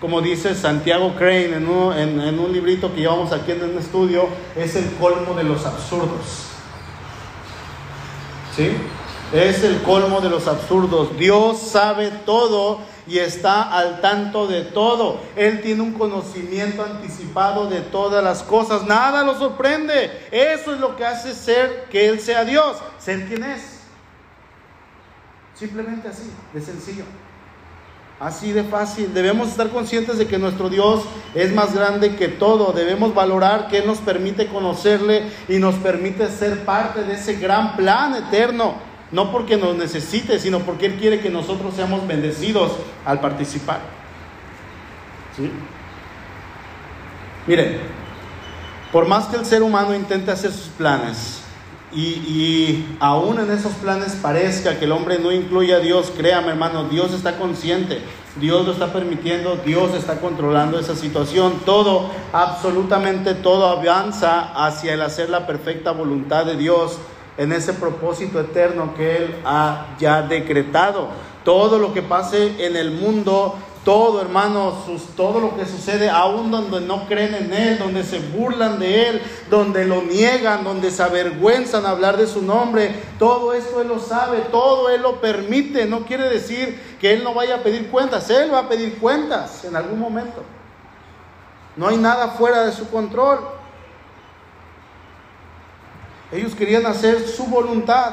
Como 0.01 0.23
dice 0.23 0.55
Santiago 0.55 1.15
Crane 1.17 1.57
en 1.57 1.69
un, 1.69 2.39
un 2.39 2.51
librito 2.51 2.95
que 2.95 3.03
llevamos 3.03 3.31
aquí 3.33 3.53
en 3.53 3.61
el 3.65 3.77
estudio, 3.77 4.27
es 4.57 4.75
el 4.75 4.91
colmo 4.95 5.35
de 5.35 5.45
los 5.45 5.67
absurdos. 5.67 6.47
¿Sí? 8.57 8.71
Es 9.35 9.63
el 9.63 9.83
colmo 9.83 10.23
de 10.23 10.31
los 10.31 10.49
absurdos. 10.49 11.19
Dios 11.19 11.59
sabe 11.59 12.11
todo 12.25 12.79
y 13.07 13.19
está 13.19 13.77
al 13.77 14.01
tanto 14.01 14.47
de 14.47 14.63
todo. 14.63 15.21
Él 15.37 15.61
tiene 15.61 15.83
un 15.83 15.93
conocimiento 15.93 16.85
anticipado 16.85 17.67
de 17.67 17.81
todas 17.81 18.23
las 18.25 18.43
cosas. 18.43 18.85
Nada 18.85 19.25
lo 19.25 19.39
sorprende. 19.39 20.29
Eso 20.31 20.75
es 20.75 20.81
lo 20.81 20.97
que 20.97 21.05
hace 21.05 21.35
ser 21.35 21.87
que 21.91 22.09
Él 22.09 22.21
sea 22.21 22.45
Dios. 22.45 22.79
Ser 22.99 23.27
quien 23.27 23.45
es. 23.45 23.81
Simplemente 25.55 26.09
así, 26.09 26.31
de 26.53 26.61
sencillo. 26.61 27.05
Así 28.19 28.53
de 28.53 28.65
fácil. 28.65 29.13
Debemos 29.13 29.49
estar 29.49 29.69
conscientes 29.71 30.19
de 30.19 30.27
que 30.27 30.39
nuestro 30.39 30.71
Dios 30.71 31.03
es 31.35 31.53
más 31.53 31.75
grande 31.75 32.17
que 32.17 32.29
todo. 32.29 32.73
Debemos 32.73 33.15
valorar 33.15 33.69
que 33.69 33.79
Él 33.79 33.87
nos 33.87 33.99
permite 33.99 34.47
conocerle 34.49 35.25
y 35.49 35.59
nos 35.59 35.75
permite 35.77 36.29
ser 36.31 36.65
parte 36.65 37.03
de 37.03 37.15
ese 37.15 37.35
gran 37.35 37.77
plan 37.77 38.15
eterno. 38.15 38.94
No 39.15 39.31
porque 39.31 39.57
nos 39.57 39.77
necesite, 39.77 40.41
sino 40.41 40.59
porque 40.59 40.87
Él 40.87 40.97
quiere 40.97 41.21
que 41.21 41.31
nosotros 41.31 41.75
seamos 41.77 42.05
bendecidos 42.05 42.73
al 43.05 43.21
participar. 43.21 43.79
¿Sí? 45.37 45.49
Miren, 47.47 47.79
por 48.91 49.07
más 49.07 49.27
que 49.27 49.37
el 49.37 49.47
ser 49.47 49.63
humano 49.63 49.95
intente 49.95 50.33
hacer 50.33 50.51
sus 50.51 50.67
planes, 50.67 51.43
y, 51.93 52.87
aún 52.99 53.39
en 53.39 53.53
esos 53.53 53.73
planes 53.75 54.17
parezca 54.21 54.81
que 54.81 54.87
el 54.87 54.91
hombre 54.91 55.21
no 55.21 55.31
incluye 55.31 55.73
a 55.75 55.79
Dios, 55.79 56.13
créame 56.17 56.49
hermano, 56.49 56.89
Dios 56.89 57.13
está 57.13 57.39
consciente, 57.39 58.03
Dios 58.41 58.67
lo 58.67 58.73
está 58.73 58.93
permitiendo, 58.93 59.59
Dios 59.65 59.95
está 59.95 60.19
controlando 60.19 60.77
esa 60.81 60.97
situación. 60.97 61.61
Todo, 61.65 62.11
absolutamente 62.33 63.35
todo 63.35 63.69
avanza 63.69 64.67
hacia 64.67 64.95
el 64.95 65.03
hacer 65.03 65.31
la 65.31 65.47
perfecta 65.47 65.93
voluntad 65.93 66.47
de 66.47 66.57
Dios 66.57 66.99
en 67.37 67.53
ese 67.53 67.73
propósito 67.73 68.41
eterno 68.41 68.95
que 68.97 69.17
Él 69.17 69.35
ha 69.45 69.97
ya 69.99 70.23
decretado. 70.23 71.09
Todo 71.45 71.79
lo 71.79 71.93
que 71.93 72.03
pase 72.03 72.65
en 72.65 72.77
el 72.77 72.93
mundo 72.93 73.57
todo, 73.85 74.23
hermano, 74.23 74.73
todo 75.15 75.41
lo 75.41 75.57
que 75.57 75.67
sucede, 75.67 76.09
aún 76.09 76.51
donde 76.51 76.81
no 76.81 77.07
creen 77.07 77.35
en 77.35 77.53
Él, 77.53 77.79
donde 77.79 78.03
se 78.03 78.19
burlan 78.19 78.79
de 78.79 79.09
Él, 79.11 79.23
donde 79.51 79.85
lo 79.85 80.03
niegan, 80.03 80.65
donde 80.65 80.91
se 80.91 81.03
avergüenzan 81.03 81.85
hablar 81.85 82.17
de 82.17 82.27
su 82.27 82.41
nombre, 82.41 82.95
todo 83.19 83.53
esto 83.53 83.83
Él 83.83 83.89
lo 83.89 84.01
sabe, 84.01 84.39
todo 84.51 84.89
Él 84.89 85.03
lo 85.03 85.21
permite. 85.21 85.85
No 85.85 86.07
quiere 86.07 86.31
decir 86.31 86.97
que 86.99 87.13
Él 87.13 87.23
no 87.23 87.35
vaya 87.35 87.57
a 87.57 87.63
pedir 87.63 87.91
cuentas, 87.91 88.31
Él 88.31 88.53
va 88.53 88.61
a 88.61 88.69
pedir 88.71 88.99
cuentas 88.99 89.65
en 89.65 89.77
algún 89.77 90.01
momento. 90.01 90.43
No 91.77 91.89
hay 91.89 91.99
nada 91.99 92.29
fuera 92.29 92.65
de 92.65 92.73
su 92.73 92.89
control. 92.89 93.41
Ellos 96.35 96.57
querían 96.57 96.85
hacer 96.85 97.29
su 97.29 97.47
voluntad, 97.47 98.13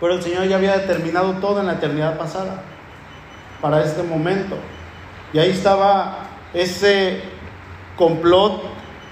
pero 0.00 0.14
el 0.14 0.22
Señor 0.22 0.48
ya 0.48 0.56
había 0.56 0.76
determinado 0.76 1.34
todo 1.34 1.60
en 1.60 1.66
la 1.66 1.74
eternidad 1.74 2.18
pasada 2.18 2.62
para 3.60 3.84
este 3.84 4.02
momento. 4.02 4.56
Y 5.32 5.38
ahí 5.38 5.50
estaba 5.50 6.18
ese 6.52 7.22
complot 7.96 8.62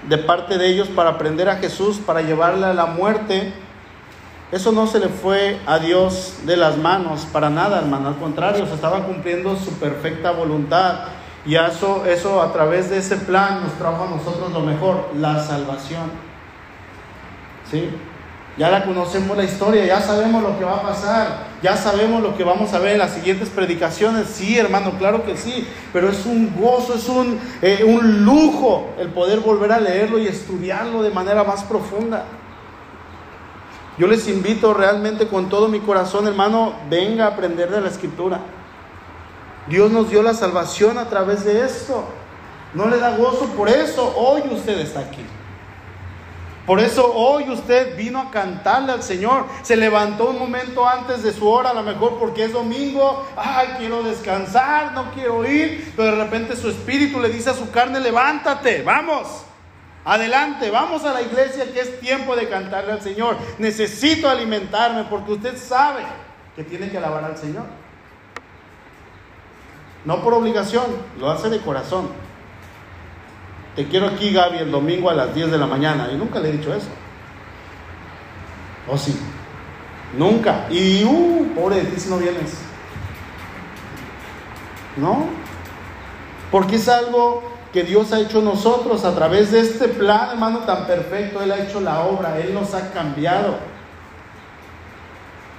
de 0.08 0.18
parte 0.18 0.58
de 0.58 0.66
ellos 0.66 0.88
para 0.88 1.18
prender 1.18 1.48
a 1.48 1.58
Jesús, 1.58 1.98
para 1.98 2.20
llevarle 2.20 2.66
a 2.66 2.74
la 2.74 2.86
muerte. 2.86 3.52
Eso 4.50 4.72
no 4.72 4.88
se 4.88 4.98
le 4.98 5.08
fue 5.08 5.60
a 5.64 5.78
Dios 5.78 6.38
de 6.46 6.56
las 6.56 6.78
manos 6.78 7.28
para 7.32 7.48
nada, 7.48 7.78
hermano. 7.78 8.08
Al 8.08 8.16
contrario, 8.16 8.66
se 8.66 8.74
estaba 8.74 9.04
cumpliendo 9.04 9.54
su 9.54 9.70
perfecta 9.74 10.32
voluntad. 10.32 11.02
Y 11.46 11.54
eso, 11.54 12.04
eso 12.06 12.42
a 12.42 12.52
través 12.52 12.90
de 12.90 12.98
ese 12.98 13.18
plan 13.18 13.62
nos 13.62 13.74
trajo 13.74 14.02
a 14.02 14.10
nosotros 14.10 14.50
lo 14.52 14.60
mejor, 14.62 15.10
la 15.14 15.40
salvación. 15.44 16.27
¿Sí? 17.70 17.90
Ya 18.58 18.70
la 18.70 18.84
conocemos 18.84 19.36
la 19.36 19.44
historia, 19.44 19.86
ya 19.86 20.00
sabemos 20.00 20.42
lo 20.42 20.58
que 20.58 20.64
va 20.64 20.78
a 20.78 20.82
pasar, 20.82 21.46
ya 21.62 21.76
sabemos 21.76 22.20
lo 22.20 22.36
que 22.36 22.42
vamos 22.42 22.74
a 22.74 22.80
ver 22.80 22.94
en 22.94 22.98
las 22.98 23.12
siguientes 23.12 23.50
predicaciones. 23.50 24.26
Sí, 24.26 24.58
hermano, 24.58 24.94
claro 24.98 25.24
que 25.24 25.36
sí, 25.36 25.64
pero 25.92 26.08
es 26.08 26.26
un 26.26 26.52
gozo, 26.60 26.94
es 26.94 27.08
un, 27.08 27.38
eh, 27.62 27.84
un 27.86 28.24
lujo 28.24 28.88
el 28.98 29.10
poder 29.10 29.40
volver 29.40 29.70
a 29.70 29.78
leerlo 29.78 30.18
y 30.18 30.26
estudiarlo 30.26 31.04
de 31.04 31.10
manera 31.10 31.44
más 31.44 31.62
profunda. 31.62 32.24
Yo 33.96 34.08
les 34.08 34.26
invito 34.26 34.74
realmente 34.74 35.28
con 35.28 35.48
todo 35.48 35.68
mi 35.68 35.78
corazón, 35.78 36.26
hermano, 36.26 36.72
venga 36.90 37.26
a 37.26 37.28
aprender 37.28 37.70
de 37.70 37.80
la 37.80 37.88
escritura. 37.88 38.40
Dios 39.68 39.92
nos 39.92 40.10
dio 40.10 40.20
la 40.20 40.34
salvación 40.34 40.98
a 40.98 41.08
través 41.08 41.44
de 41.44 41.64
esto. 41.64 42.04
No 42.74 42.88
le 42.88 42.98
da 42.98 43.16
gozo, 43.16 43.46
por 43.56 43.68
eso 43.68 44.14
hoy 44.16 44.42
usted 44.50 44.80
está 44.80 44.98
aquí. 45.00 45.24
Por 46.68 46.80
eso 46.80 47.14
hoy 47.14 47.48
usted 47.48 47.96
vino 47.96 48.20
a 48.20 48.30
cantarle 48.30 48.92
al 48.92 49.02
Señor. 49.02 49.46
Se 49.62 49.74
levantó 49.74 50.28
un 50.28 50.38
momento 50.38 50.86
antes 50.86 51.22
de 51.22 51.32
su 51.32 51.48
hora, 51.48 51.70
a 51.70 51.72
lo 51.72 51.82
mejor 51.82 52.18
porque 52.18 52.44
es 52.44 52.52
domingo. 52.52 53.26
Ay, 53.38 53.68
quiero 53.78 54.02
descansar, 54.02 54.92
no 54.92 55.10
quiero 55.12 55.50
ir. 55.50 55.94
Pero 55.96 56.14
de 56.14 56.24
repente 56.24 56.54
su 56.56 56.68
espíritu 56.68 57.20
le 57.20 57.30
dice 57.30 57.48
a 57.48 57.54
su 57.54 57.70
carne, 57.70 58.00
levántate, 58.00 58.82
vamos. 58.82 59.44
Adelante, 60.04 60.70
vamos 60.70 61.06
a 61.06 61.14
la 61.14 61.22
iglesia 61.22 61.72
que 61.72 61.80
es 61.80 62.00
tiempo 62.00 62.36
de 62.36 62.50
cantarle 62.50 62.92
al 62.92 63.00
Señor. 63.00 63.38
Necesito 63.56 64.28
alimentarme 64.28 65.04
porque 65.04 65.32
usted 65.32 65.56
sabe 65.56 66.02
que 66.54 66.64
tiene 66.64 66.90
que 66.90 66.98
alabar 66.98 67.24
al 67.24 67.38
Señor. 67.38 67.64
No 70.04 70.22
por 70.22 70.34
obligación, 70.34 70.84
lo 71.18 71.30
hace 71.30 71.48
de 71.48 71.60
corazón. 71.60 72.27
Te 73.78 73.86
quiero 73.86 74.08
aquí, 74.08 74.32
Gaby, 74.32 74.58
el 74.58 74.72
domingo 74.72 75.08
a 75.08 75.14
las 75.14 75.32
10 75.32 75.52
de 75.52 75.56
la 75.56 75.68
mañana. 75.68 76.08
Y 76.12 76.16
nunca 76.16 76.40
le 76.40 76.48
he 76.48 76.52
dicho 76.52 76.74
eso. 76.74 76.88
¿O 78.88 78.98
sí? 78.98 79.16
Nunca. 80.18 80.66
Y, 80.68 81.04
uh, 81.04 81.54
pobre 81.54 81.84
de 81.84 82.10
no 82.10 82.18
vienes. 82.18 82.54
¿No? 84.96 85.26
Porque 86.50 86.74
es 86.74 86.88
algo 86.88 87.52
que 87.72 87.84
Dios 87.84 88.12
ha 88.12 88.18
hecho 88.18 88.42
nosotros 88.42 89.04
a 89.04 89.14
través 89.14 89.52
de 89.52 89.60
este 89.60 89.86
plan, 89.86 90.30
hermano, 90.32 90.58
tan 90.66 90.84
perfecto. 90.88 91.40
Él 91.40 91.52
ha 91.52 91.58
hecho 91.58 91.78
la 91.78 92.00
obra, 92.00 92.36
Él 92.40 92.54
nos 92.54 92.74
ha 92.74 92.90
cambiado. 92.90 93.58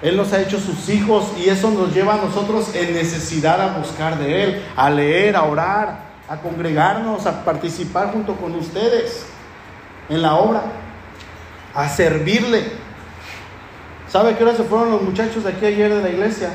Él 0.02 0.18
nos 0.18 0.34
ha 0.34 0.42
hecho 0.42 0.60
sus 0.60 0.90
hijos 0.90 1.24
y 1.38 1.48
eso 1.48 1.72
nos 1.72 1.96
lleva 1.96 2.16
a 2.16 2.18
nosotros 2.18 2.76
en 2.76 2.96
necesidad 2.96 3.62
a 3.62 3.78
buscar 3.78 4.20
de 4.20 4.44
Él, 4.44 4.66
a 4.76 4.90
leer, 4.90 5.38
a 5.38 5.44
orar, 5.44 6.09
a 6.30 6.38
congregarnos, 6.38 7.26
a 7.26 7.44
participar 7.44 8.12
junto 8.14 8.36
con 8.36 8.54
ustedes 8.54 9.26
en 10.10 10.22
la 10.22 10.36
obra, 10.36 10.62
a 11.74 11.90
servirle. 11.90 12.64
¿Sabe 14.08 14.36
qué 14.36 14.44
hora 14.44 14.56
se 14.56 14.64
fueron 14.64 14.92
los 14.92 15.02
muchachos 15.02 15.44
de 15.44 15.52
aquí 15.52 15.66
ayer 15.66 15.94
de 15.94 16.02
la 16.02 16.10
iglesia? 16.10 16.52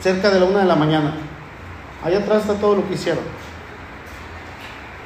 Cerca 0.00 0.30
de 0.30 0.40
la 0.40 0.46
una 0.46 0.60
de 0.60 0.66
la 0.66 0.76
mañana. 0.76 1.14
Allá 2.04 2.18
atrás 2.18 2.42
está 2.42 2.54
todo 2.54 2.76
lo 2.76 2.86
que 2.86 2.94
hicieron. 2.94 3.24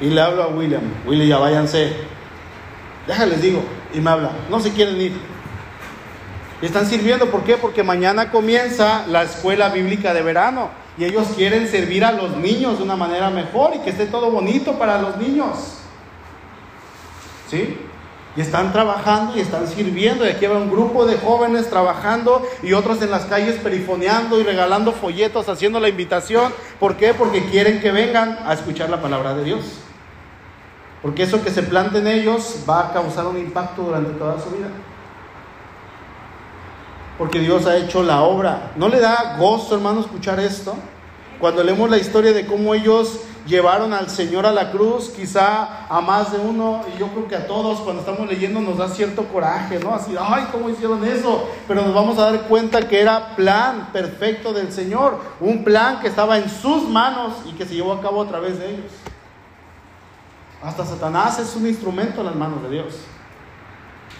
Y 0.01 0.09
le 0.09 0.21
hablo 0.21 0.43
a 0.43 0.47
William, 0.47 0.81
William, 1.05 1.27
ya 1.29 1.37
váyanse. 1.37 1.93
Déjales, 3.07 3.41
digo. 3.41 3.63
Y 3.93 4.01
me 4.01 4.09
habla, 4.09 4.31
no 4.49 4.59
se 4.59 4.71
quieren 4.71 4.99
ir. 4.99 5.13
Y 6.61 6.65
están 6.65 6.85
sirviendo, 6.85 7.27
¿por 7.27 7.43
qué? 7.43 7.57
Porque 7.57 7.83
mañana 7.83 8.29
comienza 8.29 9.05
la 9.07 9.23
escuela 9.23 9.69
bíblica 9.69 10.13
de 10.13 10.21
verano. 10.21 10.80
Y 10.97 11.05
ellos 11.05 11.27
quieren 11.35 11.67
servir 11.67 12.03
a 12.03 12.11
los 12.11 12.35
niños 12.37 12.77
de 12.77 12.83
una 12.83 12.95
manera 12.95 13.29
mejor 13.29 13.73
y 13.75 13.79
que 13.79 13.91
esté 13.91 14.07
todo 14.07 14.29
bonito 14.29 14.73
para 14.77 15.01
los 15.01 15.17
niños. 15.17 15.77
¿Sí? 17.49 17.77
Y 18.35 18.41
están 18.41 18.71
trabajando 18.71 19.35
y 19.37 19.41
están 19.41 19.67
sirviendo. 19.67 20.25
Y 20.25 20.29
aquí 20.29 20.45
va 20.45 20.57
un 20.57 20.71
grupo 20.71 21.05
de 21.05 21.17
jóvenes 21.17 21.69
trabajando 21.69 22.45
y 22.63 22.73
otros 22.73 23.01
en 23.01 23.11
las 23.11 23.25
calles 23.25 23.55
perifoneando 23.55 24.39
y 24.39 24.43
regalando 24.43 24.91
folletos, 24.91 25.49
haciendo 25.49 25.79
la 25.79 25.89
invitación. 25.89 26.53
¿Por 26.79 26.95
qué? 26.95 27.13
Porque 27.13 27.45
quieren 27.45 27.81
que 27.81 27.91
vengan 27.91 28.39
a 28.45 28.53
escuchar 28.53 28.89
la 28.89 29.01
palabra 29.01 29.33
de 29.33 29.43
Dios. 29.43 29.65
Porque 31.01 31.23
eso 31.23 31.43
que 31.43 31.49
se 31.49 31.63
plante 31.63 31.97
en 31.97 32.07
ellos 32.07 32.63
va 32.69 32.87
a 32.87 32.93
causar 32.93 33.25
un 33.27 33.37
impacto 33.37 33.81
durante 33.81 34.11
toda 34.11 34.39
su 34.39 34.51
vida. 34.51 34.67
Porque 37.21 37.37
Dios 37.37 37.67
ha 37.67 37.77
hecho 37.77 38.01
la 38.01 38.23
obra. 38.23 38.71
¿No 38.75 38.89
le 38.89 38.99
da 38.99 39.35
gozo, 39.37 39.75
hermano, 39.75 39.99
escuchar 39.99 40.39
esto? 40.39 40.73
Cuando 41.39 41.63
leemos 41.63 41.87
la 41.87 41.99
historia 41.99 42.33
de 42.33 42.47
cómo 42.47 42.73
ellos 42.73 43.19
llevaron 43.45 43.93
al 43.93 44.09
Señor 44.09 44.47
a 44.47 44.51
la 44.51 44.71
cruz, 44.71 45.11
quizá 45.15 45.85
a 45.87 46.01
más 46.01 46.31
de 46.31 46.39
uno, 46.39 46.81
y 46.91 46.99
yo 46.99 47.09
creo 47.09 47.27
que 47.27 47.35
a 47.35 47.45
todos 47.45 47.81
cuando 47.81 48.01
estamos 48.01 48.27
leyendo 48.27 48.59
nos 48.59 48.79
da 48.79 48.89
cierto 48.89 49.25
coraje, 49.25 49.77
¿no? 49.77 49.93
Así, 49.93 50.15
ay, 50.19 50.47
¿cómo 50.51 50.67
hicieron 50.71 51.05
eso? 51.05 51.47
Pero 51.67 51.83
nos 51.83 51.93
vamos 51.93 52.17
a 52.17 52.31
dar 52.31 52.41
cuenta 52.47 52.87
que 52.87 52.99
era 52.99 53.35
plan 53.35 53.89
perfecto 53.93 54.51
del 54.51 54.73
Señor, 54.73 55.19
un 55.39 55.63
plan 55.63 55.99
que 55.99 56.07
estaba 56.07 56.39
en 56.39 56.49
sus 56.49 56.89
manos 56.89 57.33
y 57.45 57.51
que 57.51 57.67
se 57.67 57.75
llevó 57.75 57.93
a 57.93 58.01
cabo 58.01 58.23
a 58.23 58.27
través 58.29 58.57
de 58.57 58.67
ellos. 58.71 58.91
Hasta 60.63 60.83
Satanás 60.87 61.37
es 61.37 61.55
un 61.55 61.67
instrumento 61.67 62.21
en 62.21 62.25
las 62.25 62.35
manos 62.35 62.63
de 62.63 62.69
Dios. 62.71 62.95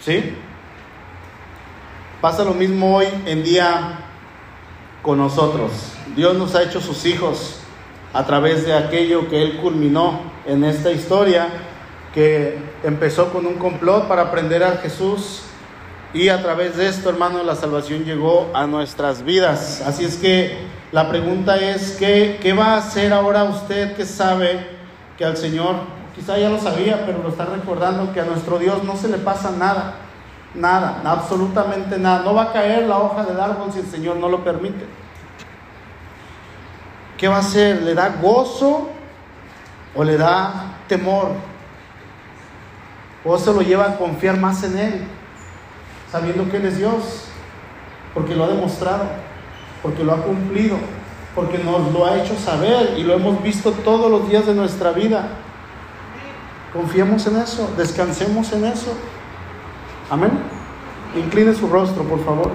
¿Sí? 0.04 0.36
Pasa 2.22 2.44
lo 2.44 2.54
mismo 2.54 2.98
hoy 2.98 3.08
en 3.26 3.42
día 3.42 3.98
con 5.02 5.18
nosotros. 5.18 5.72
Dios 6.14 6.36
nos 6.36 6.54
ha 6.54 6.62
hecho 6.62 6.80
sus 6.80 7.04
hijos 7.04 7.56
a 8.12 8.24
través 8.24 8.64
de 8.64 8.74
aquello 8.74 9.28
que 9.28 9.42
Él 9.42 9.56
culminó 9.56 10.20
en 10.46 10.62
esta 10.62 10.92
historia, 10.92 11.48
que 12.14 12.60
empezó 12.84 13.32
con 13.32 13.44
un 13.44 13.54
complot 13.54 14.06
para 14.06 14.22
aprender 14.22 14.62
a 14.62 14.76
Jesús 14.76 15.40
y 16.14 16.28
a 16.28 16.40
través 16.40 16.76
de 16.76 16.86
esto, 16.86 17.10
hermano, 17.10 17.42
la 17.42 17.56
salvación 17.56 18.04
llegó 18.04 18.52
a 18.54 18.68
nuestras 18.68 19.24
vidas. 19.24 19.82
Así 19.84 20.04
es 20.04 20.16
que 20.16 20.58
la 20.92 21.08
pregunta 21.08 21.56
es, 21.56 21.96
¿qué, 21.98 22.38
qué 22.40 22.52
va 22.52 22.74
a 22.74 22.76
hacer 22.76 23.12
ahora 23.12 23.42
usted 23.42 23.96
que 23.96 24.06
sabe 24.06 24.64
que 25.18 25.24
al 25.24 25.36
Señor 25.36 25.74
Quizá 26.14 26.38
ya 26.38 26.50
lo 26.50 26.60
sabía, 26.60 27.06
pero 27.06 27.22
lo 27.22 27.30
está 27.30 27.46
recordando 27.46 28.12
que 28.12 28.20
a 28.20 28.24
nuestro 28.24 28.58
Dios 28.58 28.84
no 28.84 28.96
se 28.96 29.08
le 29.08 29.16
pasa 29.16 29.50
nada, 29.50 29.94
nada, 30.54 31.00
absolutamente 31.04 31.98
nada. 31.98 32.22
No 32.22 32.34
va 32.34 32.44
a 32.44 32.52
caer 32.52 32.84
la 32.84 32.98
hoja 32.98 33.24
del 33.24 33.40
árbol 33.40 33.72
si 33.72 33.80
el 33.80 33.86
Señor 33.86 34.16
no 34.16 34.28
lo 34.28 34.44
permite. 34.44 34.86
¿Qué 37.16 37.28
va 37.28 37.36
a 37.36 37.40
hacer? 37.40 37.82
¿Le 37.82 37.94
da 37.94 38.08
gozo 38.20 38.88
o 39.94 40.04
le 40.04 40.16
da 40.16 40.74
temor? 40.88 41.28
¿O 43.24 43.38
se 43.38 43.52
lo 43.52 43.62
lleva 43.62 43.84
a 43.84 43.96
confiar 43.96 44.36
más 44.36 44.64
en 44.64 44.76
Él, 44.76 45.04
sabiendo 46.10 46.50
que 46.50 46.56
Él 46.56 46.66
es 46.66 46.78
Dios? 46.78 47.26
Porque 48.12 48.34
lo 48.34 48.44
ha 48.44 48.48
demostrado, 48.48 49.04
porque 49.82 50.02
lo 50.02 50.12
ha 50.12 50.16
cumplido, 50.16 50.76
porque 51.34 51.58
nos 51.58 51.92
lo 51.92 52.04
ha 52.04 52.18
hecho 52.18 52.36
saber 52.36 52.94
y 52.98 53.04
lo 53.04 53.14
hemos 53.14 53.40
visto 53.42 53.70
todos 53.70 54.10
los 54.10 54.28
días 54.28 54.44
de 54.46 54.54
nuestra 54.54 54.90
vida. 54.90 55.28
Confiemos 56.72 57.26
en 57.26 57.36
eso, 57.36 57.70
descansemos 57.76 58.52
en 58.52 58.64
eso. 58.64 58.94
Amén. 60.12 60.30
Incline 61.16 61.54
su 61.54 61.66
rostro, 61.68 62.04
por 62.04 62.22
favor. 62.22 62.50